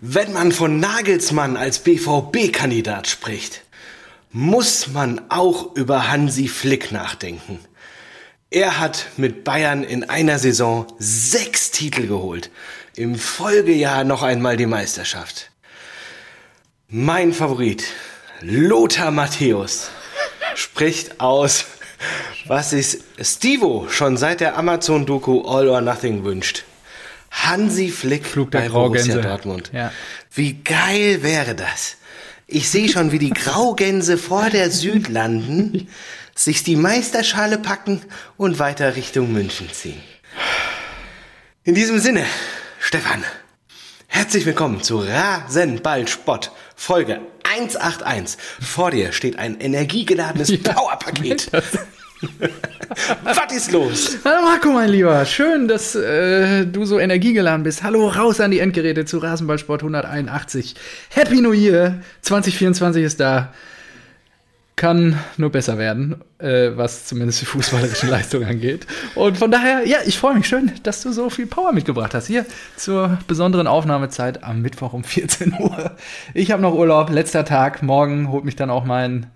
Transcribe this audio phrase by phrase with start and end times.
[0.00, 3.64] Wenn man von Nagelsmann als BVB-Kandidat spricht,
[4.30, 7.58] muss man auch über Hansi Flick nachdenken.
[8.48, 12.50] Er hat mit Bayern in einer Saison sechs Titel geholt.
[12.94, 15.50] Im Folgejahr noch einmal die Meisterschaft.
[16.88, 17.82] Mein Favorit,
[18.40, 19.90] Lothar Matthäus,
[20.54, 21.64] spricht aus,
[22.46, 26.64] was sich Stivo schon seit der Amazon-Doku All or Nothing wünscht.
[27.30, 29.28] Hansi Flick Flug der bei Borussia Graugänse.
[29.28, 29.70] Dortmund.
[29.72, 29.92] Ja.
[30.32, 31.96] Wie geil wäre das?
[32.46, 35.88] Ich sehe schon, wie die Graugänse vor der Süd landen,
[36.34, 38.00] sich die Meisterschale packen
[38.36, 40.00] und weiter Richtung München ziehen.
[41.64, 42.24] In diesem Sinne,
[42.80, 43.22] Stefan,
[44.06, 48.40] herzlich willkommen zu Rasenballspott, Folge 181.
[48.60, 51.50] Vor dir steht ein energiegeladenes Powerpaket.
[53.22, 54.18] Was ist los?
[54.24, 55.24] Hallo Marco, mein Lieber.
[55.24, 57.82] Schön, dass äh, du so energiegeladen bist.
[57.82, 60.74] Hallo, raus an die Endgeräte zu Rasenballsport 181.
[61.10, 62.00] Happy New Year.
[62.22, 63.52] 2024 ist da.
[64.74, 68.86] Kann nur besser werden, äh, was zumindest die fußballerische Leistung angeht.
[69.16, 72.28] Und von daher, ja, ich freue mich schön, dass du so viel Power mitgebracht hast.
[72.28, 72.46] Hier
[72.76, 75.96] zur besonderen Aufnahmezeit am Mittwoch um 14 Uhr.
[76.32, 77.82] Ich habe noch Urlaub, letzter Tag.
[77.82, 79.26] Morgen holt mich dann auch mein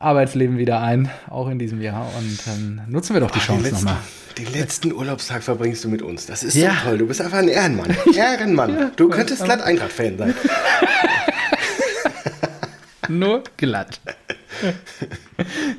[0.00, 2.10] Arbeitsleben wieder ein, auch in diesem Jahr.
[2.18, 3.96] Und dann nutzen wir doch die Den Chance nochmal.
[4.38, 6.26] den letzten Urlaubstag verbringst du mit uns.
[6.26, 6.72] Das ist Ja.
[6.82, 6.98] so toll.
[6.98, 7.94] Du bist einfach ein Ehrenmann.
[8.16, 8.92] Ehrenmann.
[8.96, 10.34] Du könntest glatt Eintracht-Fan sein.
[13.08, 14.00] Nur glatt.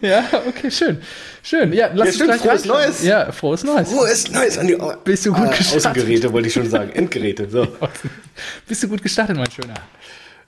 [0.02, 1.02] ja, okay, schön.
[1.44, 1.72] Schön.
[1.74, 2.66] Ja, lass Ja, uns frohes.
[2.66, 3.04] Neues.
[3.04, 3.90] Ja, frohes Neues.
[3.94, 5.86] Oh, ist Neues an die Au Bist du gut Ah, gestartet?
[5.92, 6.92] Außengeräte wollte ich schon sagen.
[6.92, 7.50] Endgeräte.
[7.50, 7.68] So.
[8.68, 9.76] Bist du gut gestartet, mein Schöner?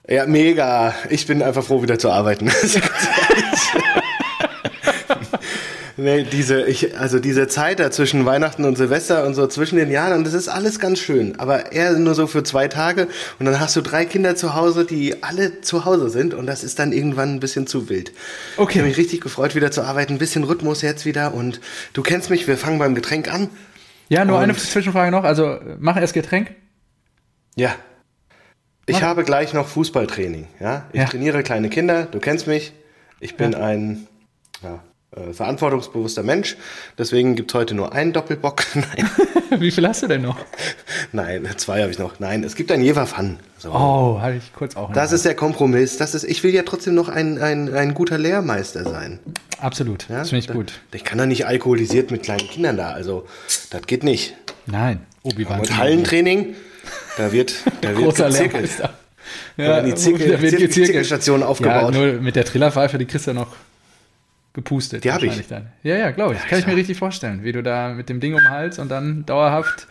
[0.08, 0.94] Ja, mega.
[1.08, 2.50] Ich bin einfach froh, wieder zu arbeiten.
[5.96, 9.90] nee, diese, ich, also diese Zeit da zwischen Weihnachten und Silvester und so zwischen den
[9.90, 11.38] Jahren, und das ist alles ganz schön.
[11.38, 13.08] Aber eher nur so für zwei Tage.
[13.38, 16.34] Und dann hast du drei Kinder zu Hause, die alle zu Hause sind.
[16.34, 18.12] Und das ist dann irgendwann ein bisschen zu wild.
[18.56, 18.72] Okay.
[18.72, 20.14] Ich habe mich richtig gefreut, wieder zu arbeiten.
[20.14, 21.34] Ein bisschen Rhythmus jetzt wieder.
[21.34, 21.60] Und
[21.92, 23.48] du kennst mich, wir fangen beim Getränk an.
[24.08, 25.24] Ja, nur eine Zwischenfrage noch.
[25.24, 26.52] Also, mach erst Getränk.
[27.56, 27.74] Ja.
[28.86, 30.46] Ich Mach- habe gleich noch Fußballtraining.
[30.60, 30.84] Ja?
[30.92, 31.06] Ich Ja.
[31.06, 32.72] trainiere kleine Kinder, du kennst mich.
[33.20, 34.06] Ich bin ein
[34.62, 34.82] ja,
[35.16, 36.56] äh, verantwortungsbewusster Mensch.
[36.98, 38.64] Deswegen gibt es heute nur einen Doppelbock.
[38.74, 39.10] Nein,
[39.60, 40.38] Wie viel hast du denn noch?
[41.12, 42.18] nein, zwei habe ich noch.
[42.18, 43.38] Nein, es gibt ein Jever Fun.
[43.58, 43.70] So.
[43.70, 44.92] Oh, hatte ich kurz auch.
[44.92, 45.96] Das ist der Kompromiss.
[45.96, 49.20] Das ist, ich will ja trotzdem noch ein, ein, ein guter Lehrmeister sein.
[49.60, 50.08] Absolut.
[50.08, 50.18] Ja?
[50.18, 50.72] Das finde ich gut.
[50.92, 52.90] Ich kann doch nicht alkoholisiert mit kleinen Kindern da.
[52.90, 53.26] Also,
[53.70, 54.34] das geht nicht.
[54.66, 55.06] Nein.
[55.22, 55.60] Obi-Wan.
[55.60, 56.54] Und Hallentraining,
[57.16, 58.52] da wird, da wird gezirkelt.
[58.52, 58.94] Lehrmeister.
[59.56, 60.72] Werden die Zirkel- gezirkelt.
[60.72, 61.94] Zirkelstationen aufgebaut.
[61.94, 63.54] Ja, nur mit der Trillerpfeife, die kriegst du ja noch
[64.52, 65.04] gepustet.
[65.04, 65.46] Die hab ich.
[65.48, 65.68] Dann.
[65.82, 66.40] Ja, ja, glaube ich.
[66.48, 68.88] Kann ich mir richtig vorstellen, wie du da mit dem Ding um den Hals und
[68.90, 69.86] dann dauerhaft.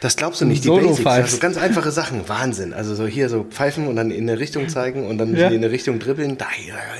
[0.00, 2.74] Das glaubst du nicht, die Solo Basics, also ganz einfache Sachen, Wahnsinn.
[2.74, 5.48] Also so hier so pfeifen und dann in eine Richtung zeigen und dann Ja.
[5.48, 6.46] in eine Richtung dribbeln, da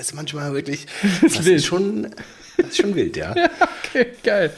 [0.00, 0.86] ist manchmal wirklich,
[1.22, 1.56] das, wild.
[1.56, 2.08] ist schon,
[2.56, 3.34] das ist schon wild, ja.
[3.84, 4.50] Okay, geil.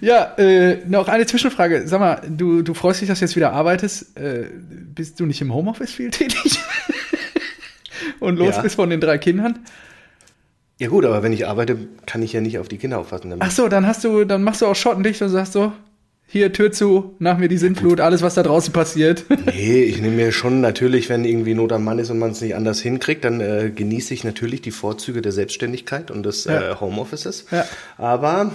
[0.00, 1.86] Ja, äh, noch eine Zwischenfrage.
[1.86, 4.16] Sag mal, du, du freust dich, dass du jetzt wieder arbeitest.
[4.18, 4.46] Äh,
[4.94, 6.58] bist du nicht im Homeoffice viel tätig?
[8.20, 8.62] und los Ja.
[8.62, 9.60] bist von den drei Kindern?
[10.78, 13.30] Ja gut, aber wenn ich arbeite, kann ich ja nicht auf die Kinder aufpassen.
[13.30, 15.72] Dann Ach so, dann hast du, dann machst du auch Schotten dicht und sagst so,
[16.30, 19.24] hier Tür zu, nach mir die Sintflut, alles was da draußen passiert.
[19.46, 22.40] Nee, ich nehme mir schon natürlich, wenn irgendwie Not am Mann ist und man es
[22.42, 26.72] nicht anders hinkriegt, dann äh, genieße ich natürlich die Vorzüge der Selbstständigkeit und des Ja.
[26.72, 27.46] äh, Homeoffices.
[27.50, 27.64] Ja.
[27.96, 28.52] Aber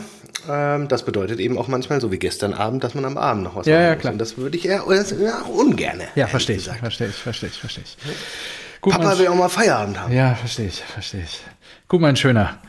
[0.48, 3.56] ähm, das bedeutet eben auch manchmal, so wie gestern Abend, dass man am Abend noch
[3.56, 4.14] was Ja, machen ja, klar.
[4.14, 6.04] Und das würde ich eher das, ja, ungerne.
[6.16, 7.98] Ja, verstehe ich, verstehe ich, verstehe ich, verstehe ich.
[8.82, 10.14] Gut, Papa will auch mal Feierabend haben.
[10.14, 11.40] Ja, verstehe ich, verstehe ich.
[11.88, 12.60] Guck mal, ein schöner.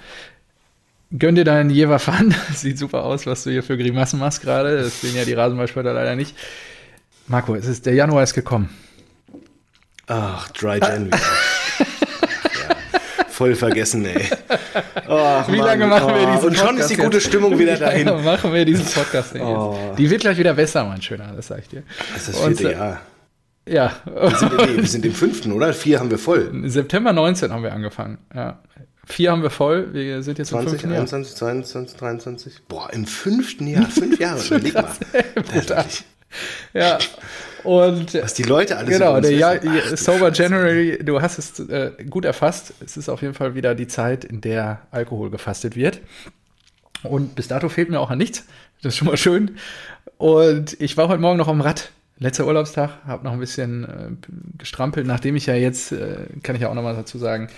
[1.16, 2.34] Gönn dir deinen Jever Fun.
[2.54, 4.82] Sieht super aus, was du hier für Grimassen machst gerade.
[4.82, 6.34] Das sehen ja die Rasenballspieler leider nicht.
[7.28, 8.68] Marco, es ist, der Januar ist gekommen.
[10.06, 11.16] Ach, Dry Jan wieder.
[11.78, 14.28] ja, voll vergessen, ey.
[15.08, 17.20] Ach, Wie Mann, lange machen wir oh, diesen Und schon Podcast ist die gute?
[17.20, 18.24] Stimmung wieder Wie lange dahin.
[18.24, 19.78] machen wir diesen Podcast Oh.
[19.88, 19.98] jetzt?
[19.98, 21.84] Die wird gleich wieder besser, mein Schöner, das sag ich dir.
[22.12, 23.00] Das ist das vierte Jahr.
[23.66, 25.72] Ja, Wir sind, nee, wir sind im fünften, oder?
[25.72, 26.50] Vier haben wir voll.
[26.68, 28.18] September 19 haben wir angefangen.
[28.34, 28.60] Ja.
[29.06, 31.00] Vier haben wir voll, wir sind jetzt im 20, fünften Jahr.
[31.00, 32.62] 21, 22, 23.
[32.68, 34.86] Boah, im fünften Jahr, fünf Jahre, überleg mal.
[36.72, 36.98] Ja,
[37.62, 39.56] und Was die Leute alles Genau, der Jahr.
[39.64, 40.32] Ach, Sober.
[40.32, 42.74] January, du hast es äh, gut erfasst.
[42.84, 46.00] Es ist auf jeden Fall wieder die Zeit, in der Alkohol gefastet wird.
[47.04, 48.46] Und bis dato fehlt mir auch an nichts.
[48.82, 49.56] Das ist schon mal schön.
[50.18, 51.90] Und ich war heute Morgen noch am Rad.
[52.18, 54.28] Letzter Urlaubstag, habe noch ein bisschen äh,
[54.58, 57.48] gestrampelt, nachdem ich ja jetzt, äh, kann ich ja auch noch mal dazu sagen,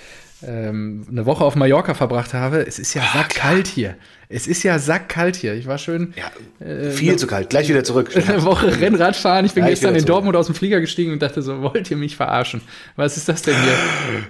[0.46, 2.66] ähm, eine Woche auf Mallorca verbracht habe.
[2.66, 3.94] Es ist ja Ah, sackkalt hier.
[4.28, 5.54] Es ist ja sackkalt hier.
[5.54, 7.48] Ich war schön Ja, Äh, viel zu kalt.
[7.48, 8.10] Gleich wieder zurück.
[8.28, 9.46] eine Woche Rennrad fahren.
[9.46, 10.04] Ich bin Ja, ich gestern in.
[10.04, 12.60] Dortmund aus dem Flieger gestiegen und dachte so, wollt ihr mich verarschen?
[12.96, 13.54] Was ist das denn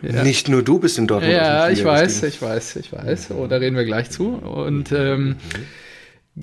[0.02, 0.12] hier?
[0.12, 0.22] Ja.
[0.22, 1.32] Nicht nur du bist in Dortmund.
[1.34, 3.32] Ja, aus dem ich weiß, ich weiß, ich weiß.
[3.32, 4.28] Oh, da reden wir gleich zu.
[4.28, 5.34] Und ähm,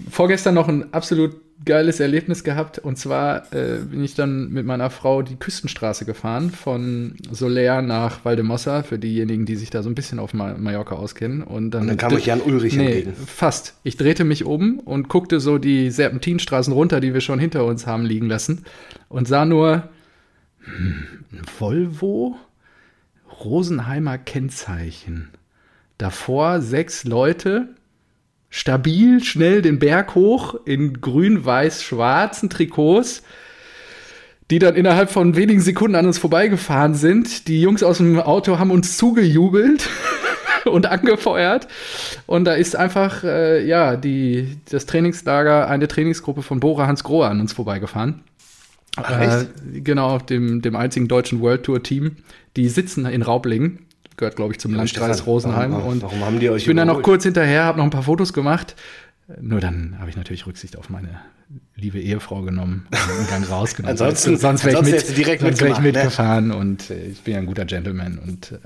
[0.09, 1.35] vorgestern noch ein absolut
[1.65, 2.79] geiles Erlebnis gehabt.
[2.79, 8.25] Und zwar äh, bin ich dann mit meiner Frau die Küstenstraße gefahren von Soler nach
[8.25, 11.43] Valdemossa, für diejenigen, die sich da so ein bisschen auf Ma Mallorca auskennen.
[11.43, 13.13] Und dann, Und dann kam euch Jan Ulrich nee, entgegen.
[13.13, 13.75] Fast.
[13.83, 17.87] Ich drehte mich um und guckte so die Serpentinstraßen runter, die wir schon hinter uns
[17.87, 18.65] haben liegen lassen.
[19.09, 19.89] Und sah nur
[20.59, 22.35] hm, ein Volvo,
[23.43, 25.29] Rosenheimer Kennzeichen.
[25.97, 27.69] Davor sechs Leute,
[28.53, 33.23] stabil, schnell den Berg hoch in grün-weiß-schwarzen Trikots,
[34.51, 37.47] die dann innerhalb von wenigen Sekunden an uns vorbeigefahren sind.
[37.47, 39.89] Die Jungs aus dem Auto haben uns zugejubelt
[40.65, 41.67] und angefeuert.
[42.27, 47.27] Und da ist einfach, äh, ja, die, das Trainingslager, eine Trainingsgruppe von Bora Hans Grohe
[47.27, 48.21] an uns vorbeigefahren.
[48.97, 49.19] Ach,
[49.75, 52.17] Äh, genau, dem, dem einzigen deutschen World Tour Team.
[52.55, 53.79] Die sitzen in Raublingen.
[54.17, 55.71] Gehört, glaube ich, zum Landkreis Rosenheim.
[55.71, 57.89] warum- und warum haben die euch ich bin dann noch kurz hinterher, habe noch ein
[57.91, 58.75] paar Fotos gemacht.
[59.41, 61.09] Nur dann habe ich natürlich Rücksicht auf meine
[61.75, 63.91] liebe Ehefrau genommen und einen Gang rausgenommen.
[63.91, 65.83] Ansonsten- sonst wäre ich, mit, direkt sonst wär ich ne?
[65.83, 68.57] mitgefahren und äh, ich bin ja ein guter Gentleman und äh,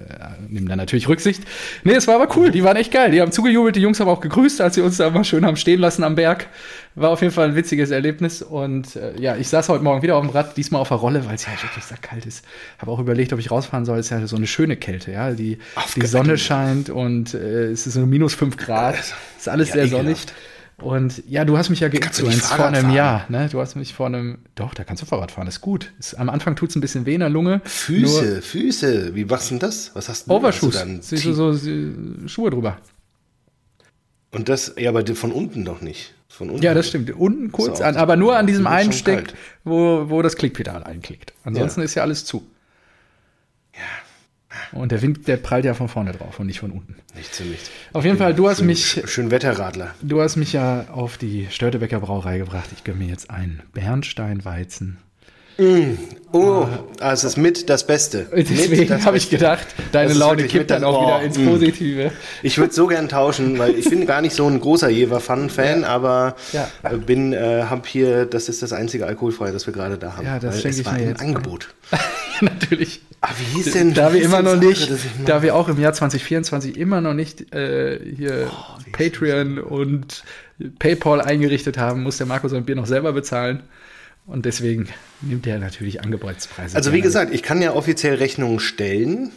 [0.49, 1.43] nehme da natürlich Rücksicht.
[1.83, 3.11] Nee, es war aber cool, die waren echt geil.
[3.11, 5.57] Die haben zugejubelt, die Jungs haben auch gegrüßt, als sie uns da mal schön haben
[5.57, 6.47] stehen lassen am Berg.
[6.99, 10.15] War auf jeden Fall ein witziges Erlebnis und äh, ja, ich saß heute Morgen wieder
[10.15, 12.43] auf dem Rad, diesmal auf der Rolle, weil es ja wirklich sehr kalt ist.
[12.79, 13.99] Habe auch überlegt, ob ich rausfahren soll.
[13.99, 15.31] Es ist ja so eine schöne Kälte, ja.
[15.31, 15.59] Die,
[15.95, 18.95] die Sonne scheint und äh, es ist so minus 5 Grad.
[19.37, 20.25] Ist alles Ja, sehr sonnig.
[20.81, 22.93] Und ja, du hast mich ja geinfluenced vor einem fahren?
[22.93, 23.25] Jahr.
[23.29, 23.47] Ne?
[23.51, 24.39] Du hast mich vor einem.
[24.55, 25.93] Doch, da kannst du Fahrrad fahren, ist gut.
[25.99, 27.61] Ist, am Anfang tut es ein bisschen weh in der Lunge.
[27.63, 29.13] Füße, Füße.
[29.15, 29.91] Wie machst du denn das?
[29.93, 30.49] Was hast du Nur denn?
[30.49, 31.23] Hast du Overshoes.
[31.23, 32.77] du so so Schuhe drüber.
[34.31, 36.13] Und das, ja, aber von unten doch nicht.
[36.29, 36.61] Von unten.
[36.61, 37.09] Ja, das stimmt.
[37.11, 39.33] Unten kurz an, aber nur an diesem einen Steck,
[39.63, 41.33] wo, wo das Klickpedal einklickt.
[41.43, 41.85] Ansonsten Ja.
[41.85, 42.45] ist ja alles zu.
[43.73, 46.95] Ja, Und der Wind, der prallt ja von vorne drauf und nicht von unten.
[47.15, 47.69] nicht so nicht.
[47.93, 49.93] Auf jeden Fall, du hast schön, mich Schön Wetterradler.
[50.01, 52.69] Du hast mich ja auf die Störtebecker Brauerei gebracht.
[52.75, 54.97] Ich gönne mir jetzt einen Bernsteinweizen.
[56.33, 56.67] Oh,
[56.99, 58.27] ah, es ist mit das Beste.
[58.35, 61.45] Deswegen habe ich gedacht, deine Laune kippt dann auch oh, wieder ins mm.
[61.45, 62.11] Positive.
[62.43, 66.35] Ich würde so gern tauschen, weil ich bin gar nicht so ein großer Jever-Fan, aber
[66.51, 66.69] Ja.
[66.83, 70.25] äh, bin, äh, hab hier, das ist das einzige alkoholfreie, das wir gerade da haben.
[70.25, 71.21] Ja, das schenke ich war mir im jetzt.
[71.21, 71.69] Angebot.
[72.41, 73.01] Natürlich.
[73.21, 73.93] Ah, wie hieß denn?
[73.93, 74.91] Da wir immer noch andere, nicht,
[75.25, 80.23] da wir auch im Jahr 2024 immer noch nicht äh, hier Oh, Patreon und
[80.77, 83.63] PayPal eingerichtet haben, muss der Marco sein Bier noch selber bezahlen.
[84.27, 84.89] Und deswegen
[85.21, 86.75] nimmt er natürlich Angebotspreise.
[86.75, 89.31] Also wie gesagt, ich kann ja offiziell Rechnungen stellen.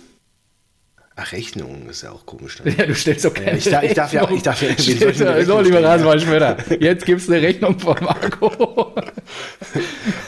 [1.15, 2.57] Ach, Rechnungen ist ja auch komisch.
[2.63, 2.75] Dann.
[2.77, 5.61] Ja, du stellst doch keine ich darf- ich darf ja- ich darf ja irgendwie So,
[5.61, 5.89] lieber ja.
[5.91, 8.49] Rasenballschmöder, jetzt gibt's eine Rechnung von Marco.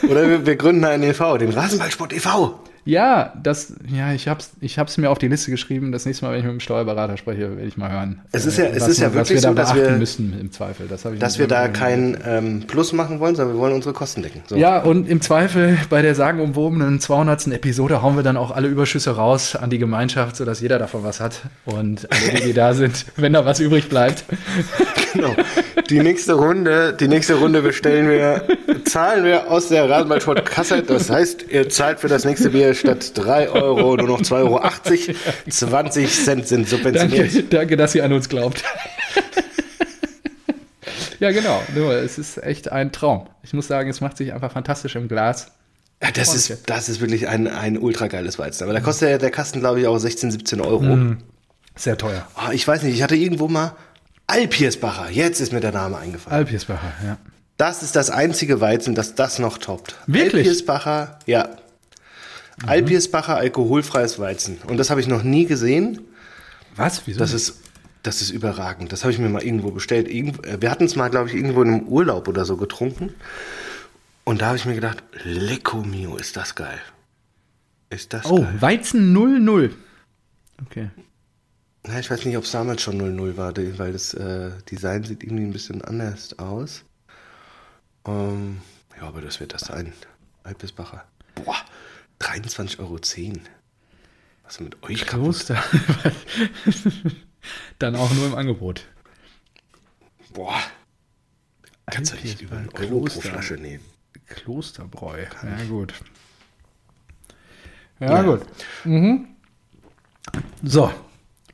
[0.09, 2.59] Oder wir, wir gründen einen e.V., den Rasenballsport e.V.
[2.85, 5.91] Ja, das, ja, ich hab's, ich hab's mir auf die Liste geschrieben.
[5.93, 8.21] Das nächste Mal, wenn ich mit dem Steuerberater spreche, werde ich mal hören.
[8.33, 10.37] Es ist ja- es was, ist ja was wirklich wir da so, dass wir- müssen
[10.39, 10.87] im Zweifel.
[10.89, 13.93] Das ich Dass wir da irgendwie- kein ähm, Plus machen wollen, sondern wir wollen unsere
[13.93, 14.41] Kosten decken.
[14.47, 14.55] So.
[14.57, 17.47] Ja, und im Zweifel bei der sagenumwobenen 200.
[17.53, 21.19] Episode hauen wir dann auch alle Überschüsse raus an die Gemeinschaft, sodass jeder davon was
[21.21, 21.41] hat.
[21.65, 24.25] Und alle, die, die da sind, wenn da was übrig bleibt.
[25.13, 25.35] Genau.
[25.91, 28.41] Die nächste Runde, die nächste Runde bestellen wir,
[28.85, 30.81] zahlen wir aus der Rasenballsport-Kasse.
[30.81, 34.61] Das heißt, ihr zahlt für das nächste Bier statt 3 Euro nur noch 2,80 Euro.
[35.49, 37.33] 20 Cent sind subventioniert.
[37.33, 38.63] Danke, danke, dass ihr an uns glaubt.
[41.19, 41.61] ja, genau.
[41.75, 43.27] Nur, es ist echt ein Traum.
[43.43, 45.51] Ich muss sagen, es macht sich einfach fantastisch im Glas.
[46.01, 48.63] Ja, das, ist, das ist wirklich ein, ein ultra geiles Weizen.
[48.63, 50.81] Aber da kostet ja der Kasten, glaube ich, auch 16, 17 Euro.
[50.81, 51.17] Mhm.
[51.75, 52.27] Sehr teuer.
[52.35, 53.75] Ah, ich weiß nicht, ich hatte irgendwo mal
[54.27, 55.09] Alpiersbacher.
[55.11, 56.37] Jetzt ist mir der Name eingefallen.
[56.37, 57.17] Alpirsbacher, ja.
[57.57, 59.95] Das ist das einzige Weizen, das das noch toppt.
[60.07, 60.47] Wirklich?
[60.47, 61.49] Alpiersbacher, ja.
[62.65, 64.57] Alpiersbacher alkoholfreies Weizen.
[64.67, 66.01] Und das habe ich noch nie gesehen.
[66.75, 67.05] Was?
[67.05, 67.19] Wieso?
[67.19, 67.61] Das ist,
[68.03, 68.91] das ist überragend.
[68.91, 70.07] Das habe ich mir mal irgendwo bestellt.
[70.07, 73.13] Äh, wir hatten es mal, glaube ich, irgendwo in einem Urlaub oder so getrunken.
[74.23, 76.79] Und da habe ich mir gedacht, Lecco mio, ist das geil.
[77.89, 78.61] Ist das oh, geil.
[78.61, 79.75] Weizen 00.
[80.65, 80.89] Okay.
[81.85, 85.23] Na, ich weiß nicht, ob es damals schon 00 war, weil das äh, Design sieht
[85.23, 86.85] irgendwie ein bisschen anders aus.
[88.05, 88.61] Ähm,
[88.97, 89.91] ja, aber das wird das sein.
[90.43, 91.03] Alpesbacher.
[91.35, 91.57] Boah,
[92.23, 92.99] 23,10 Euro.
[94.43, 95.05] Was ist mit euch?
[95.05, 95.63] Kloster.
[97.79, 98.85] Dann auch nur im Angebot.
[100.33, 100.59] Boah.
[101.91, 103.29] Kannst du nicht über einen Euro pro Kloster.
[103.29, 103.83] Flasche nehmen.
[104.27, 105.25] Klosterbräu.
[105.43, 105.93] Ja, gut.
[107.99, 108.21] Ja, ja.
[108.23, 108.41] gut.
[108.85, 109.27] Mhm.
[110.63, 110.91] So,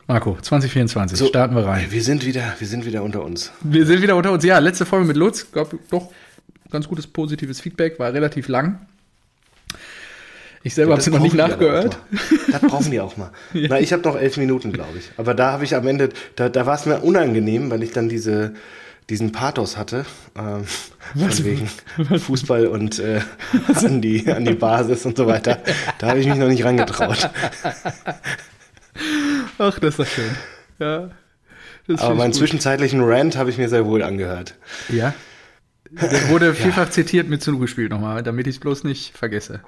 [0.07, 1.91] Marco, 2024, so, starten wir rein.
[1.91, 3.51] Wir sind, wieder, wir sind wieder unter uns.
[3.61, 4.43] Wir sind wieder unter uns.
[4.43, 6.11] Ja, letzte Folge mit Lutz gab doch
[6.71, 8.87] ganz gutes positives Feedback, war relativ lang.
[10.63, 11.97] Ich selber habe sie noch nicht nachgehört.
[12.51, 13.31] Das brauchen die auch mal.
[13.53, 13.67] ja.
[13.69, 15.11] Na, ich habe noch elf Minuten, glaube ich.
[15.17, 18.09] Aber da habe ich am Ende, da, da war es mir unangenehm, weil ich dann
[18.09, 18.53] diese,
[19.09, 20.05] diesen Pathos hatte,
[20.37, 20.65] ähm,
[21.15, 21.69] von wegen
[22.19, 23.21] Fußball und äh,
[23.73, 25.59] an, die, an die Basis und so weiter.
[25.97, 27.29] Da habe ich mich noch nicht rangetraut.
[29.57, 30.35] Ach, das ist doch schön.
[30.79, 31.09] Ja.
[31.97, 32.39] Aber meinen gut.
[32.39, 34.55] zwischenzeitlichen Rant habe ich mir sehr wohl angehört.
[34.89, 35.13] Ja.
[35.89, 36.91] Der wurde vielfach ja.
[36.91, 39.61] zitiert mit zugespielt nochmal, damit ich es bloß nicht vergesse.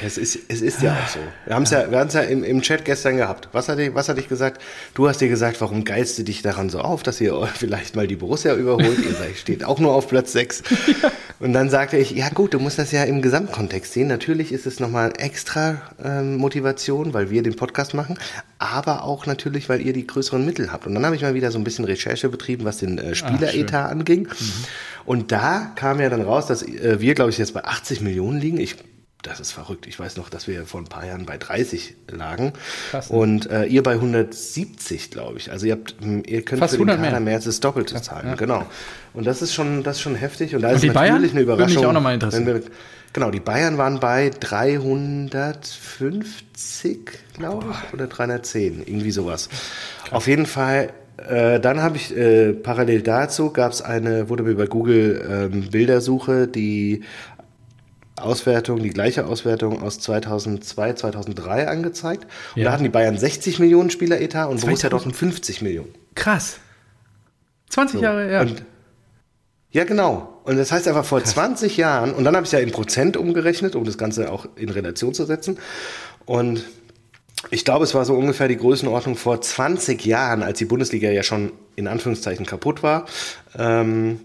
[0.00, 1.18] Es ist, es ist ja auch so.
[1.44, 3.48] Wir haben es ja, wir haben es ja im, im Chat gestern gehabt.
[3.52, 4.62] Was hat, ich, was hat ich gesagt?
[4.94, 8.06] Du hast dir gesagt, warum geilst du dich daran so auf, dass ihr vielleicht mal
[8.06, 8.98] die Borussia überholt?
[9.04, 10.62] ihr seid, steht auch nur auf Platz 6.
[11.02, 11.12] Ja.
[11.40, 14.06] Und dann sagte ich, ja gut, du musst das ja im Gesamtkontext sehen.
[14.06, 18.16] Natürlich ist es nochmal extra ähm, Motivation, weil wir den Podcast machen,
[18.58, 20.86] aber auch natürlich, weil ihr die größeren Mittel habt.
[20.86, 23.90] Und dann habe ich mal wieder so ein bisschen Recherche betrieben, was den äh, Spieleretat
[23.90, 24.22] anging.
[24.22, 24.64] Mhm.
[25.04, 28.40] Und da kam ja dann raus, dass äh, wir, glaube ich, jetzt bei 80 Millionen
[28.40, 28.58] liegen.
[28.58, 28.76] Ich
[29.22, 29.86] das ist verrückt.
[29.86, 32.52] Ich weiß noch, dass wir vor ein paar Jahren bei 30 lagen
[32.90, 33.16] Krass, ne?
[33.16, 35.50] und äh, ihr bei 170, glaube ich.
[35.50, 35.94] Also ihr habt,
[36.26, 37.20] ihr könnt Fast für den Kader mehr.
[37.20, 38.34] mehr als das Doppelte zahlen, ja.
[38.34, 38.66] genau.
[39.14, 40.54] Und das ist schon, das ist schon heftig.
[40.56, 41.30] Und da und ist die natürlich Bayern?
[41.30, 41.68] eine Überraschung.
[41.68, 42.46] Würde mich auch nochmal interessieren.
[42.46, 42.62] Wir,
[43.12, 46.98] genau, die Bayern waren bei 350,
[47.34, 49.48] glaube ich, oder 310, irgendwie sowas.
[49.48, 50.12] Krass.
[50.12, 50.92] Auf jeden Fall
[51.28, 55.70] äh, dann habe ich äh, parallel dazu gab es eine, wurde mir bei Google ähm,
[55.70, 57.04] Bildersuche, die
[58.22, 62.24] Auswertung, die gleiche Auswertung aus 2002, 2003 angezeigt.
[62.54, 62.64] Und ja.
[62.64, 65.94] da hatten die Bayern 60 Millionen Spieler-Etat und Borussia Dortmund 50 Millionen.
[66.14, 66.58] Krass.
[67.70, 68.04] 20 so.
[68.04, 68.40] Jahre, ja.
[68.42, 68.62] Und,
[69.70, 70.40] ja, genau.
[70.44, 71.32] Und das heißt einfach vor Krass.
[71.32, 74.46] 20 Jahren, und dann habe ich es ja in Prozent umgerechnet, um das Ganze auch
[74.56, 75.58] in Relation zu setzen.
[76.24, 76.64] Und
[77.50, 81.22] ich glaube, es war so ungefähr die Größenordnung vor 20 Jahren, als die Bundesliga ja
[81.22, 83.06] schon in Anführungszeichen kaputt war.
[83.58, 84.20] Ähm,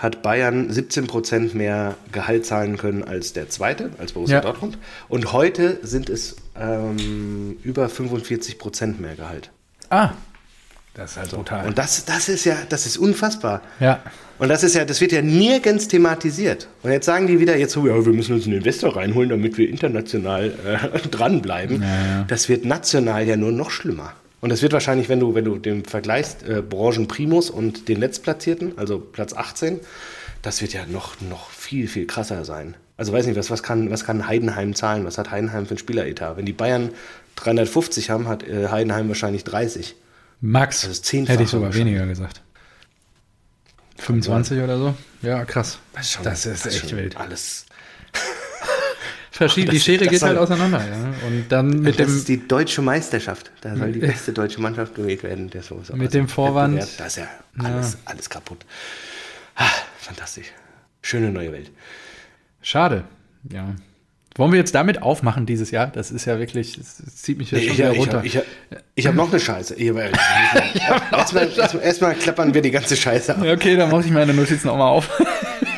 [0.00, 4.40] hat Bayern 17 Prozent mehr Gehalt zahlen können als der zweite, als Borussia ja.
[4.40, 4.78] Dortmund.
[5.08, 9.50] Und heute sind es ähm, über 45 Prozent mehr Gehalt.
[9.90, 10.12] Ah,
[10.94, 11.66] das ist halt brutal.
[11.66, 13.60] Und das, das ist ja, das ist unfassbar.
[13.78, 14.02] Ja.
[14.38, 16.66] Und das ist ja, das wird ja nirgends thematisiert.
[16.82, 19.58] Und jetzt sagen die wieder, jetzt so, ja, wir müssen uns einen Investor reinholen, damit
[19.58, 21.82] wir international äh, dranbleiben.
[21.82, 22.24] Ja, ja.
[22.26, 24.14] Das wird national ja nur noch schlimmer.
[24.40, 28.00] Und es wird wahrscheinlich, wenn du, wenn du den vergleichst, äh, Branchen Primus und den
[28.00, 29.80] Letztplatzierten, also Platz 18,
[30.42, 32.74] das wird ja noch, noch viel, viel krasser sein.
[32.96, 35.04] Also weiß nicht, was, was, kann, was kann Heidenheim zahlen?
[35.04, 36.36] Was hat Heidenheim für ein Spieleretat?
[36.36, 36.90] Wenn die Bayern
[37.36, 39.96] 350 haben, hat äh, Heidenheim wahrscheinlich 30.
[40.40, 40.82] Max.
[40.82, 42.42] Das ist hätte ich sogar weniger gesagt.
[43.98, 44.94] 25 oder so?
[45.22, 45.78] Ja, krass.
[45.92, 47.16] Das ist, schon, das ist das echt wild.
[47.16, 47.66] Alles,
[49.40, 49.70] verschieden.
[49.70, 50.78] Die Schere geht halt auseinander.
[50.78, 51.26] Ja.
[51.26, 52.16] Und dann mit das dem.
[52.16, 53.50] ist die deutsche Meisterschaft.
[53.62, 55.48] Da soll die beste deutsche Mannschaft gewählt werden.
[55.50, 56.86] Der so mit dem Vorwand.
[56.98, 57.26] Da ist ja
[57.58, 57.98] alles, ja.
[58.04, 58.58] alles kaputt.
[59.56, 59.64] Ah,
[59.98, 60.46] fantastisch.
[61.02, 61.70] Schöne neue Welt.
[62.60, 63.04] Schade.
[63.50, 63.74] Ja.
[64.36, 65.88] Wollen wir jetzt damit aufmachen dieses Jahr?
[65.88, 68.22] Das ist ja wirklich, das zieht mich jetzt nee, schon wieder runter.
[68.24, 69.74] Ich habe hab, hab noch eine Scheiße.
[71.12, 73.42] Erstmal erst erst klappern wir die ganze Scheiße ab.
[73.42, 75.10] Okay, dann mache ich meine Notizen auch mal auf.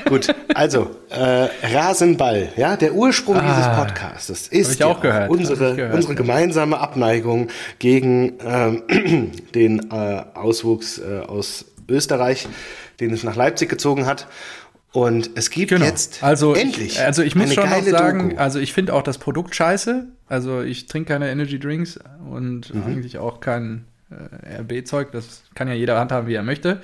[0.05, 5.95] Gut, also äh, Rasenball, ja, der Ursprung ah, dieses Podcasts ist ja auch unsere, gehört,
[5.95, 7.49] unsere gemeinsame Abneigung
[7.81, 12.47] gegen ähm, den äh, Auswuchs äh, aus Österreich,
[13.01, 14.29] den es nach Leipzig gezogen hat.
[14.93, 15.85] Und es gibt genau.
[15.85, 16.93] jetzt also endlich.
[16.93, 18.41] Ich, also ich muss schon noch sagen, Doku.
[18.41, 20.07] also ich finde auch das Produkt scheiße.
[20.29, 21.99] Also ich trinke keine Energy Drinks
[22.31, 22.85] und mhm.
[22.85, 25.11] eigentlich auch kein äh, RB-Zeug.
[25.11, 26.81] Das kann ja jeder handhaben, wie er möchte.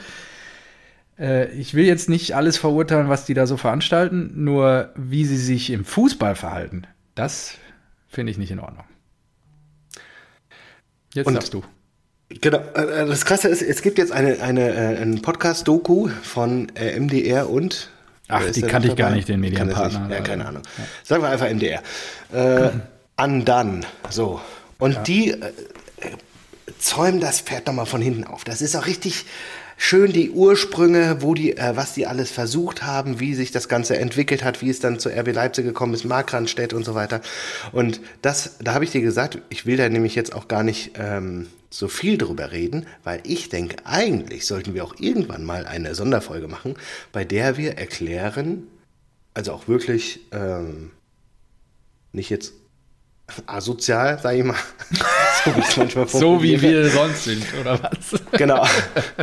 [1.18, 5.36] Äh, ich will jetzt nicht alles verurteilen, was die da so veranstalten, nur wie sie
[5.36, 7.54] sich im Fußball verhalten, das
[8.08, 8.84] finde ich nicht in Ordnung.
[11.14, 11.64] Jetzt Und darfst du.
[12.28, 17.48] Genau, äh, das Krasse ist, es gibt jetzt eine, eine, äh, ein Podcast-Doku von MDR
[17.48, 17.90] und
[18.28, 20.10] Ach, die kannte ich gar nicht, den Medienpartner.
[20.10, 20.62] Ja, keine Ahnung.
[20.76, 20.84] Ja.
[21.02, 21.82] Sagen wir einfach MDR.
[22.30, 22.70] Äh,
[23.16, 24.40] Andan, so.
[24.78, 25.02] Und ja.
[25.02, 25.52] die äh,
[26.78, 28.44] zäumen das Pferd nochmal von hinten auf.
[28.44, 29.24] Das ist auch richtig,
[29.78, 33.96] schön die Ursprünge, wo die, äh, was die alles versucht haben, wie sich das Ganze
[33.96, 37.22] entwickelt hat, wie es dann zu RB Leipzig gekommen ist, Markranstädt und so weiter.
[37.72, 40.90] Und das, da habe ich dir gesagt, ich will da nämlich jetzt auch gar nicht
[40.96, 45.94] ähm, so viel drüber reden, weil ich denke, eigentlich sollten wir auch irgendwann mal eine
[45.94, 46.74] Sonderfolge machen,
[47.12, 48.66] bei der wir erklären,
[49.32, 50.90] also auch wirklich ähm,
[52.12, 52.52] nicht jetzt
[53.46, 54.56] asozial, sag ich mal.
[55.44, 58.20] so wie, manchmal so wie wir sonst sind, oder was?
[58.32, 58.66] genau.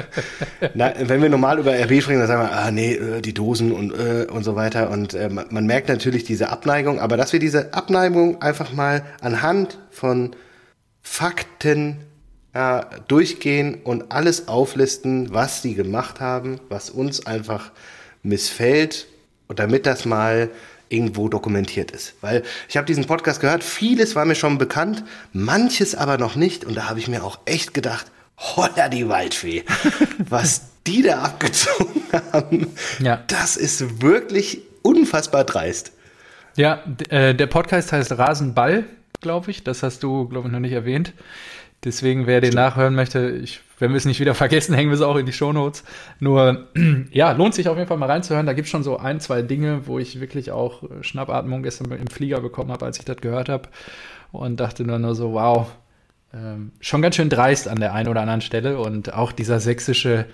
[0.73, 3.71] Na, wenn wir normal über RB sprechen, dann sagen wir, ah nee, äh, die Dosen
[3.71, 4.89] und, äh, und so weiter.
[4.89, 9.03] Und äh, man, man merkt natürlich diese Abneigung, aber dass wir diese Abneigung einfach mal
[9.21, 10.35] anhand von
[11.01, 11.97] Fakten
[12.53, 17.71] ja, durchgehen und alles auflisten, was sie gemacht haben, was uns einfach
[18.23, 19.07] missfällt,
[19.47, 20.49] und damit das mal
[20.89, 22.15] irgendwo dokumentiert ist.
[22.21, 26.65] Weil ich habe diesen Podcast gehört, vieles war mir schon bekannt, manches aber noch nicht.
[26.65, 29.63] Und da habe ich mir auch echt gedacht, holla die Waldfee,
[30.29, 32.67] was die da abgezogen haben,
[32.99, 33.23] ja.
[33.27, 35.91] das ist wirklich unfassbar dreist.
[36.55, 38.85] Ja, äh, der Podcast heißt Rasenball,
[39.19, 39.63] glaube ich.
[39.63, 41.13] Das hast du, glaube ich, noch nicht erwähnt.
[41.83, 42.63] Deswegen, wer den Stimmt.
[42.63, 45.33] nachhören möchte, ich, wenn wir es nicht wieder vergessen, hängen wir es auch in die
[45.33, 45.83] Shownotes.
[46.19, 46.67] Nur,
[47.11, 48.45] ja, lohnt sich auf jeden Fall mal reinzuhören.
[48.45, 52.07] Da gibt es schon so ein, zwei Dinge, wo ich wirklich auch Schnappatmung gestern im
[52.07, 53.69] Flieger bekommen habe, als ich das gehört habe.
[54.31, 55.67] Und dachte nur, nur so, wow,
[56.33, 58.79] ähm, schon ganz schön dreist an der einen oder anderen Stelle.
[58.79, 60.25] Und auch dieser sächsische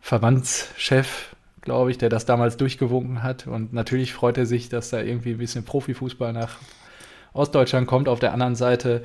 [0.00, 3.46] Verbandschef, glaube ich, der das damals durchgewunken hat.
[3.46, 6.56] Und natürlich freut er sich, dass da irgendwie ein bisschen Profifußball nach
[7.32, 8.08] Ostdeutschland kommt.
[8.08, 9.02] Auf der anderen Seite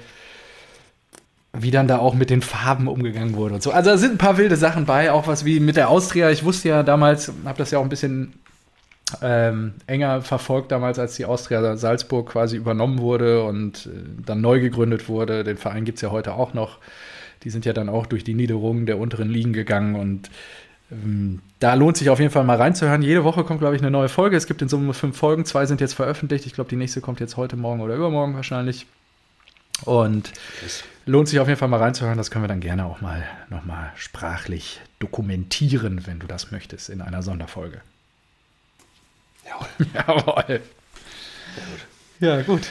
[1.59, 3.71] wie dann da auch mit den Farben umgegangen wurde und so.
[3.71, 6.29] Also da sind ein paar wilde Sachen bei, auch was wie mit der Austria.
[6.29, 8.33] Ich wusste ja damals, habe das ja auch ein bisschen
[9.21, 13.89] ähm, enger verfolgt damals, als die Austria Salzburg quasi übernommen wurde und äh,
[14.25, 15.43] dann neu gegründet wurde.
[15.43, 16.79] Den Verein gibt es ja heute auch noch.
[17.43, 20.31] Die sind ja dann auch durch die Niederungen der unteren Ligen gegangen und
[20.91, 23.01] ähm, da lohnt sich auf jeden Fall mal reinzuhören.
[23.01, 24.35] Jede Woche kommt, glaube ich, eine neue Folge.
[24.35, 25.45] Es gibt in Summe fünf Folgen.
[25.45, 26.45] Zwei sind jetzt veröffentlicht.
[26.45, 28.85] Ich glaube, die nächste kommt jetzt heute Morgen oder übermorgen wahrscheinlich.
[29.83, 30.31] Und
[31.05, 32.17] lohnt sich auf jeden Fall mal reinzuhören.
[32.17, 37.01] Das können wir dann gerne auch mal nochmal sprachlich dokumentieren, wenn du das möchtest, in
[37.01, 37.81] einer Sonderfolge.
[39.45, 39.67] Jawohl.
[39.93, 40.61] Jawohl.
[42.19, 42.61] Ja, gut.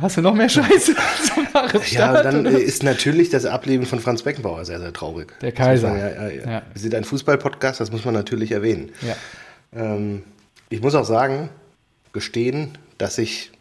[0.00, 0.94] Hast du noch mehr Scheiße
[1.34, 1.46] zum
[1.90, 2.58] Ja, dann oder?
[2.58, 5.38] ist natürlich das Ableben von Franz Beckenbauer sehr, sehr traurig.
[5.40, 5.90] Der Kaiser.
[5.90, 6.50] Man, ja, ja, ja.
[6.50, 6.62] ja.
[6.72, 8.90] Wir sind ein Fußball-Podcast, das muss man natürlich erwähnen.
[9.02, 9.16] Ja.
[9.74, 10.24] Ähm,
[10.70, 11.50] ich muss auch sagen,
[12.12, 13.52] gestehen, dass ich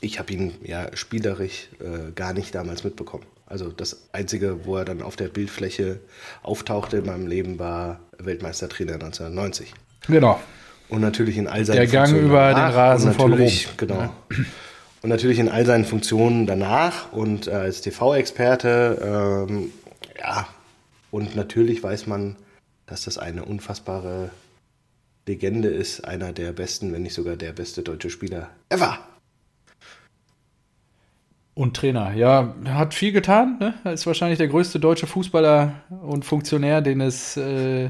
[0.00, 3.24] ich habe ihn ja spielerisch äh, gar nicht damals mitbekommen.
[3.46, 6.00] Also das Einzige, wo er dann auf der Bildfläche
[6.42, 9.72] auftauchte in meinem Leben, war Weltmeistertrainer 1990.
[10.08, 10.40] Genau.
[10.88, 13.50] Und natürlich in all seinen Der Gang über den Rasen von Rom.
[13.76, 13.94] Genau.
[13.94, 14.14] Ja.
[15.02, 19.46] Und natürlich in all seinen Funktionen danach und äh, als TV-Experte.
[19.48, 19.72] Ähm,
[20.18, 20.48] ja,
[21.10, 22.36] und natürlich weiß man,
[22.86, 24.30] dass das eine unfassbare
[25.26, 26.04] Legende ist.
[26.04, 28.98] Einer der besten, wenn nicht sogar der beste deutsche Spieler ever.
[31.56, 33.56] Und Trainer, ja, hat viel getan.
[33.58, 33.72] Ne?
[33.82, 37.88] Er ist wahrscheinlich der größte deutsche Fußballer und Funktionär, den es äh,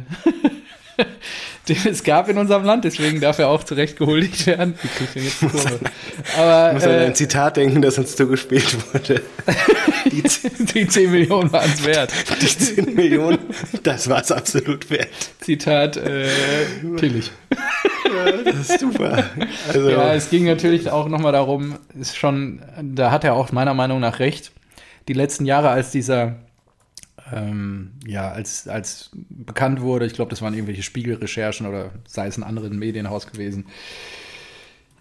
[1.69, 4.75] den es gab in unserem Land, deswegen darf er auch zurecht gehuldigt werden.
[4.81, 5.81] Wie kriegt denn jetzt Kurve?
[6.39, 9.23] Aber, ich muss an ein äh, Zitat denken, das uns zugespielt wurde.
[10.07, 12.13] Die, die 10 Millionen waren es wert.
[12.41, 13.39] Die 10 Millionen,
[13.83, 15.09] das war es absolut wert.
[15.41, 16.29] Zitat äh,
[16.97, 17.33] Tillich.
[18.45, 19.25] Das ist super.
[19.69, 19.91] Also.
[19.91, 24.01] Ja, es ging natürlich auch nochmal darum, ist schon, da hat er auch meiner Meinung
[24.01, 24.53] nach recht.
[25.09, 26.37] Die letzten Jahre, als dieser
[27.33, 32.37] ähm, ja, als, als bekannt wurde, ich glaube, das waren irgendwelche Spiegelrecherchen oder sei es
[32.37, 33.67] ein anderes Medienhaus gewesen,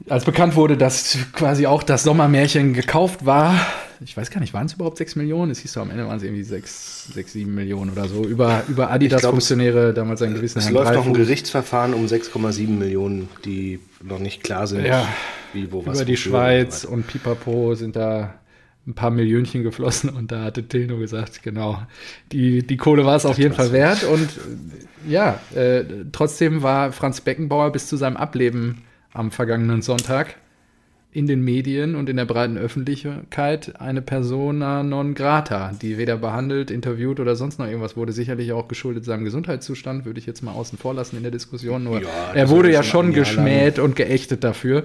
[0.09, 3.55] als bekannt wurde, dass quasi auch das Sommermärchen gekauft war,
[4.03, 5.51] ich weiß gar nicht, waren es überhaupt 6 Millionen?
[5.51, 8.63] Es hieß so, am Ende waren es irgendwie 6, 6 7 Millionen oder so, über,
[8.67, 13.79] über Adidas-Funktionäre damals einen gewissen Es Herrn läuft noch ein Gerichtsverfahren um 6,7 Millionen, die
[14.03, 15.07] noch nicht klar sind, ja,
[15.53, 15.97] wie, wo was.
[15.97, 18.35] Über die Schweiz und Pipapo sind da
[18.87, 21.81] ein paar Millionchen geflossen und da hatte Tilno gesagt, genau,
[22.31, 24.03] die, die Kohle war es auf jeden Fall wert.
[24.03, 24.29] Und
[25.07, 30.35] ja, äh, trotzdem war Franz Beckenbauer bis zu seinem Ableben am vergangenen Sonntag
[31.15, 36.69] in den Medien und in der breiten Öffentlichkeit eine Persona non grata, die weder behandelt,
[36.69, 38.11] interviewt oder sonst noch irgendwas wurde.
[38.11, 41.85] Sicherlich auch geschuldet seinem Gesundheitszustand, würde ich jetzt mal außen vor lassen in der Diskussion.
[41.85, 44.83] Nur ja, er wurde ja schon geschmäht und geächtet dafür.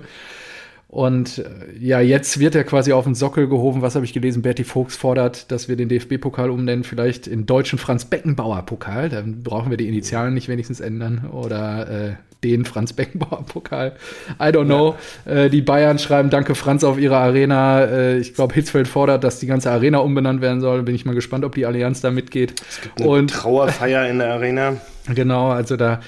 [0.86, 1.44] Und äh,
[1.80, 3.82] ja, jetzt wird er quasi auf den Sockel gehoben.
[3.82, 4.42] Was habe ich gelesen?
[4.42, 9.08] Berti Vogts fordert, dass wir den DFB-Pokal umnennen, vielleicht in deutschen Franz Beckenbauer-Pokal.
[9.08, 11.28] Dann brauchen wir die Initialen nicht wenigstens ändern.
[11.32, 13.96] Oder äh, den Franz Beckenbauer-Pokal.
[14.40, 14.96] I don't know.
[15.26, 15.32] Ja.
[15.32, 17.84] Äh, die Bayern schreiben Danke Franz auf ihre Arena.
[17.84, 20.82] Äh, ich glaube, Hitzfeld fordert, dass die ganze Arena umbenannt werden soll.
[20.82, 22.54] Bin ich mal gespannt, ob die Allianz da mitgeht.
[22.68, 24.76] Es gibt eine Und, Trauerfeier in der Arena.
[25.14, 26.00] Genau, also da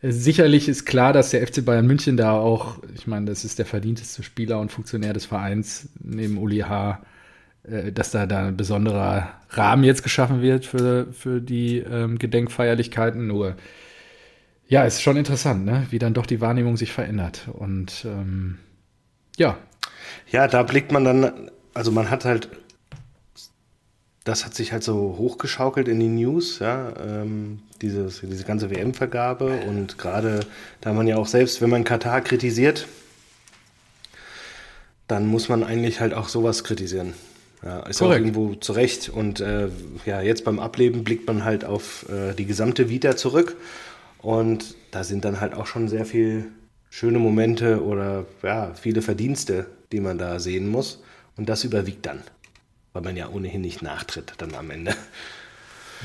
[0.00, 3.66] Sicherlich ist klar, dass der FC Bayern München da auch, ich meine, das ist der
[3.66, 7.02] verdienteste Spieler und Funktionär des Vereins neben Uli H.,
[7.64, 13.26] äh, dass da, da ein besonderer Rahmen jetzt geschaffen wird für, für die ähm, Gedenkfeierlichkeiten.
[13.26, 13.56] Nur,
[14.68, 15.86] ja, ist schon interessant, ne?
[15.90, 17.48] wie dann doch die Wahrnehmung sich verändert.
[17.52, 18.58] Und ähm,
[19.36, 19.58] ja.
[20.30, 22.48] Ja, da blickt man dann also man hat halt,
[24.24, 29.60] das hat sich halt so hochgeschaukelt in die News, ja, ähm, dieses, diese ganze WM-Vergabe
[29.68, 30.40] und gerade
[30.80, 32.88] da man ja auch selbst, wenn man Katar kritisiert,
[35.06, 37.14] dann muss man eigentlich halt auch sowas kritisieren.
[37.62, 38.14] Ja, ist Korrekt.
[38.14, 39.08] auch irgendwo zurecht.
[39.08, 39.68] Und äh,
[40.04, 43.56] ja, jetzt beim Ableben blickt man halt auf äh, die gesamte Vita zurück.
[44.20, 46.46] Und da sind dann halt auch schon sehr viele
[46.90, 51.02] schöne Momente oder ja, viele Verdienste, die man da sehen muss.
[51.36, 52.22] Und das überwiegt dann.
[52.92, 54.94] Weil man ja ohnehin nicht nachtritt dann am Ende.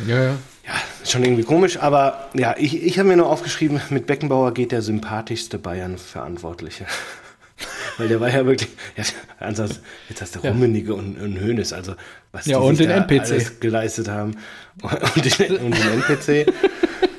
[0.07, 0.37] Ja, ja.
[0.65, 4.53] Ja, ist schon irgendwie komisch, aber ja, ich, ich habe mir nur aufgeschrieben, mit Beckenbauer
[4.53, 6.85] geht der sympathischste Bayern-Verantwortliche.
[7.97, 9.03] Weil der war ja wirklich, ja,
[9.39, 10.51] ansonsten, jetzt hast du ja.
[10.51, 11.95] Rummenigge und, und Hönes, also
[12.31, 13.19] was ja, die und den NPC.
[13.19, 14.37] alles geleistet haben.
[14.81, 16.51] Und den, und den NPC.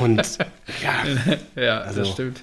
[0.00, 0.38] und
[0.82, 2.42] ja, ja also, das stimmt.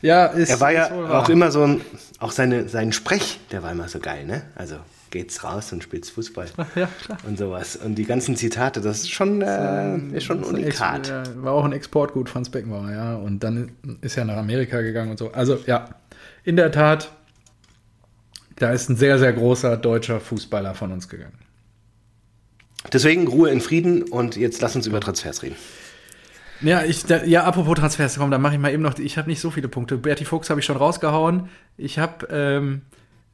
[0.00, 1.80] Ja, ist, er war ja auch immer so ein,
[2.20, 4.42] auch seine, sein Sprech, der war immer so geil, ne?
[4.54, 4.76] Also
[5.10, 6.46] geht's raus und spielst Fußball.
[6.76, 6.88] Ja.
[7.26, 7.76] Und sowas.
[7.76, 11.08] Und die ganzen Zitate, das ist schon, äh, ist schon ein Unikat.
[11.08, 13.16] Ja, war auch ein Exportgut, Franz Beckenbauer, ja.
[13.16, 15.32] Und dann ist er nach Amerika gegangen und so.
[15.32, 15.88] Also, ja,
[16.44, 17.10] in der Tat,
[18.56, 21.38] da ist ein sehr, sehr großer deutscher Fußballer von uns gegangen.
[22.92, 25.56] Deswegen Ruhe in Frieden und jetzt lass uns über Transfers reden.
[26.60, 29.28] Ja, ich, da, ja, apropos Transfers, komm, dann mache ich mal eben noch, ich habe
[29.28, 29.96] nicht so viele Punkte.
[29.96, 31.48] Berti Fuchs habe ich schon rausgehauen.
[31.76, 32.82] Ich habe, ähm,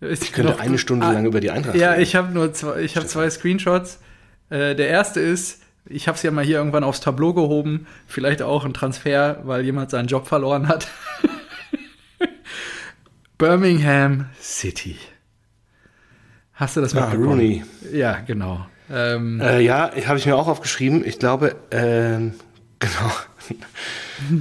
[0.01, 2.03] ich könnte noch, eine Stunde ah, lang über die Eintracht Ja, reden.
[2.03, 4.01] ich habe nur zwei, ich habe zwei Screenshots.
[4.51, 8.43] Äh, der erste ist, ich habe es ja mal hier irgendwann aufs Tableau gehoben, vielleicht
[8.43, 10.89] auch ein Transfer, weil jemand seinen Job verloren hat.
[13.39, 14.97] Birmingham City.
[16.55, 17.29] Hast du das ah, mitbekommen?
[17.29, 17.65] Rooney.
[17.93, 18.67] Ja, genau.
[18.91, 21.05] Ähm, äh, ja, habe ich mir auch aufgeschrieben.
[21.05, 22.31] Ich glaube, äh,
[22.79, 23.13] genau.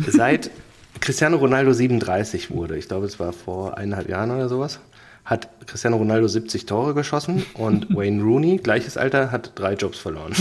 [0.07, 0.49] Seit
[0.99, 4.79] Cristiano Ronaldo 37 wurde, ich glaube, es war vor eineinhalb Jahren oder sowas,
[5.25, 10.33] hat Cristiano Ronaldo 70 Tore geschossen und Wayne Rooney, gleiches Alter, hat drei Jobs verloren.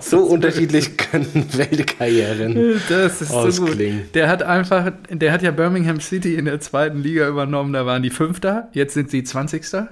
[0.00, 4.04] so unterschiedlich können Weltkarrieren das ist ausklingen.
[4.06, 7.84] So der hat einfach, der hat ja Birmingham City in der zweiten Liga übernommen, da
[7.84, 9.88] waren die Fünfter, jetzt sind sie Zwanzigster.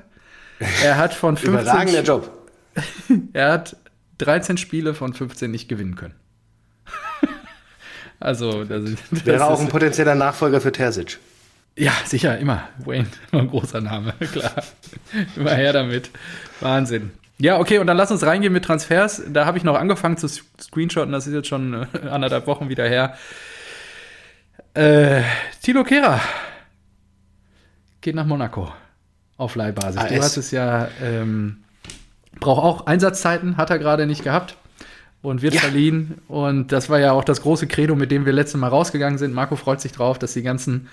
[0.83, 2.31] Er hat von 15 Überragender Job.
[3.33, 3.77] er hat
[4.19, 6.15] 13 Spiele von 15 nicht gewinnen können.
[8.21, 11.19] also, das, das wäre auch ein potenzieller Nachfolger für Terzic.
[11.77, 12.69] Ja, sicher, immer.
[12.79, 14.65] Wayne, ein großer Name, klar.
[15.37, 16.11] immer her damit.
[16.61, 17.13] Wahnsinn.
[17.39, 19.23] Ja, okay, und dann lass uns reingehen mit Transfers.
[19.29, 22.89] Da habe ich noch angefangen zu screenshotten, das ist jetzt schon äh, anderthalb Wochen wieder
[22.89, 23.17] her.
[24.75, 25.23] Äh,
[25.63, 26.21] Tilo Kehrer
[28.01, 28.73] geht nach Monaco
[29.37, 30.01] auf Leihbasis.
[30.01, 30.09] AS.
[30.09, 31.63] Du hast es ja, ähm,
[32.41, 34.57] braucht auch Einsatzzeiten, hat er gerade nicht gehabt
[35.23, 35.61] und wird ja.
[35.61, 36.19] verliehen.
[36.29, 39.35] Und das war ja auch das große Credo, mit dem wir letztes Mal rausgegangen sind.
[39.35, 40.89] Marco freut sich drauf, dass die ganzen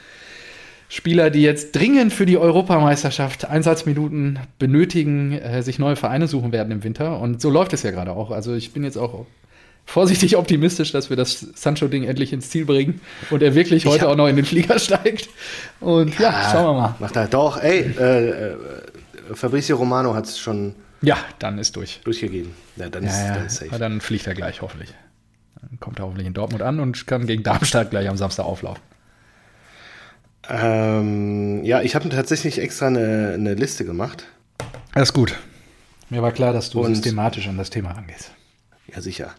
[0.88, 6.72] Spieler, die jetzt dringend für die Europameisterschaft Einsatzminuten benötigen, äh, sich neue Vereine suchen werden
[6.72, 7.20] im Winter.
[7.20, 8.32] Und so läuft es ja gerade auch.
[8.32, 9.26] Also ich bin jetzt auch
[9.86, 14.16] vorsichtig optimistisch, dass wir das Sancho-Ding endlich ins Ziel bringen und er wirklich heute auch
[14.16, 15.30] noch in den Flieger steigt.
[15.80, 16.96] Und ja, ja schauen wir mal.
[17.00, 18.56] Macht er doch, ey, äh, äh,
[19.34, 20.76] Fabrizio Romano hat es schon.
[21.06, 22.02] Ja, dann ist durch.
[22.04, 22.54] Durchgegeben.
[22.76, 23.80] Ja, dann, ja, ist, dann ist safe.
[23.80, 24.94] Dann fliegt er gleich, hoffentlich.
[25.62, 28.82] Dann kommt er hoffentlich in Dortmund an und kann gegen Darmstadt gleich am Samstag auflaufen.
[30.50, 34.26] Ähm, ja, ich habe tatsächlich extra eine, eine Liste gemacht.
[34.94, 35.36] Alles gut.
[36.10, 38.32] Mir war klar, dass du und, systematisch an das Thema rangehst.
[38.94, 39.34] Ja, sicher.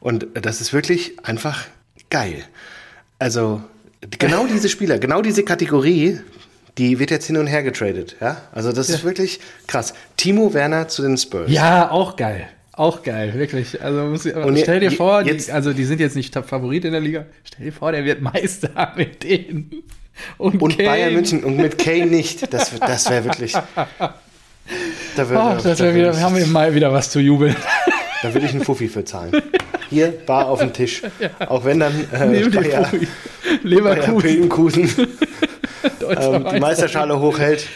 [0.00, 1.64] Und das ist wirklich einfach
[2.10, 2.44] geil.
[3.18, 3.62] Also,
[4.18, 6.20] genau diese Spieler, genau diese Kategorie,
[6.78, 8.16] die wird jetzt hin und her getradet.
[8.20, 8.42] Ja?
[8.52, 8.96] Also, das ja.
[8.96, 9.94] ist wirklich krass.
[10.16, 11.50] Timo Werner zu den Spurs.
[11.50, 12.48] Ja, auch geil.
[12.76, 13.82] Auch geil, wirklich.
[13.82, 16.92] Also muss ich, und stell dir vor, die, also die sind jetzt nicht Favorit in
[16.92, 17.24] der Liga.
[17.42, 19.82] Stell dir vor, der wird Meister mit denen.
[20.36, 22.52] Und, und Bayern München und mit Kane nicht.
[22.52, 23.54] Das, das wäre wirklich.
[25.14, 27.54] Da wär, oh, das wär wieder, haben wir im Mai wieder was zu jubeln.
[28.22, 29.30] Da würde ich einen Fuffi für zahlen.
[29.90, 31.02] Hier, bar auf dem Tisch.
[31.20, 31.30] Ja.
[31.48, 32.90] Auch wenn dann äh, Neben Bayer,
[33.62, 34.88] Leverkusen
[36.10, 37.66] ähm, die Meisterschale hochhält.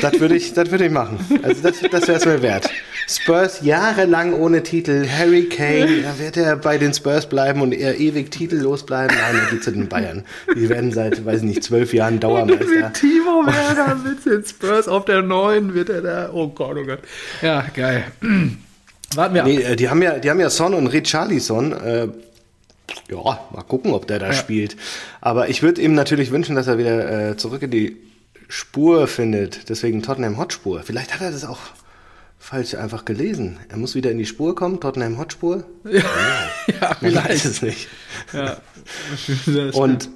[0.00, 1.18] Das würde ich, würd ich machen.
[1.42, 2.70] Also das, das wäre es mir wert.
[3.08, 5.06] Spurs jahrelang ohne Titel.
[5.08, 9.14] Harry Kane, da wird er bei den Spurs bleiben und er ewig titellos bleiben.
[9.14, 10.24] Nein, er geht zu den Bayern.
[10.54, 12.92] Die werden seit, weiß nicht, zwölf Jahren Dauermeister.
[12.92, 16.30] Timo Werner mit den Spurs auf der neuen wird er da.
[16.32, 17.00] Oh Gott, oh Gott.
[17.42, 18.04] Ja, geil.
[19.14, 19.48] Warten wir ab.
[19.48, 21.72] Äh, die haben ja, die haben ja Son und Richarlison.
[21.72, 22.08] Äh,
[23.10, 24.32] ja, mal gucken, ob der da ja.
[24.32, 24.76] spielt.
[25.20, 27.96] Aber ich würde ihm natürlich wünschen, dass er wieder äh, zurück in die
[28.48, 29.68] Spur findet.
[29.68, 30.82] Deswegen Tottenham Hotspur.
[30.82, 31.58] Vielleicht hat er das auch
[32.38, 33.58] falsch einfach gelesen.
[33.68, 35.64] Er muss wieder in die Spur kommen, Tottenham Hotspur.
[35.84, 36.04] Ja, ja,
[36.80, 37.28] ja vielleicht.
[37.28, 37.88] weiß es nicht.
[38.32, 38.56] Ja.
[39.72, 40.08] Und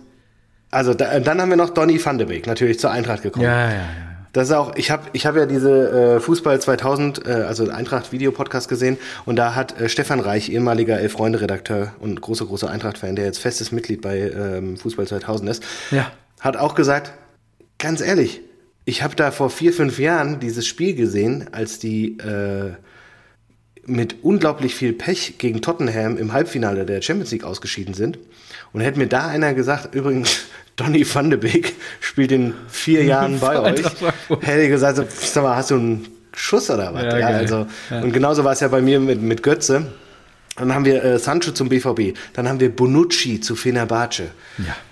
[0.70, 3.44] Also da, dann haben wir noch Donny van de Beek natürlich zur Eintracht gekommen.
[3.44, 4.09] Ja, ja, ja.
[4.32, 8.12] Das ist auch, ich habe ich hab ja diese äh, Fußball 2000, äh, also Eintracht
[8.12, 12.70] Videopodcast gesehen und da hat äh, Stefan Reich, ehemaliger Elf Freunde Redakteur und großer großer
[12.70, 16.12] Eintracht Fan, der jetzt festes Mitglied bei ähm, Fußball 2000 ist, Ja.
[16.40, 17.12] hat auch gesagt,
[17.78, 18.40] ganz ehrlich,
[18.84, 22.72] ich habe da vor vier fünf Jahren dieses Spiel gesehen, als die äh,
[23.86, 28.18] mit unglaublich viel Pech gegen Tottenham im Halbfinale der Champions League ausgeschieden sind.
[28.72, 30.42] Und hätte mir da einer gesagt, übrigens,
[30.80, 33.82] Donny van de Beek spielt in vier Jahren bei euch,
[34.40, 37.02] hätte ich gesagt, sag mal, hast du einen Schuss oder was?
[37.02, 38.00] Ja, Ja, also, Ja.
[38.02, 39.86] Und genauso war es ja bei mir mit, mit Götze.
[40.56, 42.16] Dann haben wir äh, Sancho zum BVB.
[42.34, 44.24] Dann haben wir Bonucci zu Fenerbahce.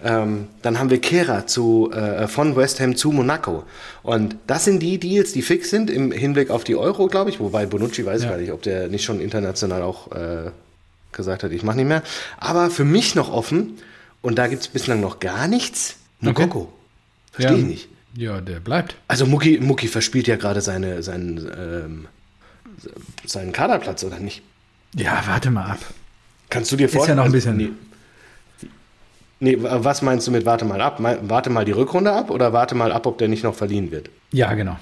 [0.03, 0.23] Ja.
[0.23, 3.65] Ähm, dann haben wir Kehra zu, äh, von West Ham zu Monaco.
[4.03, 7.39] Und das sind die Deals, die fix sind im Hinblick auf die Euro, glaube ich.
[7.41, 8.31] Wobei Bonucci weiß ich Ja.
[8.33, 10.51] gar nicht, ob der nicht schon international auch äh,
[11.13, 12.03] gesagt hat, ich mache nicht mehr.
[12.39, 13.79] Aber für mich noch offen,
[14.23, 16.73] und da gibt es bislang noch gar nichts, Mukoko.
[17.33, 17.63] Verstehe ja.
[17.63, 17.89] ich nicht.
[18.17, 18.97] Ja, der bleibt.
[19.07, 22.09] Also Muki, Muki verspielt ja gerade seine, seinen, ähm,
[23.25, 24.43] seinen Kaderplatz, oder nicht?
[24.95, 25.79] Ja, warte mal ab.
[26.51, 27.17] Kannst du dir ja vorstellen?
[27.19, 27.77] noch ein also, bisschen-
[29.41, 30.99] Nee, nee, was meinst du mit warte mal ab?
[31.01, 34.11] Warte mal die Rückrunde ab oder warte mal ab, ob der nicht noch verliehen wird?
[34.33, 34.79] Ja, genau.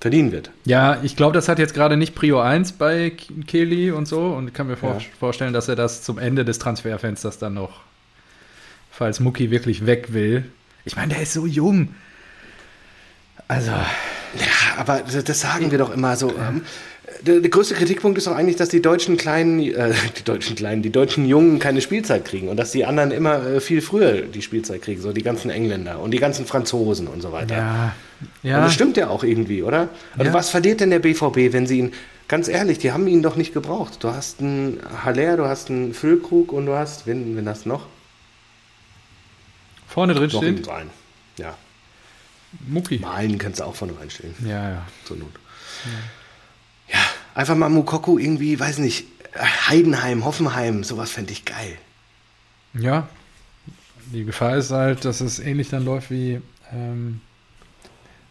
[0.00, 0.50] Verliehen wird.
[0.64, 3.12] Ja, ich glaube, das hat jetzt gerade nicht Prio 1 bei
[3.46, 5.00] Kelly und so und kann mir vor Ja.
[5.18, 7.80] vorstellen, dass er das zum Ende des Transferfensters dann noch,
[8.96, 10.44] falls Mucki wirklich weg will.
[10.84, 11.94] Ich meine, der ist so jung.
[13.48, 16.30] Also, Ja, aber das sagen wir doch immer so.
[16.30, 16.62] Ähm,
[17.22, 20.82] der, der größte Kritikpunkt ist doch eigentlich, dass die deutschen kleinen, äh, die deutschen kleinen,
[20.82, 24.42] die deutschen Jungen keine Spielzeit kriegen und dass die anderen immer äh, viel früher die
[24.42, 27.56] Spielzeit kriegen, so die ganzen Engländer und die ganzen Franzosen und so weiter.
[27.56, 27.94] ja.
[28.42, 29.88] Und Ja, das stimmt ja auch irgendwie, oder?
[30.18, 30.34] Also Ja.
[30.34, 31.92] was verliert denn der BVB, wenn sie ihn,
[32.28, 34.02] ganz ehrlich, die haben ihn doch nicht gebraucht.
[34.02, 37.68] Du hast einen Haller, du hast einen Füllkrug und du hast, wen, wen hast du
[37.70, 37.86] noch?
[39.96, 40.90] Vorne drin Noch steht einen.
[41.38, 41.56] Ja,
[42.68, 42.98] Mucki.
[42.98, 44.86] Malen kannst du auch vorne reinstellen, Ja, ja.
[45.06, 45.32] zur Not.
[46.88, 46.98] Ja,
[47.34, 51.78] einfach mal Mukoko irgendwie, weiß nicht, Heidenheim, Hoffenheim, sowas fände ich geil.
[52.74, 53.08] Ja.
[54.12, 57.22] Die Gefahr ist halt, dass es ähnlich dann läuft wie ähm,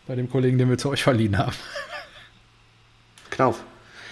[0.05, 1.55] bei dem Kollegen, den wir zu euch verliehen haben.
[3.31, 3.63] Knauf.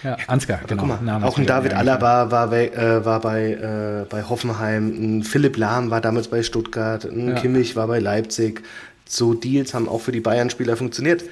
[0.04, 0.82] Ja, Ansgar, genau.
[0.82, 1.74] Guck mal, Name auch ein David.
[1.74, 4.88] Alaba war bei, äh, war bei, äh, bei Hoffenheim,
[5.18, 7.34] ein Philipp Lahm war damals bei Stuttgart, ein Ja.
[7.34, 8.62] Kimmich war bei Leipzig.
[9.06, 11.24] So Deals haben auch für die Bayern-Spieler funktioniert.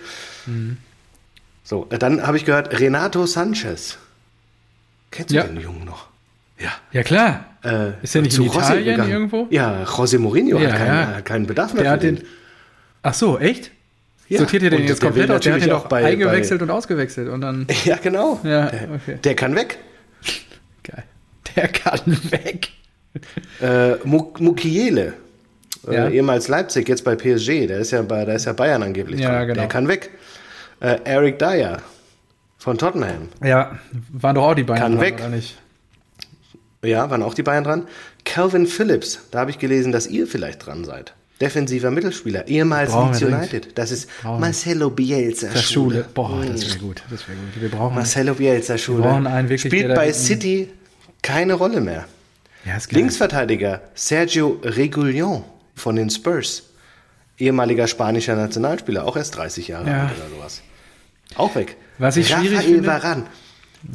[0.47, 0.79] Mhm.
[1.65, 3.99] So, äh, dann habe ich gehört, Renato Sanchez.
[5.11, 5.45] Kennst du Ja.
[5.45, 6.07] den Jungen noch?
[6.59, 6.71] Ja.
[6.93, 7.45] Ja, klar.
[7.65, 9.47] Äh, Ist der nicht in Italien irgendwo?
[9.51, 11.19] Ja, José Mourinho Ja, hat keinen, ja.
[11.19, 12.23] äh, keinen Bedarf mehr Der für hat den.
[13.03, 13.71] Ach so, echt?
[14.33, 14.39] Ja.
[14.39, 15.41] Sortiert ihr den Und jetzt komplett aus?
[15.43, 17.67] Der hat auch doch bei- eingewechselt und ausgewechselt und dann.
[17.85, 18.41] Ja, genau.
[18.43, 19.19] Ja, der, okay.
[19.23, 19.79] der kann weg.
[20.83, 21.05] Geil.
[21.55, 22.69] Der kann weg.
[23.61, 25.13] Äh, Muk- Mukiele,
[25.87, 26.09] äh, Ja.
[26.09, 29.31] ehemals Leipzig, jetzt bei PSG, der ist ja bei, da ist ja Bayern angeblich Ja,
[29.31, 29.49] dran.
[29.49, 29.61] genau.
[29.61, 30.11] Der kann weg.
[30.81, 31.83] Äh, Eric Dyer
[32.59, 33.29] von Tottenham.
[33.45, 33.79] Ja,
[34.13, 35.15] waren doch auch die beiden Kann dran, weg.
[35.19, 35.59] oder nicht?
[36.85, 37.87] Ja, waren auch die Bayern dran.
[38.25, 41.13] Calvin Phillips, da habe ich gelesen, dass ihr vielleicht dran seid.
[41.43, 43.23] Defensiver Mittelspieler, ehemals Leeds.
[43.23, 43.77] United.
[43.77, 44.41] Das ist Brauchen.
[44.41, 45.63] Marcelo Bielsa Schule.
[45.97, 46.07] Schule.
[46.15, 47.03] Boah, das wäre gut.
[47.11, 47.61] Das wäre gut.
[47.61, 47.95] Wir brauchen.
[47.97, 49.03] Marcelo Bielsa Schule.
[49.49, 50.71] wirklich, Spielt bei City
[51.21, 52.07] keine Rolle mehr.
[52.65, 52.79] ja.
[52.91, 56.63] Linksverteidiger Sergio Regulion von den Spurs.
[57.39, 60.03] Ehemaliger spanischer Nationalspieler, auch erst 30 Jahre Ja.
[60.07, 60.63] alt oder sowas.
[61.35, 61.77] Auch weg.
[61.99, 63.27] Was ich schwierig Rafael finde- Varan.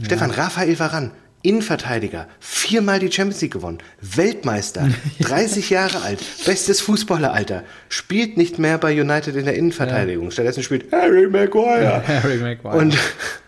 [0.04, 1.12] Stefan, Rafael Varan,
[1.48, 4.90] Innenverteidiger, viermal die Champions League gewonnen, Weltmeister,
[5.22, 10.30] 30 Jahre alt, bestes Fußballeralter, spielt nicht mehr bei United in der Innenverteidigung.
[10.32, 12.04] Stattdessen spielt Harry Maguire.
[12.08, 12.78] Harry Maguire.
[12.78, 12.98] Und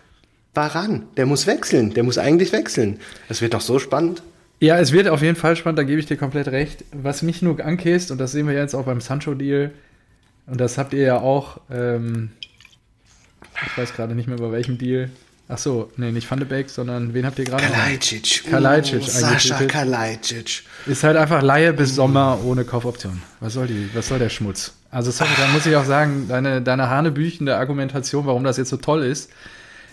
[0.54, 3.00] Varan, der muss wechseln, der muss eigentlich wechseln.
[3.28, 4.22] Das wird doch so spannend.
[4.60, 6.84] Ja, es wird auf jeden Fall spannend, da gebe ich dir komplett recht.
[6.92, 9.72] Was mich nur ankäst, und das sehen wir jetzt auch beim Sancho-Deal,
[10.46, 12.30] und das habt ihr ja auch, ähm,
[13.66, 15.10] ich weiß gerade nicht mehr bei welchem Deal.
[15.52, 17.64] Ach so, nee, nicht Van de Beek, sondern wen habt ihr gerade?
[17.64, 18.44] Kalajdzic.
[18.48, 19.64] Kalajdzic Oh, Sascha.
[19.64, 20.62] Kalajdzic.
[20.86, 23.20] Ist halt einfach Laie bis Sommer ohne Kaufoption.
[23.40, 24.74] Was soll die, was soll der Schmutz?
[24.92, 28.76] Also sorry, da muss ich auch sagen, deine, deine hanebüchende Argumentation, warum das jetzt so
[28.76, 29.30] toll ist,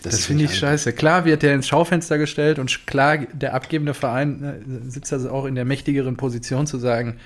[0.04, 0.92] das, ist finde ich nicht scheiße.
[0.92, 4.44] Klar wird der ins Schaufenster gestellt und klar, der abgebende Verein
[4.86, 7.16] äh, sitzt also auch in der mächtigeren Position zu sagen,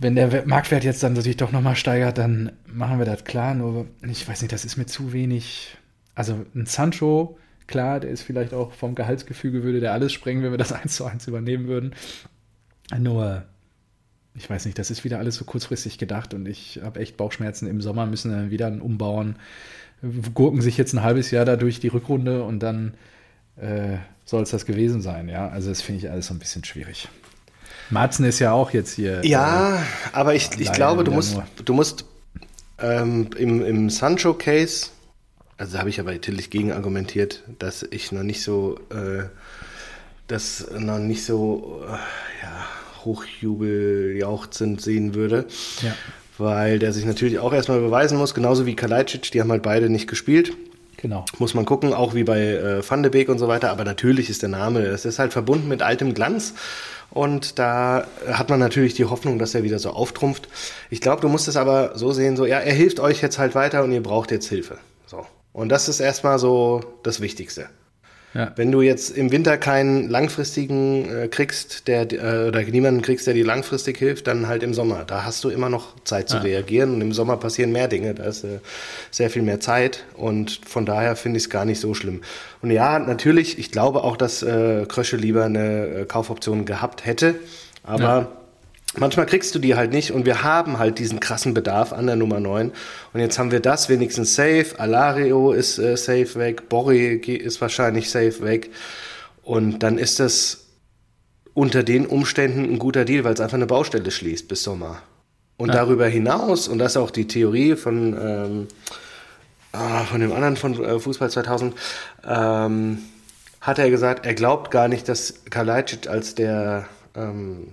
[0.00, 3.54] wenn der We- Marktwert jetzt dann sich doch nochmal steigert, dann machen wir das klar.
[3.54, 5.76] Nur, ich weiß nicht, das ist mir zu wenig.
[6.14, 10.50] Also ein Sancho, klar, der ist vielleicht auch vom Gehaltsgefüge, würde der alles sprengen, wenn
[10.50, 11.94] wir das eins zu eins übernehmen würden.
[12.98, 13.44] Nur,
[14.34, 17.66] ich weiß nicht, das ist wieder alles so kurzfristig gedacht und ich habe echt Bauchschmerzen.
[17.66, 19.36] Im Sommer müssen wir wieder einen umbauen.
[20.34, 22.94] Gurken sich jetzt ein halbes Jahr da durch die Rückrunde und dann
[23.56, 25.28] äh, soll es das gewesen sein.
[25.28, 27.08] Ja, also das finde ich alles so ein bisschen schwierig.
[27.90, 29.24] Marzen ist ja auch jetzt hier.
[29.24, 29.80] Ja, äh,
[30.12, 32.04] aber ich, ich glaube, du musst, du musst
[32.78, 34.88] ähm, im, im Sancho-Case,
[35.56, 39.24] also habe ich aber natürlich gegen argumentiert, dass ich noch nicht so, äh,
[40.26, 42.66] das noch nicht so, äh, ja,
[43.04, 45.46] hochjubeljauchzend sehen würde.
[45.82, 45.94] Ja.
[46.38, 49.88] Weil der sich natürlich auch erstmal beweisen muss, genauso wie Kalajdzic, die haben halt beide
[49.88, 50.52] nicht gespielt.
[50.96, 51.24] Genau.
[51.38, 53.70] Muss man gucken, auch wie bei äh, Van de Beek und so weiter.
[53.70, 56.54] Aber natürlich ist der Name, es ist halt verbunden mit altem Glanz.
[57.10, 60.48] Und da hat man natürlich die Hoffnung, dass er wieder so auftrumpft.
[60.90, 63.54] Ich glaube, du musst es aber so sehen, so, ja, er hilft euch jetzt halt
[63.54, 64.78] weiter und ihr braucht jetzt Hilfe.
[65.54, 67.68] Und das ist erstmal so das Wichtigste.
[68.34, 68.50] Ja.
[68.56, 73.34] Wenn du jetzt im Winter keinen langfristigen äh, kriegst, der äh, oder niemanden kriegst, der
[73.34, 75.04] dir langfristig hilft, dann halt im Sommer.
[75.06, 76.42] Da hast du immer noch Zeit zu ja.
[76.42, 78.12] reagieren und im Sommer passieren mehr Dinge.
[78.12, 78.58] Da ist äh,
[79.12, 82.22] sehr viel mehr Zeit und von daher finde ich es gar nicht so schlimm.
[82.60, 87.36] Und ja, natürlich, ich glaube auch, dass äh, Krösche lieber eine äh, Kaufoption gehabt hätte,
[87.84, 88.28] aber ja
[88.98, 92.16] manchmal kriegst du die halt nicht und wir haben halt diesen krassen Bedarf an der
[92.16, 92.72] Nummer 9.
[93.12, 94.78] Und jetzt haben wir das wenigstens safe.
[94.78, 98.70] Alario ist äh, safe weg, Borri ist wahrscheinlich safe weg.
[99.42, 100.64] Und dann ist das
[101.54, 105.02] unter den Umständen ein guter Deal, weil es einfach eine Baustelle schließt bis Sommer.
[105.56, 105.74] Und ja.
[105.74, 108.68] darüber hinaus, und das ist auch die Theorie von, ähm,
[109.72, 111.74] ah, von dem anderen von äh, Fußball 2000,
[112.26, 112.98] ähm,
[113.60, 117.68] hat er gesagt, er glaubt gar nicht, dass Kalajdzic als der ähm,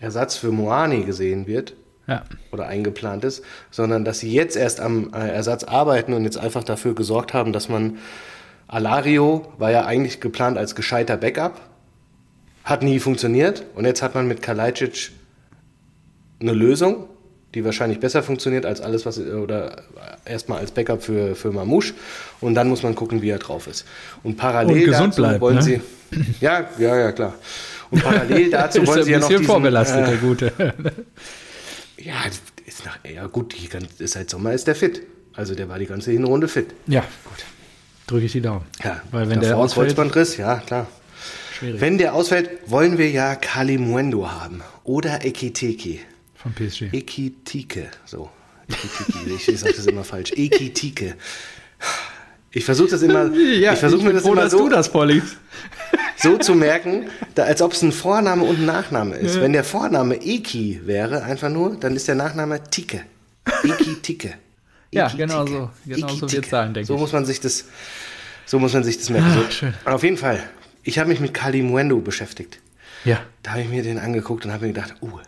[0.00, 1.74] Ersatz für Moani gesehen wird
[2.06, 2.24] ja.
[2.52, 6.64] oder eingeplant ist, sondern dass sie jetzt erst am äh, Ersatz arbeiten und jetzt einfach
[6.64, 7.98] dafür gesorgt haben, dass man
[8.66, 11.60] Alario war ja eigentlich geplant als gescheiter Backup,
[12.64, 15.10] hat nie funktioniert und jetzt hat man mit Kalajdzic
[16.40, 17.08] eine Lösung,
[17.54, 19.82] die wahrscheinlich besser funktioniert als alles, was oder
[20.24, 21.94] erstmal als Backup für, für Mamouche
[22.40, 23.86] und dann muss man gucken, wie er drauf ist.
[24.22, 25.62] Und parallel und dazu bleibt, wollen ne?
[25.62, 25.80] sie
[26.40, 27.34] ja, ja, ja, klar.
[27.90, 30.52] Und parallel dazu wollen sie ja noch diesen, vorbelastet, äh, der Gute.
[31.98, 32.14] ja,
[32.66, 33.68] ist nach, ja gut, die,
[34.06, 35.02] seit Sommer ist der fit.
[35.34, 36.74] Also der war die ganze Hinrunde fit.
[36.86, 37.44] Ja, gut.
[38.06, 38.64] Drücke ich die Daumen.
[38.82, 40.86] Ja, weil wenn der ausfällt, Kreuzbandriss, ja klar.
[41.58, 41.80] Schwierig.
[41.80, 45.98] Wenn der ausfällt, wollen wir ja Kalimuendo haben oder Ekiteke.
[46.34, 46.92] Von PSG.
[46.92, 48.30] Ekitike, so.
[48.68, 50.32] Ekitike, ich sage das immer falsch.
[50.32, 51.16] Ekitike.
[52.50, 53.30] Ich versuche das immer.
[53.60, 55.36] Ja, ich versuche mir das froh, immer so, du das vorliegst.
[56.16, 59.36] So zu merken, da, als ob es ein Vorname und ein Nachname ist.
[59.36, 59.42] Ja.
[59.42, 63.02] Wenn der Vorname Eki wäre, einfach nur, dann ist der Nachname Tike.
[63.64, 64.34] Eki Tike.
[64.90, 65.70] ja, genau so.
[65.86, 67.00] Genau so wird es sein, denke so ich.
[67.00, 67.64] Muss man sich das,
[68.46, 69.44] so muss man sich das merken.
[69.46, 69.74] Ah, schön.
[69.84, 70.42] Auf jeden Fall.
[70.82, 72.60] Ich habe mich mit Kali Muendo beschäftigt.
[73.04, 73.20] Ja.
[73.42, 75.20] Da habe ich mir den angeguckt und habe mir gedacht, uh,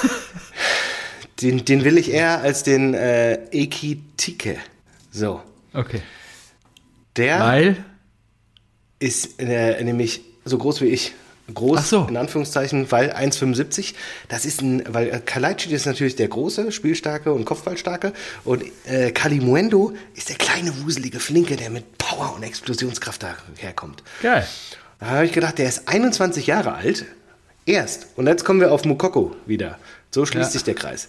[1.40, 4.58] den, den will ich eher als den äh, Eki Tike.
[5.10, 5.42] So.
[5.72, 6.02] Okay.
[7.16, 7.84] Der Weil?
[9.02, 11.14] Ist äh, nämlich so groß wie ich.
[11.52, 12.06] Groß, so.
[12.08, 13.94] in Anführungszeichen, weil 1,75.
[14.28, 18.12] Das ist ein, weil äh, Kalajdzic ist natürlich der große, spielstarke und Kopfballstarke.
[18.44, 24.04] Und äh, Kalimuendo ist der kleine, wuselige Flinke, der mit Power und Explosionskraft daherkommt.
[24.22, 24.46] Geil.
[25.00, 27.06] Da habe ich gedacht, der ist 21 Jahre alt.
[27.66, 28.06] Erst.
[28.14, 29.78] Und jetzt kommen wir auf Mukoko wieder.
[30.10, 30.52] So schließt ja.
[30.52, 31.08] sich der Kreis.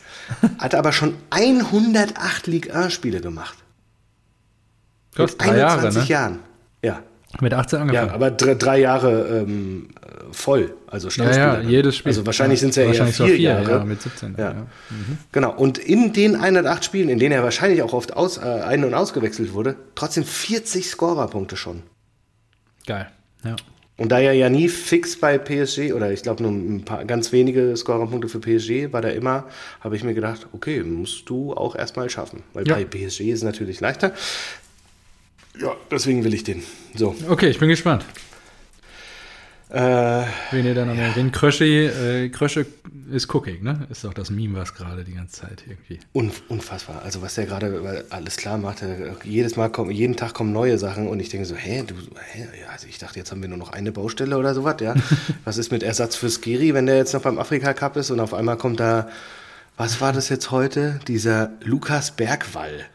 [0.58, 3.58] Hat aber schon 108 Ligue 1-Spiele gemacht.
[5.16, 6.06] Mit 21 Jahre, ne?
[6.06, 6.40] Jahren.
[6.82, 7.04] Ja.
[7.42, 8.08] Mit 18 angefangen.
[8.10, 9.88] Ja, aber drei, drei Jahre ähm,
[10.32, 11.46] voll, also Stammspieler.
[11.46, 11.70] Ja, ja, ne?
[11.70, 12.12] jedes Spiel.
[12.12, 13.72] Also wahrscheinlich ja, sind es ja eher vier, vier Jahre.
[13.72, 14.36] Ja, mit 17.
[14.38, 14.44] Ja.
[14.44, 14.54] ja.
[14.54, 15.18] Mhm.
[15.32, 18.84] Genau, und in den 108 Spielen, in denen er wahrscheinlich auch oft aus, äh, ein-
[18.84, 21.82] und ausgewechselt wurde, trotzdem 40 Scorerpunkte schon.
[22.86, 23.08] Geil,
[23.44, 23.56] ja.
[23.96, 27.32] Und da er ja nie fix bei PSG, oder ich glaube nur ein paar ganz
[27.32, 29.46] wenige Scorerpunkte für PSG, war der immer,
[29.82, 32.42] habe ich mir gedacht, okay, musst du auch erstmal schaffen.
[32.54, 34.14] Weil bei PSG ist es natürlich leichter.
[35.60, 36.64] Ja, deswegen will ich den.
[36.96, 37.16] So.
[37.28, 38.06] Okay, ich bin gespannt.
[39.74, 41.12] Äh, Wen ihr dann am ja.
[41.14, 42.68] Den Krösche, äh, Krösche
[43.12, 43.88] ist Cooking, ne?
[43.90, 46.00] Ist doch das Meme, was gerade die ganze Zeit irgendwie.
[46.14, 47.02] unfassbar.
[47.04, 48.84] Also was der gerade alles klar macht,
[49.24, 51.96] jedes Mal kommen, jeden Tag kommen neue Sachen und ich denke so, hä, du,
[52.34, 52.48] hä?
[52.62, 54.94] Ja, also ich dachte, jetzt haben wir nur noch eine Baustelle oder sowas, ja.
[55.44, 58.20] was ist mit Ersatz für Skiri, wenn der jetzt noch beim Afrika Cup ist und
[58.20, 59.10] auf einmal kommt da,
[59.76, 61.00] was war das jetzt heute?
[61.08, 62.86] Dieser Lukas Bergwall.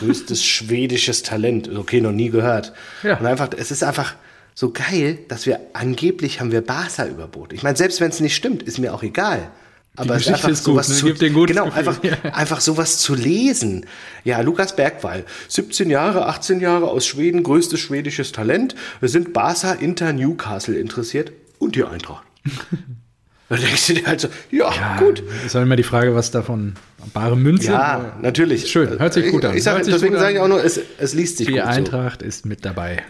[0.00, 1.68] Größtes schwedisches Talent.
[1.74, 2.72] Okay, noch nie gehört.
[3.02, 3.18] Ja.
[3.18, 4.14] Und einfach, es ist einfach
[4.54, 7.54] so geil, dass wir angeblich haben wir Barca überboten.
[7.54, 9.50] Ich meine, selbst wenn es nicht stimmt, ist mir auch egal.
[9.96, 11.32] Aber es ist einfach ist sowas gut, ne?
[11.32, 11.98] zu, genau, einfach,
[12.32, 13.86] einfach sowas zu lesen.
[14.24, 18.74] Ja, Lukas Bergwall, 17 Jahre, 18 Jahre aus Schweden, größtes schwedisches Talent.
[19.00, 22.24] Wir sind Barca, Inter, Newcastle interessiert und die Eintracht.
[23.48, 25.22] Da denkst du dir halt so, ja, ja, gut.
[25.44, 26.74] Ist halt immer die Frage, was davon
[27.14, 27.70] bare Münze.
[27.70, 28.68] Ja, natürlich.
[28.68, 29.52] Schön, hört sich gut an.
[29.52, 31.62] Ich, ich sag, deswegen sage ich auch nur, es, es liest sich die gut.
[31.62, 32.26] Die Eintracht so.
[32.26, 33.04] ist mit dabei.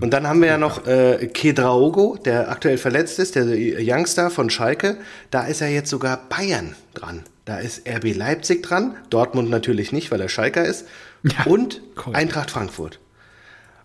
[0.00, 4.50] Und dann haben wir ja noch äh, Kedraogo, der aktuell verletzt ist, der Youngster von
[4.50, 4.96] Schalke.
[5.30, 7.22] Da ist er jetzt sogar Bayern dran.
[7.44, 10.86] Da ist RB Leipzig dran, Dortmund natürlich nicht, weil er Schalker ist.
[11.22, 12.14] Ja, und cool.
[12.14, 12.98] Eintracht Frankfurt.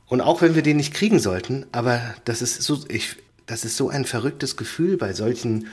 [0.08, 3.78] Und auch wenn wir den nicht kriegen sollten, aber das ist so, ich, das ist
[3.78, 5.68] so ein verrücktes Gefühl bei solchen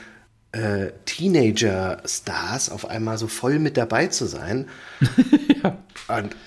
[0.53, 4.67] äh, Teenager-Stars auf einmal so voll mit dabei zu sein.
[5.63, 5.77] ja.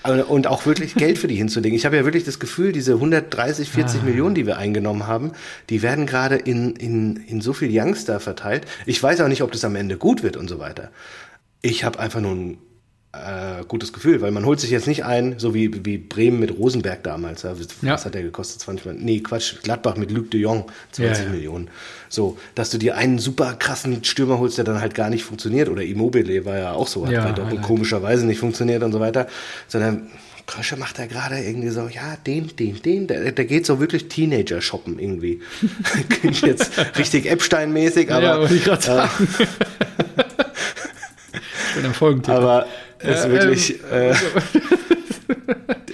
[0.03, 1.75] und, und, auch wirklich Geld für die hinzulegen.
[1.75, 4.03] Ich habe ja wirklich das Gefühl, diese 130, 40 ah.
[4.05, 5.33] Millionen, die wir eingenommen haben,
[5.69, 8.65] die werden gerade in, in, in so viel Youngster verteilt.
[8.85, 10.89] Ich weiß auch nicht, ob das am Ende gut wird und so weiter.
[11.61, 12.57] Ich habe einfach nur ein
[13.13, 16.57] äh, gutes Gefühl, weil man holt sich jetzt nicht ein, so wie, wie Bremen mit
[16.57, 17.43] Rosenberg damals.
[17.43, 18.03] Ja, was ja.
[18.03, 18.61] hat der gekostet?
[18.61, 19.05] 20 Millionen?
[19.05, 21.69] Nee, Quatsch, Gladbach mit Luc de Jong, 20 ja, Millionen.
[22.09, 25.69] So, dass du dir einen super krassen Stürmer holst, der dann halt gar nicht funktioniert.
[25.69, 29.27] Oder Immobile war ja auch so, hat halt auch komischerweise nicht funktioniert und so weiter.
[29.67, 30.09] Sondern
[30.45, 34.07] Krösche macht er gerade irgendwie so, ja, den, den, den, der, der geht so wirklich
[34.07, 35.41] Teenager shoppen irgendwie.
[36.09, 38.23] Klingt jetzt richtig Epstein-mäßig, aber.
[38.23, 39.27] Ja, wollte ich gerade sagen.
[39.39, 39.43] Äh,
[41.69, 42.33] ich bin im Folgentipp.
[42.33, 42.65] Aber
[42.99, 43.79] ist wirklich.
[43.91, 44.15] Ähm, äh,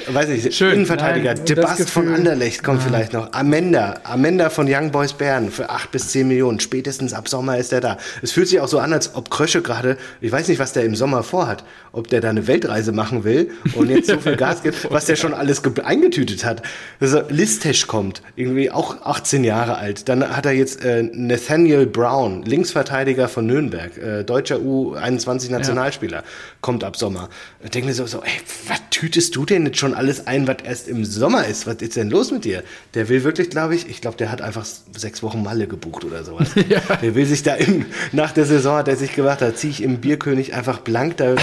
[0.07, 2.83] weiß ich, Schön, Innenverteidiger, nein, Debast von Anderlecht kommt ah.
[2.87, 3.31] vielleicht noch.
[3.33, 6.59] Amenda, Amenda von Young Boys Bern für 8 bis 10 Millionen.
[6.59, 7.97] Spätestens ab Sommer ist er da.
[8.21, 10.83] Es fühlt sich auch so an, als ob Krösche gerade, ich weiß nicht, was der
[10.85, 14.63] im Sommer vorhat, ob der da eine Weltreise machen will und jetzt so viel Gas
[14.63, 16.63] gibt, was der schon alles eingetütet hat.
[16.99, 20.09] Also Listesch kommt, irgendwie auch 18 Jahre alt.
[20.09, 26.23] Dann hat er jetzt äh, Nathaniel Brown, Linksverteidiger von Nürnberg, äh, deutscher U21 Nationalspieler, ja.
[26.61, 27.29] kommt ab Sommer.
[27.63, 28.31] Ich denke mir so, so ey,
[28.67, 31.67] was tütest du denn jetzt schon alles ein, was erst im Sommer ist?
[31.67, 32.63] Was ist denn los mit dir?
[32.93, 34.65] Der will wirklich, glaube ich, ich glaube, der hat einfach
[34.95, 36.51] sechs Wochen Malle gebucht oder sowas.
[36.69, 36.81] ja.
[37.01, 39.81] Der will sich da im, nach der Saison hat er sich gemacht, da ziehe ich
[39.83, 41.35] im Bierkönig einfach blank, da,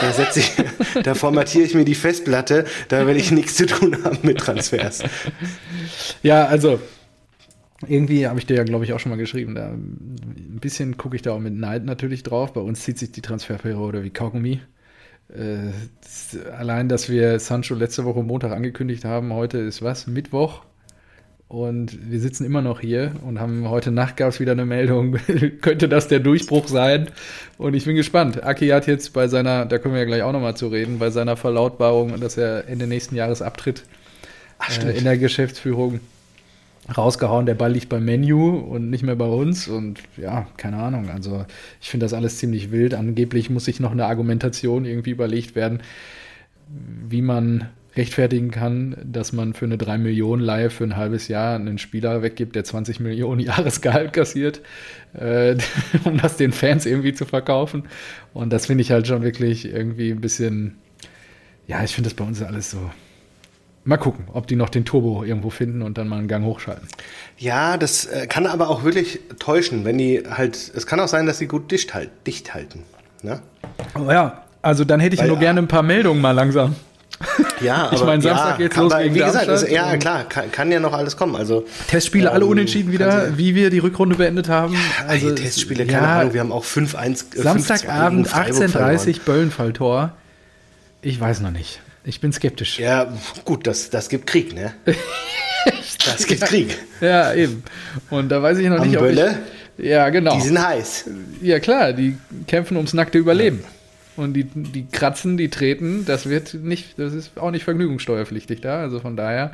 [0.00, 0.52] da setze ich,
[1.02, 5.02] da formatiere ich mir die Festplatte, da will ich nichts zu tun haben mit Transfers.
[6.22, 6.80] Ja, also
[7.86, 9.54] irgendwie habe ich dir ja, glaube ich, auch schon mal geschrieben.
[9.54, 12.52] Da, ein bisschen gucke ich da auch mit Neid natürlich drauf.
[12.52, 14.60] Bei uns zieht sich die Transferperiode wie Kaugummi.
[15.28, 20.06] Äh, das, allein, dass wir Sancho letzte Woche Montag angekündigt haben, heute ist was?
[20.06, 20.62] Mittwoch.
[21.48, 25.16] Und wir sitzen immer noch hier und haben heute Nacht gab es wieder eine Meldung,
[25.62, 27.08] könnte das der Durchbruch sein?
[27.56, 28.42] Und ich bin gespannt.
[28.44, 31.08] Aki hat jetzt bei seiner, da können wir ja gleich auch nochmal zu reden, bei
[31.08, 33.84] seiner Verlautbarung, dass er Ende nächsten Jahres abtritt
[34.58, 36.00] Ach, äh, in der Geschäftsführung
[36.96, 39.68] rausgehauen, der Ball liegt beim Menu und nicht mehr bei uns.
[39.68, 41.10] Und ja, keine Ahnung.
[41.10, 41.44] Also
[41.80, 42.94] ich finde das alles ziemlich wild.
[42.94, 45.80] Angeblich muss sich noch eine Argumentation irgendwie überlegt werden,
[47.08, 51.56] wie man rechtfertigen kann, dass man für eine 3 Millionen Leihe für ein halbes Jahr
[51.56, 54.60] einen Spieler weggibt, der 20 Millionen Jahresgehalt kassiert,
[55.14, 55.56] äh,
[56.04, 57.84] um das den Fans irgendwie zu verkaufen.
[58.32, 60.76] Und das finde ich halt schon wirklich irgendwie ein bisschen,
[61.66, 62.90] ja, ich finde das bei uns alles so
[63.88, 66.86] Mal gucken, ob die noch den Turbo irgendwo finden und dann mal einen Gang hochschalten.
[67.38, 70.56] Ja, das äh, kann aber auch wirklich täuschen, wenn die halt.
[70.74, 72.82] Es kann auch sein, dass sie gut dicht, halt, dicht halten.
[73.22, 73.40] Ne?
[73.98, 76.76] Oh ja, also dann hätte ich Weil, nur gerne ein paar Meldungen mal langsam.
[77.62, 80.52] Ja, aber ich meine, Samstag ja, geht's los gegen wie gesagt, also, ja klar, kann,
[80.52, 81.34] kann, ja noch alles kommen.
[81.34, 84.74] Also Testspiele ähm, alle unentschieden wieder, wie wir die Rückrunde beendet haben.
[84.74, 90.12] Ja, also Testspiele, keine ja, Ahnung, wir haben auch 5-1 äh, Samstagabend 18:30 Böllenfalltor.
[91.00, 91.80] Ich weiß noch nicht.
[92.08, 92.78] Ich bin skeptisch.
[92.78, 93.12] Ja,
[93.44, 94.72] gut, das, das gibt Krieg, ne?
[96.06, 96.78] das gibt Krieg.
[97.02, 97.62] Ja, eben.
[98.08, 99.38] Und da weiß ich noch Am nicht, ob Bölle,
[99.76, 100.34] ich, Ja, genau.
[100.34, 101.10] Die sind heiß.
[101.42, 103.60] Ja, klar, die kämpfen ums nackte Überleben.
[103.62, 104.22] Ja.
[104.24, 108.80] Und die, die kratzen, die treten, das wird nicht, das ist auch nicht vergnügungssteuerpflichtig da.
[108.80, 109.52] Also von daher,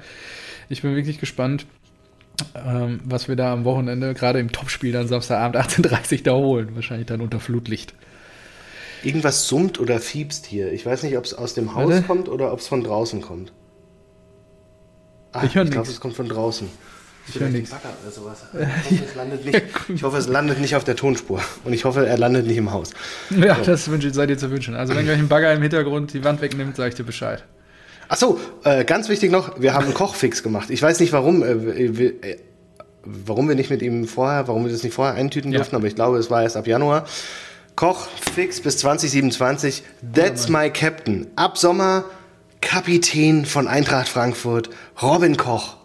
[0.69, 1.67] ich bin wirklich gespannt,
[2.55, 6.69] ähm, was wir da am Wochenende, gerade im Topspiel dann Samstagabend 18.30 Uhr da holen.
[6.77, 7.95] Wahrscheinlich dann unter Flutlicht.
[9.05, 10.73] Irgendwas summt oder fiebst hier.
[10.73, 12.07] Ich weiß nicht, ob es aus dem Haus Warte.
[12.07, 13.53] kommt oder ob es von draußen kommt.
[15.33, 16.69] Ah, ich, ich glaube, es kommt von draußen.
[17.29, 17.71] Ich höre nichts.
[19.45, 21.41] Ich, ich hoffe, es landet nicht auf der Tonspur.
[21.65, 22.91] Und ich hoffe, er landet nicht im Haus.
[23.31, 23.63] Ja, so.
[23.63, 24.75] das wünsche, sei dir zu wünschen.
[24.75, 27.45] Also, wenn gleich ein Bagger im Hintergrund die Wand wegnimmt, sage ich dir Bescheid.
[28.09, 30.71] Achso, äh, ganz wichtig noch, wir haben einen Kochfix gemacht.
[30.71, 32.37] Ich weiß nicht, warum, äh, wir, äh,
[33.03, 35.59] warum wir nicht mit ihm vorher, warum wir das nicht vorher eintüten ja.
[35.59, 37.07] durften, aber ich glaube, es war erst ab Januar.
[37.77, 39.83] Koch fix bis 2027.
[40.14, 41.27] That's my Captain.
[41.37, 42.05] Ab Sommer
[42.61, 44.70] Kapitän von Eintracht Frankfurt,
[45.03, 45.77] Robin Koch.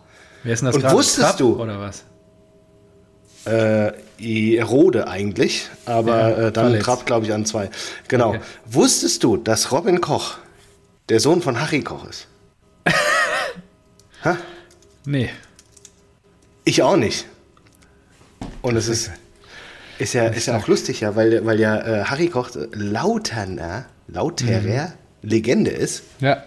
[0.44, 2.04] Wer ist denn das Und wusstest Trapp, du oder was?
[3.46, 7.70] Äh, Rode eigentlich, aber ja, äh, dann Trapp, glaube ich, an zwei.
[8.08, 8.30] Genau.
[8.30, 8.42] Okay.
[8.66, 10.38] Wusstest du, dass Robin Koch
[11.10, 12.28] der Sohn von Harry Koch ist?
[14.24, 14.38] ha?
[15.06, 15.30] Nee.
[16.64, 17.26] Ich auch nicht.
[18.62, 19.12] Und es ist
[20.00, 24.62] ist ja, ist ja auch lustig, ja, weil, weil ja äh, Harry Koch Lauterner, Lauterer
[24.62, 24.92] mhm.
[25.30, 26.04] Legende ist.
[26.20, 26.44] Ja.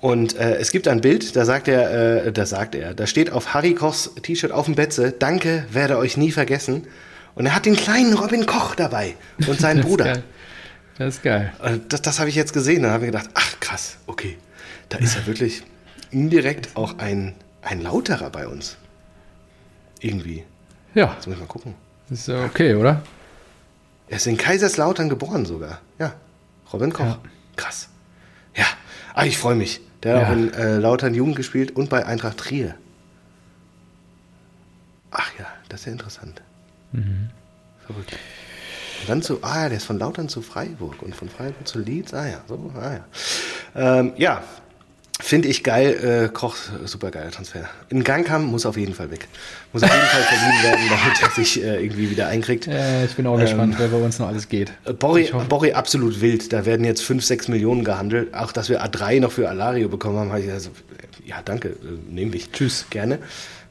[0.00, 3.32] Und äh, es gibt ein Bild, da sagt er, äh, da sagt er, da steht
[3.32, 6.86] auf Harry Kochs T-Shirt auf dem Betze, danke, werde euch nie vergessen.
[7.34, 9.14] Und er hat den kleinen Robin Koch dabei
[9.46, 10.04] und seinen Das ist Bruder.
[10.04, 10.22] geil.
[10.98, 11.52] Das ist geil.
[11.62, 12.82] Äh, Das, das habe ich jetzt gesehen.
[12.82, 14.36] Dann habe ich gedacht, ach krass, okay.
[14.88, 15.62] Da ist ja wirklich
[16.10, 18.76] indirekt auch ein, ein Lauterer bei uns.
[20.00, 20.44] Irgendwie.
[20.94, 21.74] Ja, Jetzt muss ich mal gucken.
[22.10, 23.02] Ist ja okay, oder?
[24.08, 25.80] Er ist in Kaiserslautern geboren sogar.
[25.98, 26.14] Ja.
[26.72, 27.04] Robin Koch.
[27.04, 27.18] Ja.
[27.56, 27.88] Krass.
[28.54, 28.64] Ja.
[29.14, 29.80] Ah, ich freue mich.
[30.02, 30.28] Der hat Ja.
[30.28, 32.74] auch in äh, Lautern Jugend gespielt und bei Eintracht Trier.
[35.10, 36.42] Ach ja, das ist ja interessant.
[36.92, 37.30] Mhm.
[37.86, 38.12] Verrückt.
[39.00, 41.78] Und dann zu, ah ja, der ist von Lautern zu Freiburg und von Freiburg zu
[41.78, 42.14] Leeds.
[42.14, 43.04] Ah ja, so, ah ja.
[43.74, 44.42] Ähm, ja,
[45.20, 46.26] finde ich geil.
[46.26, 47.68] Äh, Koch, super geiler Transfer.
[47.88, 49.28] In Gangkamp muss auf jeden Fall weg.
[49.72, 52.66] Muss auf jeden Fall verliehen werden, damit er sich äh, irgendwie wieder einkriegt.
[52.66, 54.72] Äh, ich bin auch gespannt, wer bei uns noch alles geht.
[54.84, 56.52] Äh, Borri, absolut wild.
[56.52, 58.34] Da werden jetzt 5, 6 Millionen gehandelt.
[58.34, 60.70] Auch, dass wir A3 noch für Alario bekommen haben, habe ich also,
[61.24, 61.74] ja, danke, äh,
[62.08, 62.50] nehme ich.
[62.50, 62.86] Tschüss.
[62.90, 63.18] Gerne.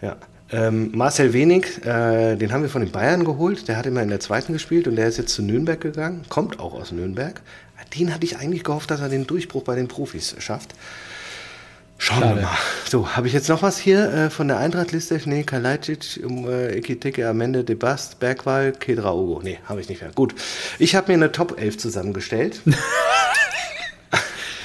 [0.02, 0.18] Ja.
[0.52, 3.68] Ähm, Marcel Wenig, äh, den haben wir von den Bayern geholt.
[3.68, 6.24] Der hat immer in der zweiten gespielt und der ist jetzt zu Nürnberg gegangen.
[6.30, 7.42] Kommt auch aus Nürnberg.
[7.98, 10.74] Den hatte ich eigentlich gehofft, dass er den Durchbruch bei den Profis schafft.
[12.02, 12.36] Schauen Schade.
[12.38, 12.58] wir mal.
[12.90, 15.20] So, habe ich jetzt noch was hier äh, von der Eintracht-Liste?
[15.26, 19.42] Nee, Kalajdzic, um, äh, Ekiteke, Amende, De Bast, Bergwall, Kedra Ogo.
[19.44, 20.12] Nee, habe ich nicht mehr.
[20.16, 20.34] Gut.
[20.80, 22.62] Ich habe mir eine Top 11 zusammengestellt.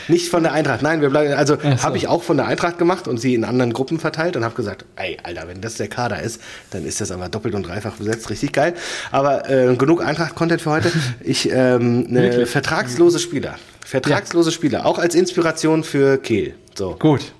[0.07, 1.83] Nicht von der Eintracht, nein, wir bleiben, also so.
[1.83, 4.55] habe ich auch von der Eintracht gemacht und sie in anderen Gruppen verteilt und habe
[4.55, 7.97] gesagt, ey, Alter, wenn das der Kader ist, dann ist das aber doppelt und dreifach
[7.97, 8.75] besetzt, richtig geil.
[9.13, 10.93] Aber äh, genug Eintracht-Content für heute.
[11.21, 12.51] Ich, ähm, Wirklich?
[12.51, 13.57] vertragslose Spieler.
[14.03, 16.55] Vertragslose Spieler, auch als Inspiration für Kehl.
[16.75, 16.97] So.
[16.99, 17.33] Gut.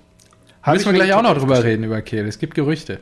[0.63, 2.27] Hab Müssen ich wir gleich auch noch drüber reden, über Kehl.
[2.29, 3.01] Es gibt Gerüchte.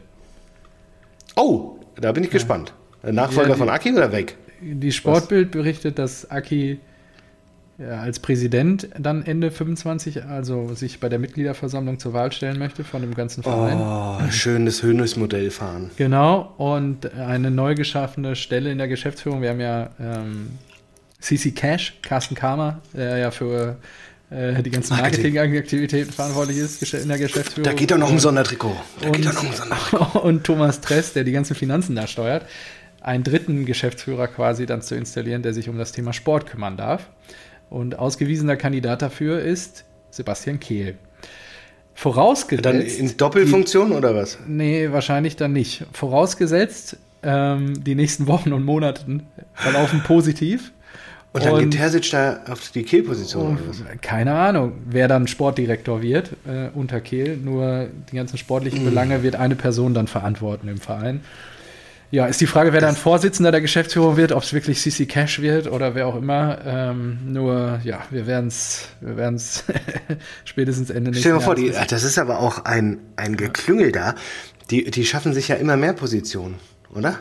[1.37, 2.73] Oh, da bin ich gespannt.
[3.03, 4.37] Nachfolger Ja, die- von Aki oder weg?
[4.63, 6.81] Die Sportbild berichtet, dass Aki
[7.79, 12.85] ja, als Präsident dann Ende 25, also sich bei der Mitgliederversammlung zur Wahl stellen möchte
[12.85, 13.79] von dem ganzen Verein.
[13.81, 15.91] Oh, schön das Hönes-Modell fahren.
[15.97, 19.43] Genau, und eine neu geschaffene Stelle in der Geschäftsführung.
[19.43, 20.51] Wir haben ja ähm,
[21.23, 23.77] CC Cash, Carsten Kamer, der ja für
[24.31, 25.35] äh, die ganzen Marketing.
[25.35, 27.64] Marketingaktivitäten verantwortlich ist in der Geschäftsführung.
[27.64, 28.77] Da geht doch noch ein Sondertrikot.
[29.01, 30.18] Da und, geht doch noch ein Sondertrikot.
[30.23, 32.47] und Thomas Tress, der die ganzen Finanzen da steuert,
[33.01, 37.09] einen dritten Geschäftsführer quasi dann zu installieren, der sich um das Thema Sport kümmern darf.
[37.70, 40.97] Und ausgewiesener Kandidat dafür ist Sebastian Kehl.
[41.95, 42.64] Vorausgesetzt.
[42.64, 44.39] Dann in Doppelfunktion oder was?
[44.47, 45.85] Nee, wahrscheinlich dann nicht.
[45.93, 50.73] Vorausgesetzt, ähm, die nächsten Wochen und Monaten verlaufen positiv.
[51.33, 53.57] Und dann Und- geht Terzic da auf die Kehlposition?
[53.57, 57.37] Und, keine Ahnung, wer dann Sportdirektor wird äh, unter Kehl.
[57.39, 61.22] Nur die ganzen sportlichen Belange wird eine Person dann verantworten im Verein.
[62.11, 65.41] Ja, ist die Frage, wer dann Vorsitzender der Geschäftsführung wird, ob es wirklich CC Cash
[65.41, 66.59] wird oder wer auch immer.
[66.66, 69.64] Ähm, nur, ja, wir werden es wir werden's
[70.45, 73.93] spätestens Ende nächsten Stell dir mal vor, die, das ist aber auch ein, ein Geklüngel
[73.93, 74.14] da.
[74.70, 76.57] Die, die schaffen sich ja immer mehr Positionen,
[76.95, 77.18] oder?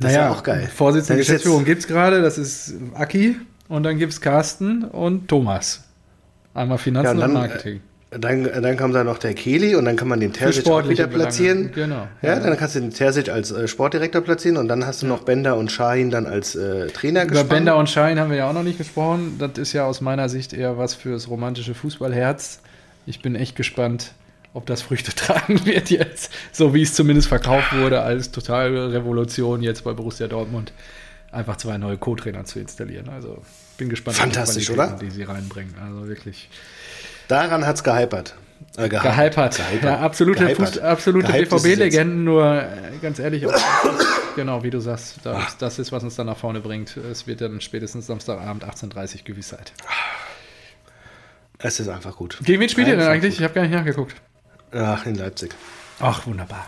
[0.00, 0.68] Das ist ja auch geil.
[0.74, 3.36] Vorsitzende Dann Geschäftsführung gibt es gerade, das ist Aki
[3.68, 5.84] und dann gibt es Carsten und Thomas.
[6.54, 7.80] Einmal Finanzen Ja, und dann, und Marketing.
[8.10, 10.88] äh, Dann, dann kommt da noch der Kehli und dann kann man den Terzic auch
[10.88, 11.70] wieder platzieren.
[11.72, 12.08] Belange, genau.
[12.22, 12.40] Ja, Ja.
[12.40, 15.56] dann kannst du den Terzic als äh, Sportdirektor platzieren und dann hast du noch Bender
[15.56, 17.48] und Shahin dann als äh, Trainer Über gespannt.
[17.50, 19.36] Bender und Schein haben wir ja auch noch nicht gesprochen.
[19.38, 22.60] Das ist ja aus meiner Sicht eher was fürs romantische Fußballherz.
[23.06, 24.12] Ich bin echt gespannt,
[24.56, 26.32] ob das Früchte tragen wird jetzt.
[26.50, 30.72] So wie es zumindest verkauft wurde als totale Revolution jetzt bei Borussia Dortmund.
[31.30, 33.10] Einfach zwei neue Co-Trainer zu installieren.
[33.10, 33.42] Also
[33.76, 34.98] bin gespannt, Fantastisch, die oder?
[35.00, 35.74] Die sie reinbringen.
[35.84, 36.48] Also wirklich
[37.28, 38.34] Daran hat's gehypert.
[38.76, 39.56] Äh, gehypert.
[39.56, 39.82] gehypert.
[39.82, 40.78] Ja, absolute, Gehypert.
[40.78, 41.48] Absolute es.
[41.50, 42.66] BVB-Legenden, nur äh,
[43.02, 43.52] ganz ehrlich, auch,
[44.36, 46.96] genau wie du sagst, das, das ist, was uns dann nach vorne bringt.
[46.96, 49.72] Es wird dann spätestens Samstagabend 18.30 Uhr Gewissheit.
[51.58, 52.38] Es ist einfach gut.
[52.42, 53.38] Gegen wen spielt ihr denn eigentlich?
[53.38, 54.14] Ich habe gar nicht nachgeguckt.
[54.76, 55.50] Ach, in Leipzig.
[56.00, 56.66] Ach, wunderbar.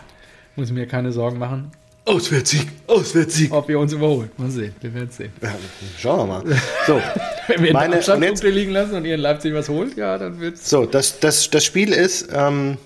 [0.55, 1.71] Muss mir keine Sorgen machen,
[2.05, 3.51] Auswärtssieg, Auswärtssieg.
[3.51, 4.37] ob ihr uns überholt.
[4.39, 5.31] Mal sehen, wir werden sehen.
[5.43, 5.53] Ja,
[5.99, 6.43] schauen wir mal.
[6.87, 6.99] So,
[7.47, 10.67] Wenn wir Meine- Punkte liegen lassen und ihr in Leipzig was holt, ja, dann wird's.
[10.69, 12.77] so das, das, das Spiel ist, ähm,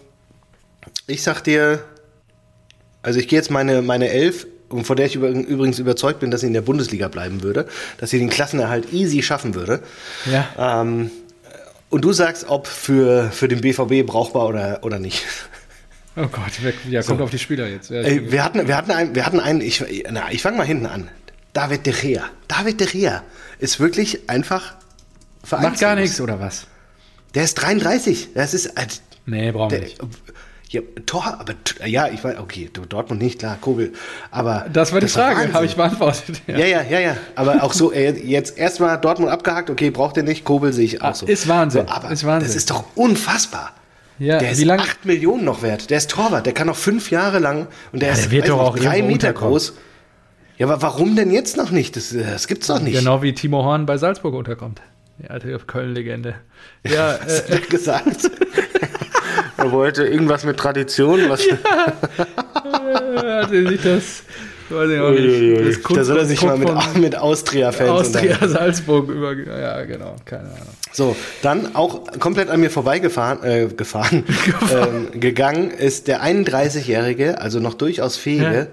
[1.07, 1.83] ich sag dir,
[3.01, 6.31] also ich gehe jetzt meine, meine Elf, und von der ich über, übrigens überzeugt bin,
[6.31, 7.67] dass sie in der Bundesliga bleiben würde,
[7.99, 9.81] dass sie den Klassenerhalt easy schaffen würde.
[10.29, 10.81] Ja.
[10.81, 11.11] Ähm,
[11.93, 15.23] und du sagst, ob für, für den BVB brauchbar oder, oder nicht.
[16.15, 17.89] Oh Gott, wer, ja, kommt auf die Spieler jetzt.
[17.91, 20.65] Ja, Ey, wir hatten, wir hatten einen, wir hatten einen, ich, na, ich fange mal
[20.65, 21.09] hinten an.
[21.53, 22.23] David de Gea.
[22.47, 23.23] David de Gea
[23.59, 24.75] ist wirklich einfach
[25.49, 26.67] Macht gar nichts, oder was?
[27.35, 28.29] Der ist 33.
[28.33, 28.87] Das ist, äh,
[29.25, 29.99] Nee, brauchen wir nicht.
[30.73, 31.53] Ja, Tor, aber
[31.85, 33.93] ja, ich weiß, okay, Dortmund nicht, klar, Kobel.
[34.31, 35.53] Aber Das war die Frage, Wahnsinn.
[35.53, 36.41] habe ich beantwortet.
[36.47, 37.17] Ja, ja, ja, ja.
[37.35, 41.01] Aber auch so, äh, jetzt erstmal Dortmund abgehakt, okay, braucht ihr nicht, Kobel sehe ich
[41.03, 41.25] auch Ah, so.
[41.27, 42.47] ist Wahnsinn, So, aber ist Wahnsinn.
[42.47, 43.73] das ist doch unfassbar.
[44.17, 44.81] Ja, der ist wie lange?
[44.81, 45.91] 8 Millionen noch wert.
[45.91, 48.43] Der ist Torwart, der kann noch fünf Jahre lang und der Ja, ist der wird
[48.45, 49.73] weiß doch auch drei Meter groß.
[50.57, 51.95] Ja, aber warum denn jetzt noch nicht?
[51.95, 52.97] Das, äh, das gibt's doch nicht.
[52.97, 54.81] Genau wie Timo Horn bei Salzburg unterkommt.
[55.19, 56.33] Die alte Köln-Legende.
[56.83, 58.31] Ja, Was äh, hat er gesagt?
[59.63, 61.29] er wollte irgendwas mit Tradition.
[61.29, 61.57] Was hatte
[63.67, 64.23] sich das,
[64.69, 68.47] weiß ich auch nicht, das da soll er sich mal mit, mit Austria-Fans Austria.
[68.47, 70.67] Salzburg über, ja genau, keine Ahnung.
[70.91, 74.23] So, dann auch komplett an mir vorbeigefahren, äh, gefahren,
[74.71, 78.67] ähm, gegangen ist der 31-jährige, also noch durchaus fähige, Ja.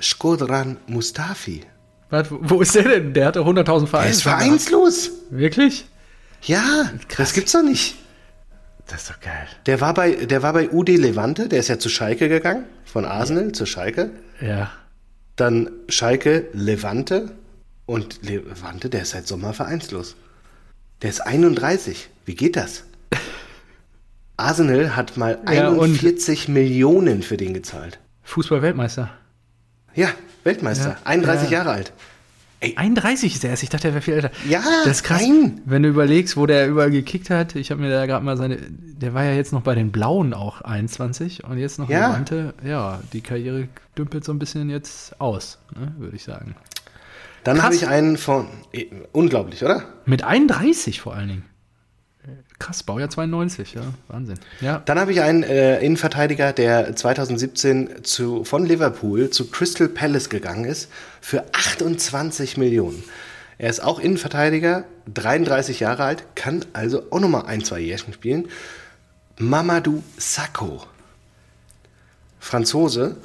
[0.00, 1.62] Skodran Mustafi.
[2.10, 3.12] Was, wo ist der denn?
[3.14, 4.10] Der hatte 100.000 Er Vereine.
[4.10, 5.10] ist vereinslos.
[5.30, 5.86] Wirklich?
[6.42, 7.96] Ja, das gibt's doch nicht.
[8.86, 9.46] Das ist doch geil.
[9.66, 13.04] Der war bei, der war bei UD Levante, der ist ja zu Schalke gegangen, von
[13.04, 14.10] Arsenal zu Schalke.
[14.40, 14.70] Ja.
[15.36, 17.30] Dann Schalke Levante
[17.86, 20.16] und Levante, der ist seit Sommer vereinslos.
[21.02, 22.08] Der ist 31.
[22.24, 22.84] Wie geht das?
[24.36, 27.98] Arsenal hat mal Ja, und- 41 Millionen für den gezahlt.
[28.24, 29.10] Fußball-Weltmeister.
[29.94, 30.08] Ja,
[30.44, 31.58] Weltmeister, Ja, 31 ja.
[31.58, 31.92] Jahre alt.
[32.76, 33.62] 31 ist er erst.
[33.62, 34.30] Ich dachte, der wäre viel älter.
[34.48, 35.22] Ja, das ist krass.
[35.22, 35.60] nein.
[35.64, 37.54] Wenn du überlegst, wo der überall gekickt hat.
[37.56, 38.56] Ich habe mir da gerade mal seine.
[38.58, 42.08] Der war ja jetzt noch bei den Blauen auch 21 und jetzt noch Ja.
[42.08, 42.54] Levante.
[42.64, 46.54] Ja, die Karriere dümpelt so ein bisschen jetzt aus, ne, würde ich sagen.
[47.44, 48.46] Dann habe ich einen von.
[48.72, 49.84] eh, Unglaublich, oder?
[50.06, 51.44] Mit 31 vor allen Dingen.
[52.58, 54.38] Krass, Baujahr 92, ja, Wahnsinn.
[54.60, 60.30] Ja, Dann habe ich einen äh, Innenverteidiger, der 2017 zu, von Liverpool zu Crystal Palace
[60.30, 63.02] gegangen ist für 28 Millionen.
[63.58, 68.48] Er ist auch Innenverteidiger, 33 Jahre alt, kann also auch nochmal ein, zwei Jährchen spielen.
[69.38, 70.82] Mamadou Sakho.
[72.38, 73.16] Franzose.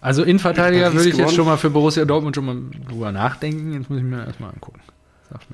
[0.00, 1.36] also Innenverteidiger würde ich jetzt gewonnen.
[1.36, 2.56] schon mal für Borussia Dortmund schon mal
[2.88, 3.72] drüber nachdenken.
[3.74, 4.80] Jetzt muss ich mir erstmal angucken.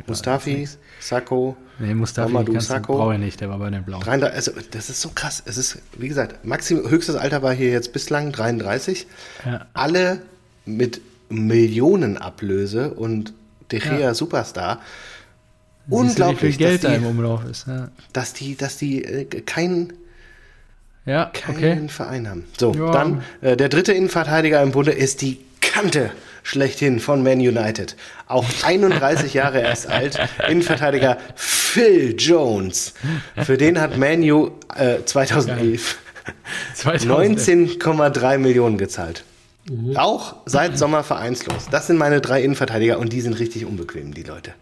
[0.06, 0.68] Mustafi.
[1.00, 1.56] Sakho.
[1.78, 2.96] Nee, Mustafi Mamadou Sakho.
[2.96, 4.02] brauche ich nicht, der war bei den Blauen.
[4.02, 5.42] 33, also das ist so krass.
[5.46, 9.06] Es ist, wie gesagt, maxim, höchstes Alter war hier jetzt bislang 33.
[9.46, 9.66] Ja.
[9.74, 10.20] Alle
[10.66, 11.00] mit
[11.30, 13.32] Millionenablöse und
[13.70, 14.14] De Gea Ja.
[14.14, 14.80] Superstar.
[15.88, 17.66] Siehst Unglaublich, viel Geld dass, da im die, Umlauf ist.
[17.66, 19.92] Ja, dass die, dass die äh, keinen,
[21.06, 21.88] ja keinen okay.
[21.88, 22.44] Verein haben.
[22.58, 22.92] So, Ja.
[22.92, 26.10] dann äh, der dritte Innenverteidiger im Bunde ist die Kante
[26.43, 27.97] schlechthin von Man United.
[28.26, 30.18] Auch 31 Jahre erst alt.
[30.49, 32.95] Innenverteidiger Phil Jones.
[33.43, 35.99] Für den hat Man U äh, 2011
[36.74, 37.41] 2000.
[37.80, 39.24] 19,3 Millionen gezahlt.
[39.70, 39.97] Mhm.
[39.97, 41.66] Auch seit Sommer vereinslos.
[41.70, 44.53] Das sind meine drei Innenverteidiger und die sind richtig unbequem, die Leute.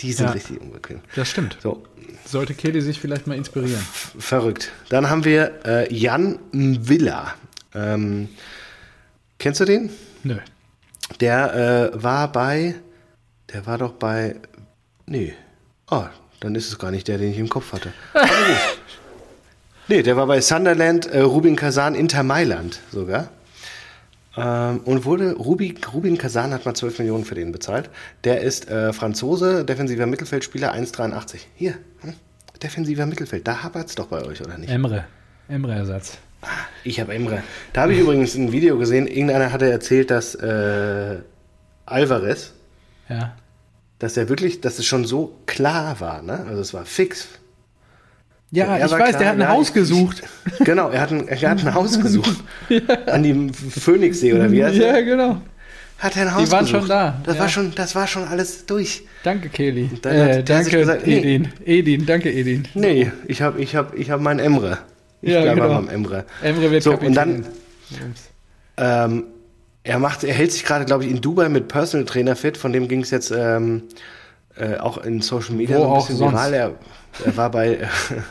[0.00, 0.32] Die sind Ja.
[0.32, 1.00] richtig unbequem.
[1.16, 1.56] Das stimmt.
[1.62, 1.82] So,
[2.24, 3.80] Sollte Kelly sich vielleicht mal inspirieren.
[4.18, 4.70] verrückt.
[4.90, 7.34] Dann haben wir äh, Jan Villa.
[7.74, 8.28] Ähm,
[9.38, 9.90] kennst du den?
[10.24, 10.36] Nö.
[11.20, 12.74] Der äh, war bei,
[13.52, 14.36] der war doch bei,
[15.06, 15.34] nee,
[15.90, 16.04] oh,
[16.40, 17.92] dann ist es gar nicht der, den ich im Kopf hatte.
[18.12, 18.34] Aber gut.
[19.90, 23.30] Nee, der war bei Sunderland, äh, Rubin Kazan, Inter Mailand sogar.
[24.36, 27.88] Ähm, und wurde, Rubi, Rubin Kazan hat mal 12 Millionen für den bezahlt.
[28.24, 31.38] Der ist äh, Franzose, defensiver Mittelfeldspieler, 1,83.
[31.54, 32.12] Hier, hm?
[32.62, 34.70] defensiver Mittelfeld, da hapert's doch bei euch, oder nicht?
[34.70, 35.06] Emre.
[35.48, 36.18] Emre-Ersatz.
[36.84, 37.42] Ich habe Emre.
[37.72, 41.16] Da habe ich übrigens ein Video gesehen, irgendeiner hatte erzählt, dass äh,
[41.86, 42.52] Alvarez,
[43.08, 43.34] Ja.
[43.98, 46.44] dass er wirklich, dass es schon so klar war, ne?
[46.48, 47.28] Also es war fix.
[48.50, 50.22] Ja, Er ich weiß, klar, der hat ein ja, Haus gesucht.
[50.46, 52.36] Ich, genau, er hat ein, er hat ein Haus gesucht.
[53.06, 55.02] An dem Phoenixsee oder wie heißt ja, er?
[55.02, 55.40] genau.
[55.98, 56.80] Hat er ein Haus Die waren gesucht.
[56.82, 57.40] schon da, Das ja.
[57.42, 59.02] war schon, das war schon alles durch.
[59.24, 59.90] Danke, Kelly.
[60.04, 61.18] Äh, danke, gesagt, nee.
[61.18, 61.48] Edin.
[61.66, 62.68] Edin, danke, Edin.
[62.74, 64.78] Nee, ich habe ich hab, ich hab meinen Emre.
[65.20, 65.74] Ich Ja, bleibe genau.
[65.74, 66.24] beim Emre.
[66.42, 67.08] Emre wird So, Kapitän.
[67.08, 67.46] und dann.
[68.76, 69.24] Ähm,
[69.82, 72.56] er macht, er hält sich gerade, glaube ich, in Dubai mit Personal Trainer fit.
[72.56, 73.84] Von dem ging es jetzt ähm,
[74.56, 76.32] äh, auch in Social Media Wo so ein auch bisschen sonst.
[76.32, 76.52] viral.
[76.54, 76.74] Er,
[77.24, 77.78] er war bei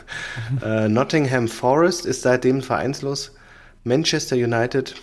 [0.64, 3.34] äh, Nottingham Forest, ist seitdem vereinslos.
[3.84, 4.94] Manchester United,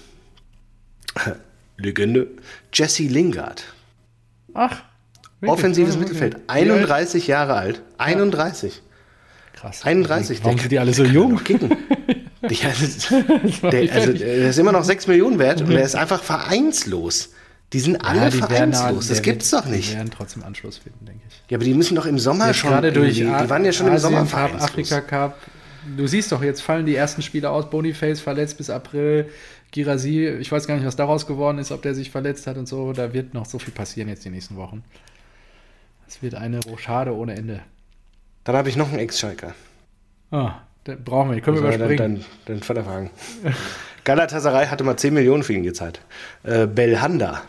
[1.77, 2.27] Legende,
[2.73, 3.63] Jesse Lingard,
[4.53, 4.81] Ach.
[5.45, 6.03] offensives okay.
[6.03, 6.69] Mittelfeld, Wie alt?
[6.69, 8.81] 31 Jahre alt, 31.
[9.55, 9.83] Krass.
[9.83, 10.43] 31.
[10.43, 11.43] Warum sind die alle so jung?
[11.43, 11.75] Kicken.
[12.47, 13.07] Ja, das-
[13.71, 17.31] der, also, der ist immer noch 6 Millionen wert und der ist einfach vereinslos.
[17.73, 19.07] Die sind alle Ja, die vereinslos.
[19.07, 19.91] Das gibt's wird- doch nicht.
[19.91, 21.41] Die werden trotzdem Anschluss finden, denke ich.
[21.49, 22.69] Ja, aber die müssen doch im Sommer Jetzt schon.
[22.69, 24.61] gerade durch A- die waren ja schon im Sommer Asien vereinslos.
[24.61, 25.39] Afrika Cup.
[25.97, 27.67] Du siehst doch, jetzt fallen die ersten Spieler aus.
[27.67, 29.27] Boniface verletzt bis April.
[29.71, 32.67] Girasi, ich weiß gar nicht, was daraus geworden ist, ob der sich verletzt hat und
[32.67, 32.93] so.
[32.93, 34.83] Da wird noch so viel passieren jetzt die nächsten Wochen.
[36.07, 37.61] Es wird eine Rochade ohne Ende.
[38.45, 39.53] Dann habe ich noch einen Ex-Schalker.
[40.31, 40.53] Ah,
[40.85, 41.97] Da brauchen wir, können wir Also überspringen.
[41.97, 42.15] Dann,
[42.45, 43.09] dann, dann Vaterfragen.
[44.05, 45.99] Galatasaray hatte mal 10 Millionen für ihn gezahlt.
[46.43, 47.41] Äh, Belhanda.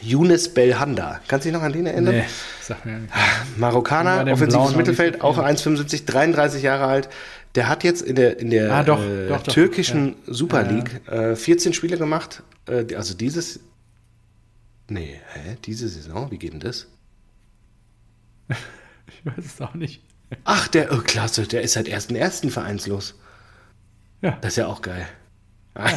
[0.00, 1.20] Younes Belhanda.
[1.28, 2.14] Kannst du dich noch an den erinnern?
[2.16, 2.24] nee,
[2.60, 3.12] sag mir nicht.
[3.14, 7.08] Über Marokkaner, den offensives Mittelfeld, auch habe 1,75, 33 Jahre alt.
[7.54, 9.52] Der hat jetzt in der, in der Ah, doch, äh, doch, doch.
[9.52, 10.72] türkischen Super Ja, ja.
[10.76, 12.42] League äh, 14 Spiele gemacht.
[12.68, 13.60] Äh, also dieses.
[14.88, 15.56] Nee, hä?
[15.64, 16.30] Diese Saison?
[16.30, 16.88] Wie geht denn das?
[19.06, 20.02] Ich weiß es auch nicht.
[20.44, 22.50] Ach, der, oh, klasse, der ist seit 1.1.
[22.50, 23.14] vereinslos.
[24.22, 24.38] Ja.
[24.40, 25.06] Das ist ja auch geil.
[25.74, 25.90] Ah,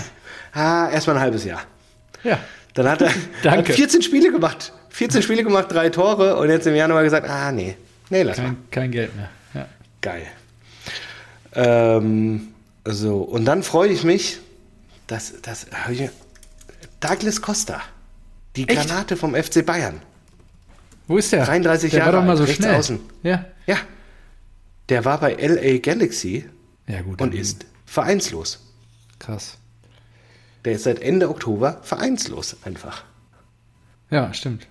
[0.53, 1.61] ah erstmal ein halbes Jahr.
[2.23, 2.39] Ja.
[2.73, 3.11] Dann hat er.
[3.51, 4.73] Hat 14 Spiele gemacht.
[4.89, 7.77] 14 Spiele gemacht, drei Tore und jetzt im Januar gesagt, ah nee,
[8.09, 8.45] nee, lass mal.
[8.45, 9.29] Kein, kein Geld mehr.
[9.53, 9.67] Ja.
[10.01, 10.25] Geil.
[11.53, 12.49] Ähm,
[12.83, 14.39] so, und dann freue ich mich,
[15.07, 15.67] dass, dass
[16.99, 17.81] Douglas Costa,
[18.55, 18.87] die Echt?
[18.87, 20.01] Granate vom FC Bayern.
[21.07, 21.45] Wo ist der?
[21.45, 22.75] 33 der Jahre war doch mal so rechts schnell.
[22.75, 22.99] außen.
[23.23, 23.45] Ja.
[23.65, 23.77] Ja,
[24.89, 26.49] der war bei LA Galaxy
[26.87, 27.21] Ja, gut.
[27.21, 28.59] und ist vereinslos.
[29.19, 29.57] Krass.
[30.65, 33.03] Der ist seit Ende Oktober vereinslos einfach.
[34.09, 34.67] Ja, stimmt.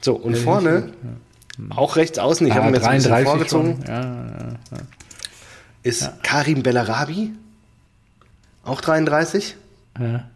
[0.00, 0.92] So, und vorne,
[1.70, 3.84] auch rechts außen, ich habe Ah, ihn jetzt ein bisschen 33 vorgezogen.
[3.86, 4.78] Ja, ja, ja.
[5.82, 7.32] ist Karim Bellarabi,
[8.64, 9.56] auch 33.
[9.98, 10.28] ja.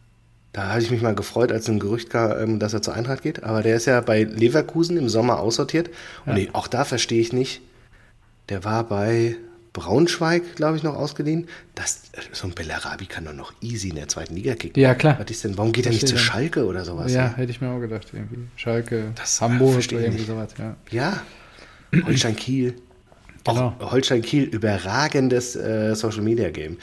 [0.56, 3.22] Da hatte ich mich mal gefreut, als ein Gerücht kam, ähm, dass er zur Eintracht
[3.22, 3.44] geht.
[3.44, 5.90] Aber der ist ja bei Leverkusen im Sommer aussortiert.
[6.24, 7.60] Und ich, auch da verstehe ich nicht.
[8.48, 9.36] Der war bei
[9.74, 11.46] Braunschweig, glaube ich, noch ausgeliehen.
[11.74, 14.82] Das, so ein Bellarabi kann doch noch easy in der zweiten Liga kicken.
[14.82, 15.18] Ja, klar.
[15.20, 16.16] Was ist denn, warum geht er nicht zu.
[16.16, 17.12] Schalke oder sowas?
[17.12, 18.48] Ja, hätte ich mir auch gedacht, irgendwie.
[18.56, 20.26] Schalke, Das Hamburg oder irgendwie nicht.
[20.26, 20.74] sowas, ja.
[20.90, 21.22] Ja,
[22.06, 22.74] Holstein Kiel.
[23.44, 23.76] Genau.
[23.78, 26.78] Auch Holstein Kiel, überragendes äh, Social Media Game.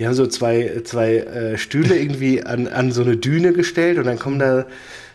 [0.00, 4.06] Die haben so zwei, zwei äh, Stühle irgendwie an, an so eine Düne gestellt und
[4.06, 4.64] dann kommen da,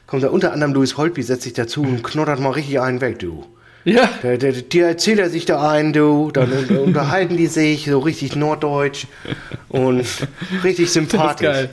[0.05, 3.17] kommt da unter anderem Luis Holtby, setzt sich dazu und knottert mal richtig einen weg,
[3.17, 3.45] du.
[3.83, 6.29] Ja, Der, der, der erzählt er sich da ein, du.
[6.31, 9.05] Dann un- unterhalten die sich so richtig norddeutsch
[9.69, 10.05] und
[10.63, 11.67] richtig sympathisch.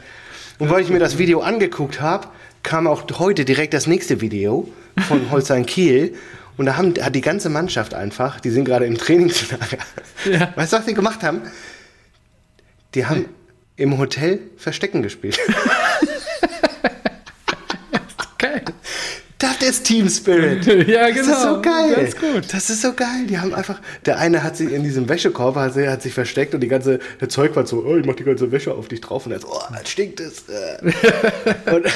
[0.59, 2.29] Und weil ich mir das Video angeguckt habe,
[2.63, 4.69] kam auch heute direkt das nächste Video
[5.09, 6.15] von Holstein Kiel.
[6.59, 9.79] Und da haben, hat die ganze Mannschaft einfach, die sind gerade im Trainingslager.
[10.31, 10.53] Ja.
[10.55, 11.41] Weißt du, was die gemacht haben?
[12.95, 13.27] Die haben
[13.77, 15.39] im Hotel Verstecken gespielt.
[18.39, 18.63] geil.
[19.39, 20.67] Das ist Team Spirit.
[20.89, 21.55] Ja, Das ist genau.
[21.57, 21.95] so geil.
[21.97, 22.45] Ganz gut.
[22.53, 23.27] Das ist so geil.
[23.29, 26.55] Die haben einfach, der eine hat sich in diesem Wäschekorb, hat, sich- hat sich versteckt
[26.55, 29.01] und die ganze, der Zeug war so, oh, ich mach die ganze Wäsche auf dich
[29.01, 30.45] drauf und er so, oh, dann stinkt es.
[30.49, 30.79] äh.
[31.75, 31.87] und,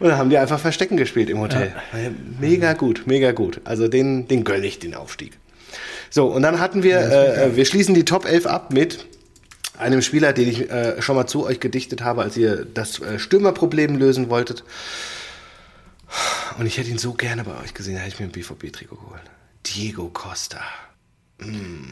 [0.00, 1.72] und dann haben die einfach Verstecken gespielt im Hotel.
[2.40, 3.60] Mega gut, mega gut.
[3.64, 5.38] Also den, den gönn ich, den Aufstieg.
[6.10, 9.06] So, und dann hatten wir, äh, wir schließen die Top 11 ab mit
[9.80, 13.18] einem Spieler, den ich äh, schon mal zu euch gedichtet habe, als ihr das äh,
[13.18, 14.64] Stürmerproblem lösen wolltet.
[16.58, 18.96] Und ich hätte ihn so gerne bei euch gesehen, da hätte ich mir ein BVB-Trikot
[18.96, 19.22] geholt.
[19.66, 20.60] Diego Costa.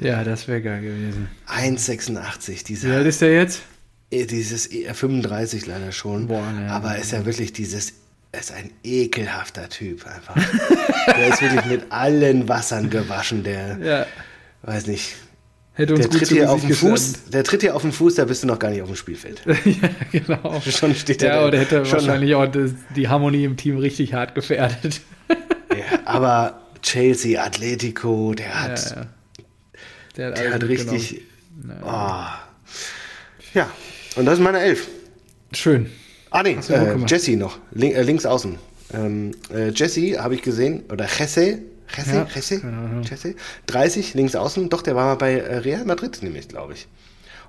[0.01, 1.29] Ja, das wäre geil gewesen.
[1.49, 2.49] 1,86.
[2.49, 3.63] Wie Dieser, alt ist der jetzt?
[4.11, 6.27] äh, dieses äh, 35 leider schon.
[6.29, 6.71] Boah, ne.
[6.71, 7.95] aber ist ja wirklich dieses,
[8.33, 10.35] er ist ein ekelhafter Typ einfach.
[11.07, 14.07] der ist wirklich mit allen Wassern gewaschen, der, Ja.
[14.63, 15.15] weiß nicht,
[15.79, 18.25] Hätte uns Der tritt hier auf den Fuß, der tritt hier auf den Fuß, da
[18.25, 19.43] bist du noch gar nicht auf dem Spielfeld.
[19.47, 20.61] ja, genau.
[20.69, 24.13] Schon steht Ja, er oder hätte schon- wahrscheinlich auch das, die Harmonie im Team richtig
[24.13, 25.01] hart gefährdet.
[25.71, 29.07] Ja, aber Chelsea, Atletico, der hat, Ja, ja.
[30.17, 31.21] Der hat, der hat richtig.
[31.85, 32.25] Oh.
[33.55, 33.71] Ja,
[34.17, 34.89] und das ist meine Elf.
[35.53, 35.91] Schön.
[36.31, 36.97] Ah, nee, äh.
[37.07, 38.57] Jesse noch, link, äh, links außen.
[38.95, 41.59] Ähm, äh, Jesse habe ich gesehen, oder Jesse,
[41.97, 42.63] Jesse, Ja, Jesse.
[43.09, 43.35] Jesse,
[43.67, 46.87] 30, links außen, doch, der war mal bei äh, Real Madrid, nämlich, glaube ich.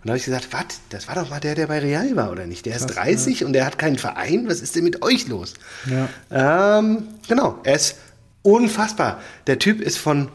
[0.01, 2.31] Und da habe ich gesagt, was, das war doch mal der, der bei Real war,
[2.31, 2.65] oder nicht?
[2.65, 5.55] Der ist Krass, 30 und der hat keinen Verein, was ist denn mit euch los?
[5.85, 6.79] Ja.
[6.79, 7.97] Ähm, genau, er ist
[8.41, 9.21] unfassbar.
[9.47, 10.29] Der Typ ist von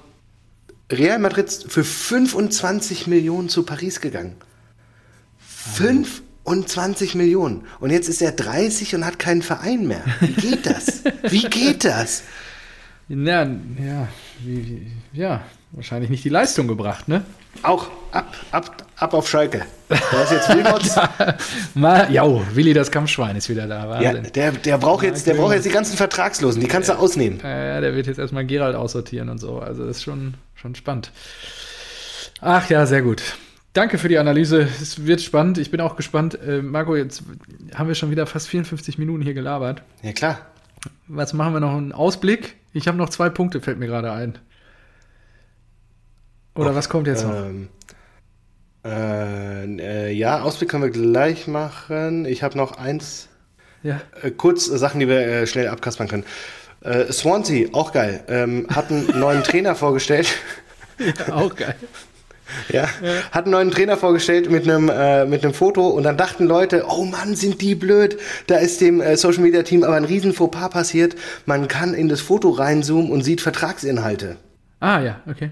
[0.92, 4.36] Real Madrid für 25 Millionen zu Paris gegangen.
[5.72, 7.66] 25 Millionen.
[7.80, 10.05] Und jetzt ist er 30 und hat keinen Verein mehr.
[10.20, 11.02] Wie geht das?
[11.30, 12.22] Wie geht das?
[13.09, 14.09] Ja, ja,
[14.40, 15.42] wie, wie, ja,
[15.72, 17.22] wahrscheinlich nicht die Leistung gebracht, ne?
[17.62, 19.66] Auch ab, ab, ab auf Schalke.
[19.88, 20.96] Da ist jetzt Wilmots.
[21.74, 22.24] Mal, ja,
[22.55, 24.00] Willi, das Kampfschwein ist wieder da.
[24.00, 26.62] Ja, der, der braucht jetzt, der braucht jetzt die ganzen Vertragslosen.
[26.62, 27.40] Die kannst du ausnehmen.
[27.42, 29.59] Ja, der wird jetzt erstmal Gerald aussortieren und so.
[29.59, 31.12] Also das ist schon, schon spannend.
[32.40, 33.22] Ach ja, sehr gut.
[33.74, 34.68] Danke für die Analyse.
[34.80, 35.59] Es wird spannend.
[35.59, 36.38] Ich bin auch gespannt.
[36.40, 37.22] Äh, Marco, jetzt
[37.74, 39.82] haben wir schon wieder fast 54 Minuten hier gelabert.
[40.02, 40.38] Ja, klar.
[41.07, 41.76] Was machen wir noch?
[41.76, 42.57] Einen Ausblick?
[42.75, 44.37] Ich habe noch zwei Punkte, fällt mir gerade ein.
[46.57, 47.33] Oder was kommt jetzt noch?
[47.33, 47.68] Ähm,
[48.85, 49.64] äh,
[50.09, 52.27] äh, ja, Ausblick können wir gleich machen.
[52.27, 53.29] Ich habe noch eins.
[53.85, 54.01] Ja.
[54.22, 56.25] Äh, kurz Sachen, die wir äh, schnell abkaspern können.
[56.81, 58.25] Äh, Swansea, auch geil.
[58.29, 60.35] Ähm, hat einen neuen Trainer vorgestellt.
[61.31, 61.77] auch geil.
[62.70, 62.88] Ja,
[63.30, 66.84] hat einen neuen Trainer vorgestellt mit einem, äh, mit einem Foto und dann dachten Leute,
[66.88, 68.18] oh Mann, sind die blöd.
[68.47, 71.16] Da ist dem äh, Social Media Team aber ein riesen Fauxpas passiert.
[71.47, 74.36] Man kann in das Foto reinzoomen und sieht Vertragsinhalte.
[74.80, 75.51] Ah ja, okay.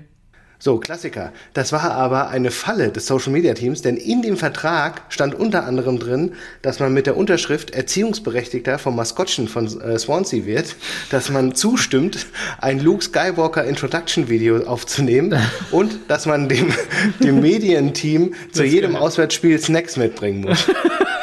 [0.65, 1.33] So, Klassiker.
[1.55, 5.65] Das war aber eine Falle des Social Media Teams, denn in dem Vertrag stand unter
[5.65, 10.77] anderem drin, dass man mit der Unterschrift Erziehungsberechtigter vom Maskottchen von äh, Swansea wird,
[11.11, 12.27] dass man zustimmt,
[12.61, 15.37] ein Luke Skywalker Introduction Video aufzunehmen
[15.73, 16.73] und dass man dem,
[17.19, 19.03] dem Medienteam zu jedem geil.
[19.03, 20.69] Auswärtsspiel Snacks mitbringen muss.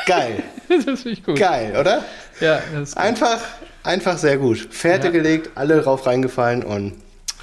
[0.06, 0.44] Geil.
[0.68, 1.40] Das finde ich gut.
[1.40, 2.04] Geil, oder?
[2.42, 3.04] Ja, das ist gut.
[3.04, 3.40] Einfach,
[3.84, 4.68] einfach sehr gut.
[4.70, 5.14] Fährte ja.
[5.14, 6.94] gelegt, alle drauf reingefallen und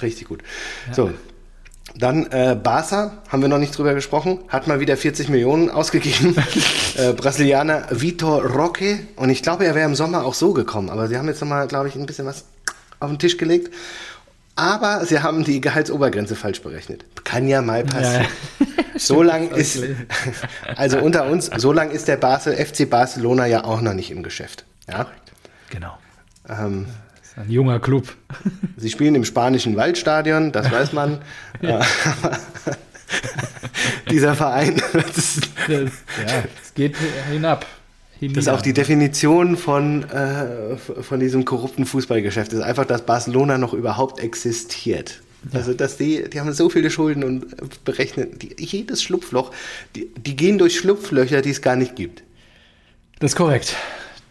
[0.01, 0.43] richtig gut.
[0.87, 0.93] Ja.
[0.93, 1.11] So,
[1.95, 6.35] dann äh, Barca, haben wir noch nicht drüber gesprochen, hat mal wieder 40 Millionen ausgegeben.
[6.97, 8.99] äh, Brasilianer Vitor Roque.
[9.15, 10.89] Und ich glaube, er wäre im Sommer auch so gekommen.
[10.89, 12.45] Aber sie haben jetzt nochmal, glaube ich, ein bisschen was
[12.99, 13.73] auf den Tisch gelegt.
[14.55, 17.05] Aber sie haben die Gehaltsobergrenze falsch berechnet.
[17.23, 18.25] Kann ja mal passieren.
[18.59, 18.65] Ja.
[18.97, 19.79] so lang ist,
[20.75, 24.23] also unter uns, so lang ist der Basel, FC Barcelona ja auch noch nicht im
[24.23, 24.65] Geschäft.
[24.89, 25.07] Ja?
[25.69, 25.97] Genau.
[26.49, 26.87] Ähm,
[27.37, 28.15] ein junger Club.
[28.77, 31.19] Sie spielen im spanischen Waldstadion, das weiß man.
[31.61, 31.81] ja.
[34.09, 34.81] Dieser Verein.
[34.93, 35.79] Das, ja,
[36.61, 36.95] es geht
[37.31, 37.65] hinab.
[38.19, 38.35] Hinnieder.
[38.35, 42.51] Das ist auch die Definition von, äh, von diesem korrupten Fußballgeschäft.
[42.51, 45.21] Das ist einfach, dass Barcelona noch überhaupt existiert.
[45.51, 45.59] Ja.
[45.59, 49.51] Also, dass die, die haben so viele Schulden und berechnen, die, jedes Schlupfloch,
[49.95, 52.23] die, die gehen durch Schlupflöcher, die es gar nicht gibt.
[53.19, 53.75] Das ist korrekt.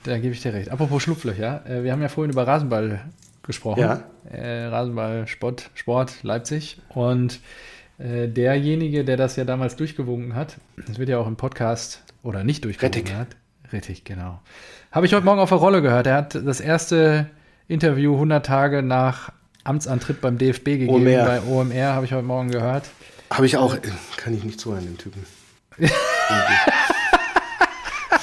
[0.07, 0.70] Da gebe ich dir recht.
[0.70, 3.00] Apropos Schlupflöcher, äh, wir haben ja vorhin über Rasenball
[3.42, 3.80] gesprochen.
[3.80, 4.04] Ja.
[4.30, 6.78] Äh, Rasenball Sport, Sport Leipzig.
[6.90, 7.40] Und
[7.98, 12.44] äh, derjenige, der das ja damals durchgewunken hat, das wird ja auch im Podcast oder
[12.44, 13.14] nicht durchgewunken Rettig.
[13.16, 13.28] hat.
[13.72, 14.40] Rettig, genau.
[14.92, 16.07] Habe ich heute Morgen auf der Rolle gehört.
[16.07, 17.26] Er hat das erste
[17.66, 19.32] Interview 100 Tage nach
[19.64, 20.94] Amtsantritt beim DFB gegeben.
[20.94, 21.24] OMR.
[21.24, 22.84] Bei OMR habe ich heute Morgen gehört.
[23.30, 23.76] Habe ich auch.
[24.16, 25.26] Kann ich nicht zuhören, den Typen.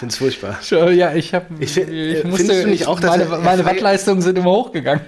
[0.04, 0.92] finde es furchtbar.
[0.92, 1.46] Ja, ich habe.
[1.60, 5.04] Ich, ich musste, nicht auch, meine, er, meine Wattleistungen sind immer hochgegangen.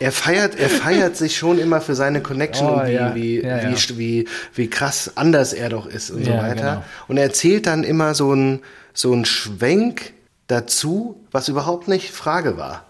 [0.00, 3.14] Er feiert, er feiert sich schon immer für seine Connection oh, und wie, ja.
[3.14, 3.98] Wie, ja, wie, ja.
[3.98, 6.54] wie, wie, krass anders er doch ist und so weiter.
[6.54, 6.84] Genau.
[7.08, 8.60] Und er erzählt dann immer so ein,
[8.94, 10.14] so ein Schwenk
[10.46, 12.86] dazu, was überhaupt nicht Frage war.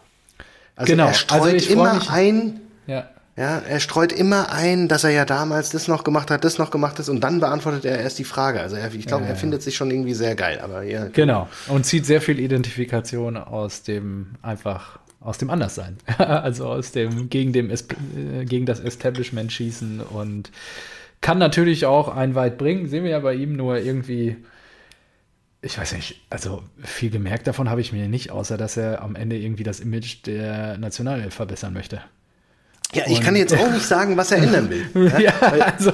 [0.76, 1.04] Also genau.
[1.04, 2.59] er also streut also immer ein.
[3.40, 3.58] Ja.
[3.58, 6.98] Er streut immer ein, dass er ja damals das noch gemacht hat, das noch gemacht
[6.98, 8.60] hat und dann beantwortet er erst die Frage.
[8.60, 10.60] Also er, ich glaube, ja, er findet sich schon irgendwie sehr geil.
[10.62, 11.48] Aber ja, genau.
[11.68, 15.96] Und zieht sehr viel Identifikation aus dem einfach aus dem Anderssein.
[16.18, 20.50] also aus dem gegen dem äh, gegen das Establishment schießen und
[21.22, 22.88] kann natürlich auch ein weit bringen.
[22.88, 24.36] Sehen wir ja bei ihm nur irgendwie
[25.62, 29.14] ich weiß nicht, also viel gemerkt davon habe ich mir nicht, außer dass er am
[29.14, 32.02] Ende irgendwie das Image der Nationalelf verbessern möchte.
[32.92, 34.86] Ja, ich kann jetzt auch nicht sagen, was er ändern will.
[35.12, 35.92] Ja, ja also.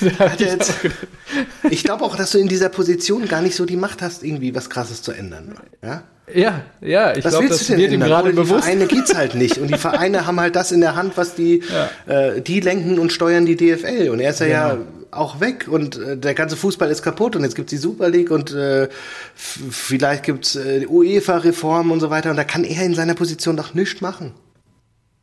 [0.38, 0.74] Jetzt,
[1.70, 4.54] ich glaube auch, dass du in dieser Position gar nicht so die Macht hast, irgendwie
[4.54, 5.54] was Krasses zu ändern.
[5.82, 8.66] Ja, ja, ja ich glaube, das wird ihm gerade bewusst.
[8.66, 9.58] Die Vereine geht's halt nicht.
[9.58, 11.62] Und die Vereine haben halt das in der Hand, was die,
[12.06, 12.12] ja.
[12.12, 14.10] äh, die lenken und steuern die DFL.
[14.10, 14.78] Und er ist ja, ja
[15.12, 18.30] auch weg und äh, der ganze Fußball ist kaputt und jetzt gibt's die Super League
[18.30, 18.88] und äh,
[19.34, 22.30] vielleicht gibt's äh, UEFA-Reformen und so weiter.
[22.30, 24.32] Und da kann er in seiner Position doch nichts machen.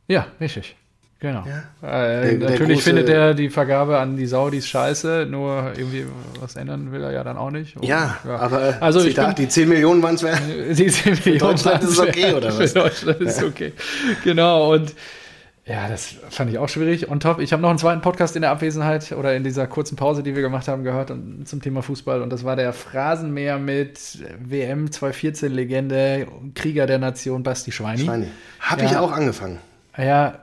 [0.07, 0.75] Ja, richtig.
[1.23, 1.45] Genau.
[1.81, 2.19] Ja.
[2.19, 6.05] Äh, der, natürlich der findet er die Vergabe an die Saudis scheiße, nur irgendwie
[6.41, 7.77] was ändern will er ja dann auch nicht.
[7.77, 10.41] Und, ja, ja, aber also ich bin, die 10 Millionen waren es wert.
[10.77, 12.71] Die 10 Millionen Für Deutschland ist es okay, oder was?
[12.73, 13.71] Für Deutschland ist es okay.
[14.25, 14.93] Genau, und
[15.65, 17.07] ja, das fand ich auch schwierig.
[17.07, 19.95] Und top, ich habe noch einen zweiten Podcast in der Abwesenheit oder in dieser kurzen
[19.95, 22.21] Pause, die wir gemacht haben, gehört und, zum Thema Fußball.
[22.21, 23.97] Und das war der Phrasenmäher mit
[24.39, 28.03] WM 2014-Legende, Krieger der Nation, Basti Schweini.
[28.03, 28.27] Schweini.
[28.59, 28.91] Habe ja.
[28.91, 29.59] ich auch angefangen.
[29.97, 30.39] Ja,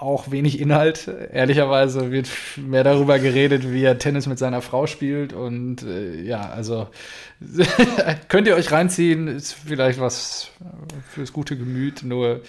[0.00, 1.08] auch wenig Inhalt.
[1.32, 5.32] Ehrlicherweise wird mehr darüber geredet, wie er Tennis mit seiner Frau spielt.
[5.32, 6.88] Und äh, ja, also
[8.28, 10.50] könnt ihr euch reinziehen, ist vielleicht was
[11.10, 12.40] fürs gute Gemüt, nur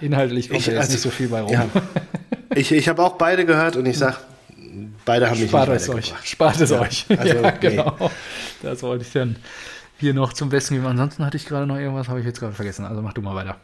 [0.00, 1.52] inhaltlich kommt ich, jetzt also, nicht so viel bei rum.
[1.52, 1.68] Ja.
[2.54, 4.18] Ich, ich habe auch beide gehört und ich sage,
[5.06, 6.12] beide haben mich Spart nicht es euch.
[6.22, 7.06] Spart es ja, euch.
[7.16, 7.96] Also, ja, genau.
[7.98, 8.10] Nee.
[8.62, 9.36] Das wollte ich dann
[9.98, 10.86] hier noch zum Besten geben.
[10.86, 12.84] Ansonsten hatte ich gerade noch irgendwas, habe ich jetzt gerade vergessen.
[12.84, 13.56] Also mach du mal weiter.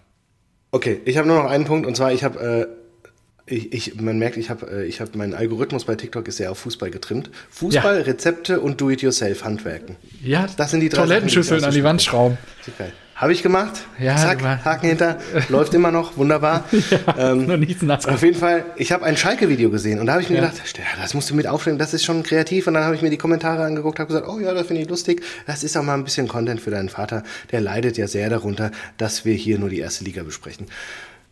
[0.70, 2.77] Okay, ich habe nur noch einen Punkt und zwar, ich habe äh,
[3.48, 6.50] ich, ich, man merkt, ich habe äh, ich hab meinen Algorithmus bei TikTok ist sehr
[6.50, 7.30] auf Fußball getrimmt.
[7.50, 8.02] Fußball, ja.
[8.02, 9.96] Rezepte und Do-it-yourself Handwerken.
[10.22, 12.38] Ja, das sind die drei Toilettenschüsseln an die Wand schrauben.
[13.18, 13.80] Habe ich gemacht.
[13.98, 15.18] Ja, Zack, Haken hinter.
[15.48, 16.16] Läuft immer noch.
[16.16, 16.66] Wunderbar.
[16.90, 20.22] ja, ähm, noch nichts auf jeden Fall, ich habe ein Schalke-Video gesehen und da habe
[20.22, 20.42] ich mir ja.
[20.42, 20.62] gedacht,
[21.00, 22.68] das musst du mit aufstellen, das ist schon kreativ.
[22.68, 24.88] Und dann habe ich mir die Kommentare angeguckt, habe gesagt, oh ja, das finde ich
[24.88, 25.24] lustig.
[25.46, 27.24] Das ist auch mal ein bisschen Content für deinen Vater.
[27.50, 30.66] Der leidet ja sehr darunter, dass wir hier nur die erste Liga besprechen.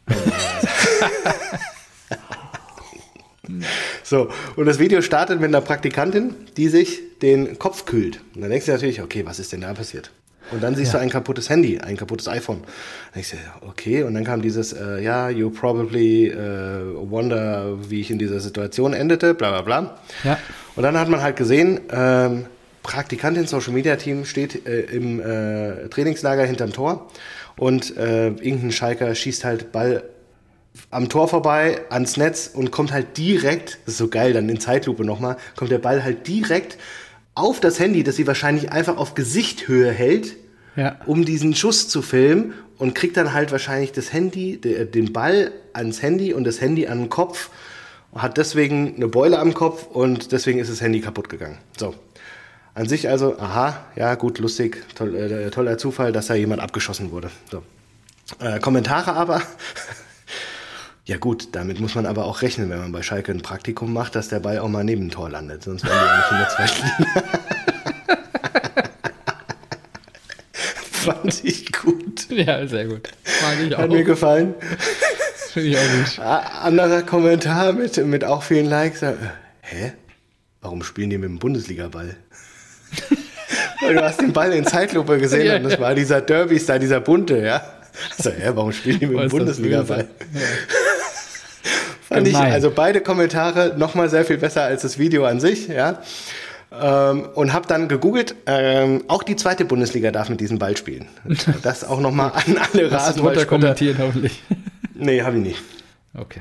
[4.02, 8.20] So, und das Video startet mit einer Praktikantin, die sich den Kopf kühlt.
[8.34, 10.11] Und dann denkst du natürlich, okay, was ist denn da passiert?
[10.50, 10.98] Und dann siehst Ja.
[10.98, 12.62] du ein kaputtes Handy, ein kaputtes iPhone.
[12.62, 16.36] Dann denkst du, okay, und dann kam dieses, äh, ja, you probably äh,
[17.09, 19.98] wonder, wie ich in dieser Situation endete, bla bla bla.
[20.24, 20.38] Ja.
[20.74, 22.46] Und dann hat man halt gesehen, ähm,
[22.82, 27.09] Praktikantin Social Media Team steht äh, im äh, Trainingslager hinterm Tor
[27.57, 30.04] und äh, irgendein Schalker schießt halt Ball
[30.90, 34.60] am Tor vorbei, ans Netz und kommt halt direkt, das ist so geil, dann in
[34.60, 36.76] Zeitlupe nochmal, kommt der Ball halt direkt
[37.34, 40.36] auf das Handy, das sie wahrscheinlich einfach auf Gesichthöhe hält,
[40.76, 40.96] Ja.
[41.06, 45.52] um diesen Schuss zu filmen und kriegt dann halt wahrscheinlich das Handy, de, den Ball
[45.72, 47.50] ans Handy und das Handy an den Kopf,
[48.14, 51.58] hat deswegen eine Beule am Kopf und deswegen ist das Handy kaputt gegangen.
[51.78, 51.94] So.
[52.74, 57.10] An sich also, aha, ja gut, lustig, toll, äh, toller Zufall, dass da jemand abgeschossen
[57.10, 57.30] wurde.
[57.50, 57.62] So.
[58.38, 59.42] Äh, Kommentare aber.
[61.07, 64.16] Ja gut, damit muss man aber auch rechnen, wenn man bei Schalke ein Praktikum macht,
[64.16, 65.62] dass der Ball auch mal neben Tor landet.
[65.62, 67.22] Sonst wären die auch nicht in der zweiten Liga.
[70.90, 72.28] Fand ich gut.
[72.30, 73.09] Ja, sehr gut.
[73.42, 73.92] Mag ich Hat auch.
[73.92, 74.54] mir gefallen.
[75.52, 75.82] Finde ich auch
[76.16, 76.18] gut.
[76.64, 79.02] Anderer Kommentar mit, mit auch vielen Likes.
[79.02, 79.14] äh,
[79.61, 79.92] Hä?
[80.61, 82.16] Warum spielen die mit dem Bundesliga-Ball?
[83.80, 85.80] Weil du hast den Ball in Zeitlupe gesehen Ja, und das ja.
[85.80, 87.62] war dieser Derby-Star, dieser bunte, ja.
[88.18, 90.04] Also, hä, warum spielen die mit dem Bundesliga-Ball?
[90.32, 90.46] böse?
[92.16, 96.00] Fand ich, also beide Kommentare nochmal sehr viel besser als das Video an sich, ja.
[96.72, 101.06] Ähm, und habe dann gegoogelt, ähm, auch die zweite Bundesliga darf mit diesem Ball spielen.
[101.62, 103.46] Das auch nochmal an alle Rasenballspieler.
[103.46, 104.42] kommentiert, hoffentlich.
[104.94, 105.62] Nee, habe ich nicht.
[106.14, 106.40] Okay.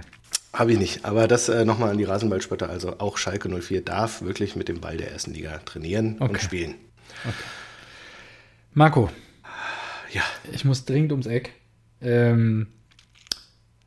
[0.53, 1.05] Habe ich nicht.
[1.05, 2.69] Aber das äh, nochmal an die Rasenballspötter.
[2.69, 6.39] Also auch Schalke 04 darf wirklich mit dem Ball der ersten Liga trainieren und Okay.
[6.43, 6.75] spielen.
[8.73, 9.09] Marco,
[10.11, 10.21] Ja.
[10.51, 11.51] ich muss dringend ums Eck.
[12.01, 12.67] Ähm,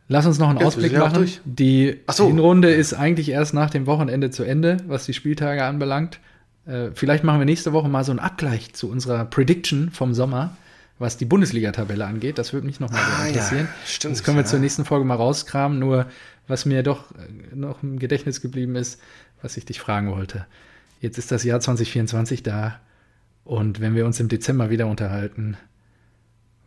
[0.09, 1.15] lass uns noch einen Jetzt, Ausblick machen.
[1.15, 1.41] durch.
[1.45, 2.27] Die so.
[2.27, 6.19] Hinrunde ist eigentlich erst nach dem Wochenende zu Ende, was die Spieltage anbelangt.
[6.67, 10.57] Äh, vielleicht machen wir nächste Woche mal so einen Abgleich zu unserer Prediction vom Sommer,
[10.99, 12.39] was die Bundesliga-Tabelle angeht.
[12.39, 13.69] Das würde mich noch mal Ah, sehr ja, interessieren.
[13.87, 14.49] stimmt, das können wir ja.
[14.49, 15.79] zur nächsten Folge mal rauskramen.
[15.79, 16.07] Nur,
[16.47, 19.01] was mir doch äh, noch im Gedächtnis geblieben ist,
[19.43, 20.47] was ich dich fragen wollte.
[21.01, 22.81] Jetzt ist das Jahr 2024 da.
[23.45, 25.57] Und wenn wir uns im Dezember wieder unterhalten,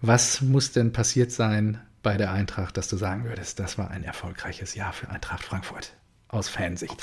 [0.02, 4.04] was muss denn passiert sein bei der Eintracht, dass du sagen würdest, das war ein
[4.04, 5.94] erfolgreiches Jahr für Eintracht Frankfurt
[6.28, 6.96] aus Fansicht?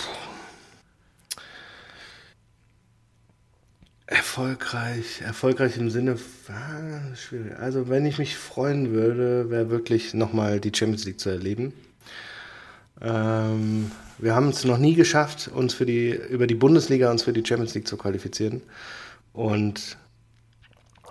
[4.06, 6.18] Erfolgreich, erfolgreich im Sinne,
[6.48, 7.58] ah, schwierig.
[7.58, 11.74] Also wenn ich mich freuen würde, wäre wirklich nochmal die Champions League zu erleben.
[13.02, 17.34] Ähm, wir haben es noch nie geschafft, uns für die, über die Bundesliga uns für
[17.34, 18.62] die Champions League zu qualifizieren.
[19.34, 19.98] Und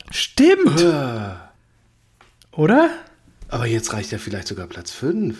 [0.09, 0.81] Stimmt!
[0.81, 1.35] äh,
[2.51, 2.89] Oder?
[3.49, 5.35] Aber jetzt reicht ja vielleicht sogar Platz 5.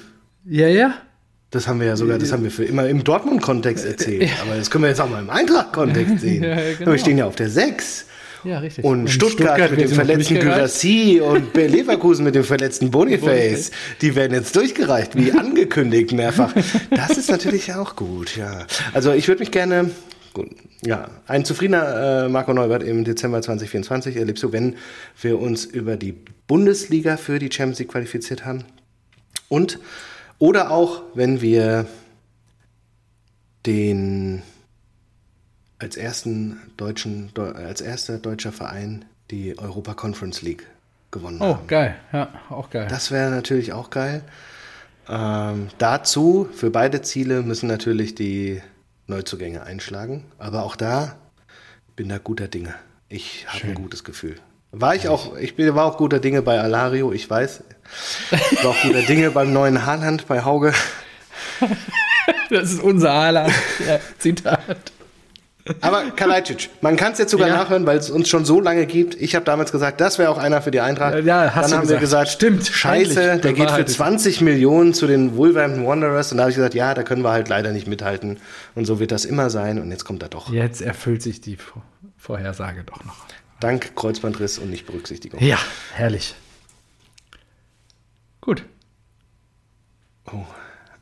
[0.46, 0.94] Ja, ja.
[1.50, 4.30] Das haben wir ja sogar, das haben wir für immer im Dortmund-Kontext erzählt.
[4.42, 6.44] Aber das können wir jetzt auch mal im Eintracht-Kontext sehen.
[6.44, 6.92] Ja, Aber genau.
[6.92, 8.06] wir stehen ja auf der 6.
[8.44, 8.84] Ja, richtig.
[8.84, 10.40] Und, Stuttgart, mit wird dem verletzten.
[10.40, 16.54] Gyrassi und Leverkusen mit dem verletzten Boniface, die werden jetzt durchgereicht, wie angekündigt mehrfach.
[16.92, 18.66] Das ist natürlich auch gut, ja.
[18.94, 19.90] Also ich würde mich gerne,
[20.34, 20.50] gut,
[20.84, 24.76] ja, ein zufriedener äh, Marco Neubert im Dezember 2024 erlebst du, wenn
[25.22, 26.16] wir uns über die
[26.48, 28.64] Bundesliga für die Champions League qualifiziert haben.
[29.50, 29.80] Und,
[30.40, 31.88] oder auch, wenn wir
[33.66, 34.42] den
[35.80, 40.66] als ersten deutschen, Deu- als erster deutscher Verein die Europa Conference League
[41.12, 41.68] gewonnen Oh, haben.
[41.68, 41.96] geil.
[42.14, 42.88] Ja, auch geil.
[42.90, 44.22] Das wäre natürlich auch geil.
[45.10, 48.62] Ähm, dazu, für beide Ziele, müssen natürlich die
[49.08, 50.26] Neuzugänge einschlagen.
[50.38, 51.16] Aber auch da
[51.96, 52.76] bin da guter Dinge.
[53.10, 54.36] Ich habe ein gutes Gefühl.
[54.72, 57.64] War ich auch, ich bin, war auch guter Dinge bei Alario, ich weiß.
[58.52, 60.74] Ich war auch guter Dinge beim neuen Haaland bei Hauge.
[62.50, 63.54] Das ist unser Haaland.
[63.86, 64.92] Ja, Zitat.
[65.82, 67.56] Aber Kalajdzic, man kann es jetzt sogar Ja.
[67.58, 69.16] nachhören, weil es uns schon so lange gibt.
[69.16, 71.24] Ich habe damals gesagt, das wäre auch einer für die Eintracht.
[71.26, 72.02] Ja, hast Dann du haben wir gesagt.
[72.02, 73.90] gesagt, Stimmt, scheiße, der geht für bewahrheitet.
[73.90, 76.32] 20 Millionen zu den Wolverhampton Wanderers.
[76.32, 78.40] Und da habe ich gesagt, ja, da können wir halt leider nicht mithalten.
[78.76, 79.82] Und so wird das immer sein.
[79.82, 80.52] Und jetzt kommt er doch.
[80.52, 81.84] Jetzt erfüllt sich die Vor-
[82.18, 83.16] Vorhersage doch noch.
[83.60, 85.42] Dank Kreuzbandriss und Nichtberücksichtigung.
[85.42, 85.58] Ja,
[85.94, 86.36] herrlich.
[88.42, 88.64] Gut.
[90.32, 90.46] Oh,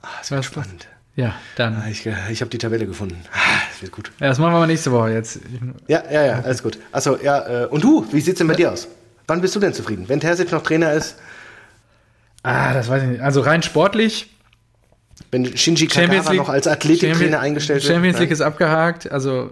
[0.01, 0.45] ah, das?
[0.45, 0.87] spannend.
[1.15, 1.75] Ja, dann.
[1.75, 3.17] Ah, ich ich habe die Tabelle gefunden.
[3.31, 3.37] Ah,
[3.73, 4.11] es wird gut.
[4.19, 5.39] Ja, das machen wir mal nächste Woche jetzt.
[5.87, 6.77] Ja, ja, ja, alles gut.
[6.91, 8.87] Achso, ja, äh, und du, wie sieht's denn bei dir aus?
[9.27, 10.05] Wann bist du denn zufrieden?
[10.07, 11.15] Wenn Terzic noch Trainer ist,
[12.45, 13.21] Ah, das weiß ich nicht.
[13.21, 14.29] Also rein sportlich.
[15.31, 17.91] wenn Shinji Kagawa noch als Athletiktrainer eingestellt wird?
[17.91, 18.33] Champions League Nein?
[18.33, 19.11] ist abgehakt.
[19.11, 19.49] Also,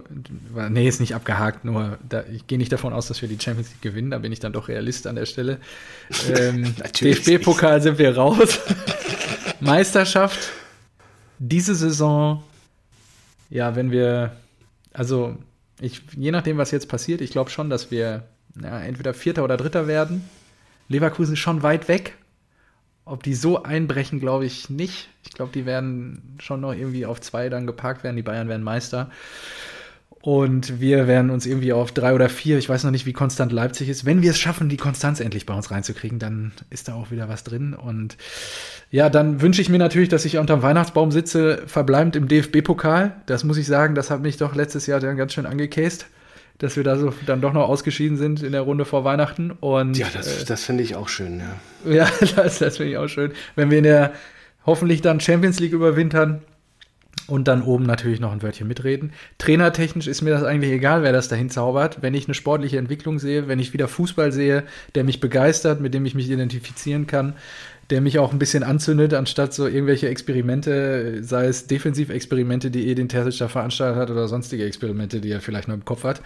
[0.70, 3.70] nee, ist nicht abgehakt, nur da, ich gehe nicht davon aus, dass wir die Champions
[3.70, 4.12] League gewinnen.
[4.12, 5.58] Da bin ich dann doch Realist an der Stelle.
[6.36, 8.60] Ähm, DFB-Pokal sind wir raus.
[9.60, 10.38] Meisterschaft.
[11.38, 12.42] Diese Saison,
[13.50, 14.36] ja, wenn wir,
[14.92, 15.36] also
[15.80, 18.24] ich, je nachdem, was jetzt passiert, ich glaube schon, dass wir
[18.60, 20.28] ja, entweder Vierter oder Dritter werden.
[20.88, 22.16] Leverkusen schon weit weg.
[23.04, 25.08] Ob die so einbrechen, glaube ich nicht.
[25.24, 28.16] Ich glaube, die werden schon noch irgendwie auf zwei dann geparkt werden.
[28.16, 29.10] Die Bayern werden Meister.
[30.24, 33.52] Und wir werden uns irgendwie auf drei oder vier, ich weiß noch nicht, wie konstant
[33.52, 34.06] Leipzig ist.
[34.06, 37.28] Wenn wir es schaffen, die Konstanz endlich bei uns reinzukriegen, dann ist da auch wieder
[37.28, 37.74] was drin.
[37.74, 38.16] Und
[38.90, 43.12] ja, dann wünsche ich mir natürlich, dass ich unterm Weihnachtsbaum sitze, verbleibend im DFB-Pokal.
[43.26, 46.06] Das muss ich sagen, das hat mich doch letztes Jahr dann ganz schön angekäst,
[46.56, 49.50] dass wir da so dann doch noch ausgeschieden sind in der Runde vor Weihnachten.
[49.50, 51.92] Und, ja, das, äh, das finde ich auch schön, ja.
[51.92, 53.32] Ja, das, das finde ich auch schön.
[53.56, 54.14] Wenn wir in der
[54.64, 56.40] hoffentlich dann Champions League überwintern,
[57.26, 59.12] und dann oben natürlich noch ein Wörtchen mitreden.
[59.38, 62.02] Trainertechnisch ist mir das eigentlich egal, wer das dahin zaubert.
[62.02, 64.64] Wenn ich eine sportliche Entwicklung sehe, wenn ich wieder Fußball sehe,
[64.94, 67.34] der mich begeistert, mit dem ich mich identifizieren kann,
[67.90, 73.08] der mich auch ein bisschen anzündet, anstatt so irgendwelche Experimente, sei es Defensivexperimente, die Edin
[73.08, 76.22] Terzic da veranstaltet hat oder sonstige Experimente, die er vielleicht nur im Kopf hat.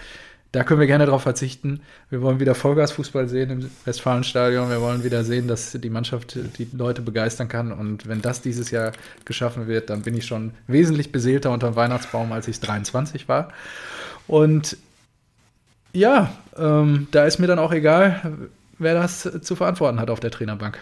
[0.53, 1.80] Da können wir gerne darauf verzichten.
[2.09, 4.70] Wir wollen wieder Vollgasfußball sehen im Westfalenstadion.
[4.70, 7.70] Wir wollen wieder sehen, dass die Mannschaft die Leute begeistern kann.
[7.70, 8.92] Und wenn das dieses Jahr
[9.26, 13.53] geschaffen wird, dann bin ich schon wesentlich beseelter unter dem Weihnachtsbaum, als ich 23 war.
[14.26, 14.78] Und
[15.92, 18.38] ja, ähm, da ist mir dann auch egal,
[18.78, 20.78] wer das zu verantworten hat auf der Trainerbank.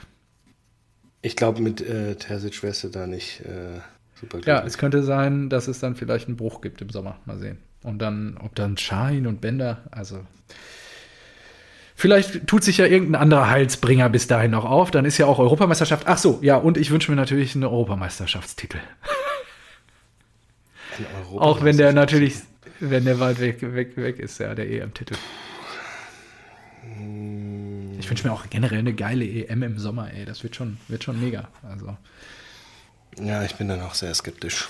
[1.22, 3.80] Ich glaube, mit äh, Terzic wärst du da nicht äh,
[4.14, 4.46] super glücklich.
[4.46, 7.18] Ja, es könnte sein, dass es dann vielleicht einen Bruch gibt im Sommer.
[7.24, 7.58] Mal sehen.
[7.86, 10.18] Und dann, ob dann Schein und Bender, also.
[11.94, 14.90] Vielleicht tut sich ja irgendein anderer Heilsbringer bis dahin noch auf.
[14.90, 16.08] Dann ist ja auch Europameisterschaft.
[16.08, 18.78] Ach so, ja, und ich wünsche mir natürlich einen Europameisterschaftstitel.
[20.98, 21.38] Europameisterschaftstitel.
[21.38, 22.34] Auch wenn der natürlich,
[22.80, 25.14] wenn der weit weg, weg, weg ist, ja, der EM-Titel.
[28.00, 30.24] Ich wünsche mir auch generell eine geile EM im Sommer, ey.
[30.24, 31.48] Das wird schon, wird schon mega.
[31.62, 31.96] Also.
[33.20, 34.68] Ja, ich bin dann auch sehr skeptisch.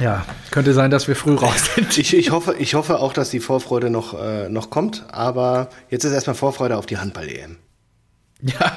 [0.00, 1.96] Ja, könnte sein, dass wir früh raus sind.
[1.98, 6.04] Ich, ich, hoffe, ich hoffe auch, dass die Vorfreude noch, äh, noch kommt, aber jetzt
[6.04, 7.58] ist erstmal Vorfreude auf die Handball-EM.
[8.40, 8.76] Ja,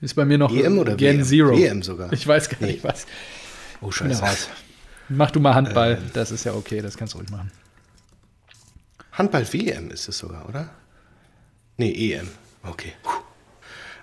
[0.00, 1.24] ist bei mir noch EM oder Gen WM?
[1.24, 1.56] Zero.
[1.56, 2.12] EM sogar.
[2.12, 3.06] Ich weiß gar nicht was.
[3.80, 4.22] Oh, scheiße.
[4.22, 4.48] raus.
[5.08, 6.10] Mach du mal Handball, ähm.
[6.14, 7.52] das ist ja okay, das kannst du ruhig machen.
[9.12, 10.70] Handball-WM ist es sogar, oder?
[11.76, 12.28] Nee, EM.
[12.62, 12.92] Okay.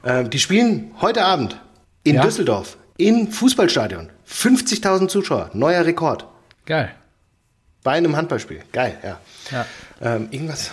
[0.04, 1.60] Ähm, die spielen heute Abend
[2.04, 2.22] in ja?
[2.22, 4.10] Düsseldorf im Fußballstadion.
[4.28, 6.26] 50.000 Zuschauer, neuer Rekord.
[6.66, 6.96] Geil.
[7.84, 8.62] Bei einem Handballspiel.
[8.72, 9.20] Geil, ja.
[9.52, 9.66] ja.
[10.02, 10.72] Ähm, irgendwas.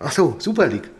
[0.00, 0.90] Ach so, Super League.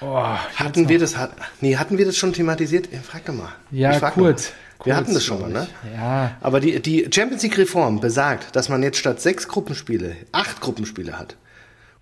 [0.00, 0.22] Oh,
[0.56, 1.14] hatten wir das,
[1.60, 2.88] nee, hatten wir das schon thematisiert?
[3.02, 3.52] Frag doch mal.
[3.70, 4.52] Ja, kurz.
[4.82, 5.66] Wir kurz, hatten das schon mal, ne?
[5.94, 6.36] Ja.
[6.40, 11.18] Aber die, die Champions League Reform besagt, dass man jetzt statt sechs Gruppenspiele acht Gruppenspiele
[11.18, 11.36] hat.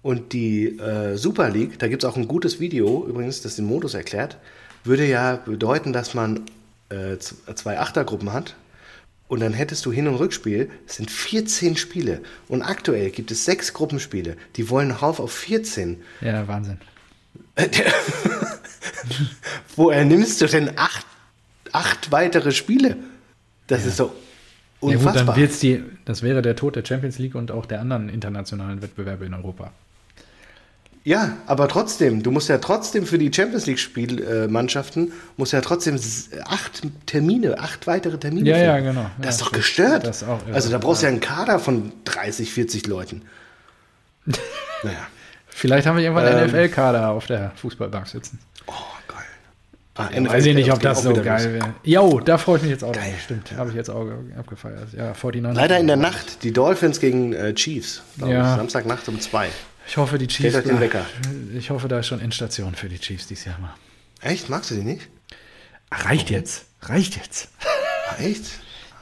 [0.03, 3.67] Und die äh, Super League, da gibt es auch ein gutes Video, übrigens, das den
[3.67, 4.37] Modus erklärt,
[4.85, 6.41] würde ja bedeuten, dass man
[6.89, 8.57] äh, zwei Achtergruppen hat
[9.33, 10.71] und dann hättest du Hin- und Rückspiel.
[10.87, 12.21] Es sind 14 Spiele.
[12.49, 14.37] Und aktuell gibt es sechs Gruppenspiele.
[14.57, 16.03] Die wollen rauf auf 14.
[16.21, 16.77] Ja, Wahnsinn.
[19.77, 21.07] Woher nimmst du denn acht,
[21.73, 22.99] acht weitere Spiele?
[23.69, 23.89] Das ja.
[23.89, 24.15] ist so
[24.81, 25.15] unfassbar.
[25.15, 27.81] Ja gut, dann wird's die, das wäre der Tod der Champions League und auch der
[27.81, 29.73] anderen internationalen Wettbewerbe in Europa.
[31.05, 35.61] Ja, aber trotzdem, du musst ja trotzdem für die Champions League Spielmannschaften äh, musst ja
[35.61, 35.99] trotzdem
[36.45, 38.49] acht Termine, acht weitere Termine.
[38.49, 39.11] Ja, ja, genau.
[39.19, 40.07] Das ja, ist doch gestört.
[40.07, 43.23] Das auch, also da brauchst du ja einen Kader von 30, 40 Leuten.
[44.85, 44.99] naja.
[45.49, 48.39] Vielleicht haben wir irgendwann einen ähm, NFL-Kader auf der Fußballbank sitzen.
[48.67, 48.73] Oh,
[49.09, 49.19] geil.
[49.97, 51.75] Ah, ja, weiß ich nicht, ob das so geil wäre.
[51.83, 53.11] Jo, da freue ich mich jetzt auch geil.
[53.11, 53.21] drauf.
[53.25, 54.07] Stimmt, habe ich jetzt auch
[54.39, 54.89] abgefeiert.
[54.97, 58.03] Ja, 49 Leider in der Nacht, die Dolphins gegen äh, Chiefs.
[58.19, 58.53] Ja.
[58.53, 59.49] Ich, Samstagnacht um zwei.
[59.87, 60.63] Ich hoffe, die Chiefs.
[60.63, 61.05] Den Wecker.
[61.57, 63.75] Ich hoffe, da ist schon Endstation für die Chiefs dieses Jahr mal.
[64.21, 64.49] Echt?
[64.49, 65.09] Magst du die nicht?
[65.91, 66.65] Ach, reicht jetzt.
[66.83, 67.49] Reicht jetzt.
[68.19, 68.45] Echt?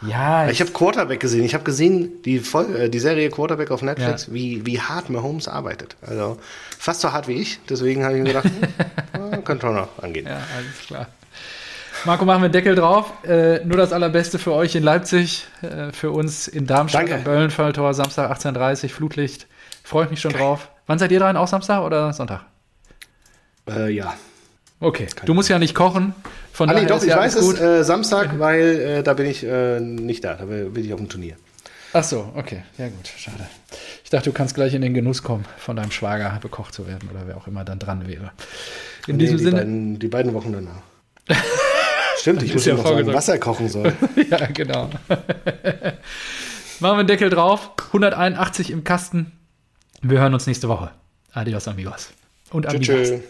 [0.02, 0.48] Ja.
[0.48, 1.44] Ich habe Quarterback gesehen.
[1.44, 4.32] Ich habe gesehen, die, Folge, äh, die Serie Quarterback auf Netflix, ja.
[4.32, 5.96] wie, wie hart Mahomes arbeitet.
[6.00, 6.38] Also
[6.78, 7.60] fast so hart wie ich.
[7.68, 8.50] Deswegen habe ich mir gedacht,
[9.12, 10.26] hm, könnte schon noch angehen.
[10.26, 11.06] Ja, alles klar.
[12.06, 13.12] Marco, machen wir Deckel drauf.
[13.24, 17.16] Äh, nur das Allerbeste für euch in Leipzig, äh, für uns in Darmstadt Danke.
[17.16, 19.46] am Böllenfalltor, Samstag 18.30 Flutlicht.
[19.90, 20.42] Freue ich mich schon Geil.
[20.42, 20.68] drauf.
[20.86, 21.36] Wann seid ihr dran?
[21.36, 22.44] Auch Samstag oder Sonntag?
[23.68, 24.14] Äh, ja.
[24.78, 26.14] Okay, Keine du musst ja nicht kochen.
[26.52, 29.44] Von ah, nee, doch, ich ja weiß es äh, Samstag, weil äh, da bin ich
[29.44, 30.34] äh, nicht da.
[30.34, 31.34] Da bin ich auf dem Turnier.
[31.92, 32.62] Ach so, okay.
[32.78, 33.48] Ja, gut, schade.
[34.04, 37.08] Ich dachte, du kannst gleich in den Genuss kommen, von deinem Schwager bekocht zu werden
[37.12, 38.30] oder wer auch immer dann dran wäre.
[39.08, 39.56] In nee, diesem die Sinne.
[39.56, 40.82] Beiden, die beiden Wochen danach.
[42.20, 43.92] Stimmt, ich muss ja noch sagen, Wasser kochen soll.
[44.30, 44.88] ja, genau.
[45.08, 45.98] Machen
[46.78, 47.72] wir einen Deckel drauf.
[47.88, 49.32] 181 im Kasten.
[50.02, 50.92] Wir hören uns nächste Woche.
[51.32, 52.10] Adios, amigos.
[52.50, 52.86] Und amigos.
[52.86, 53.20] Tschüss.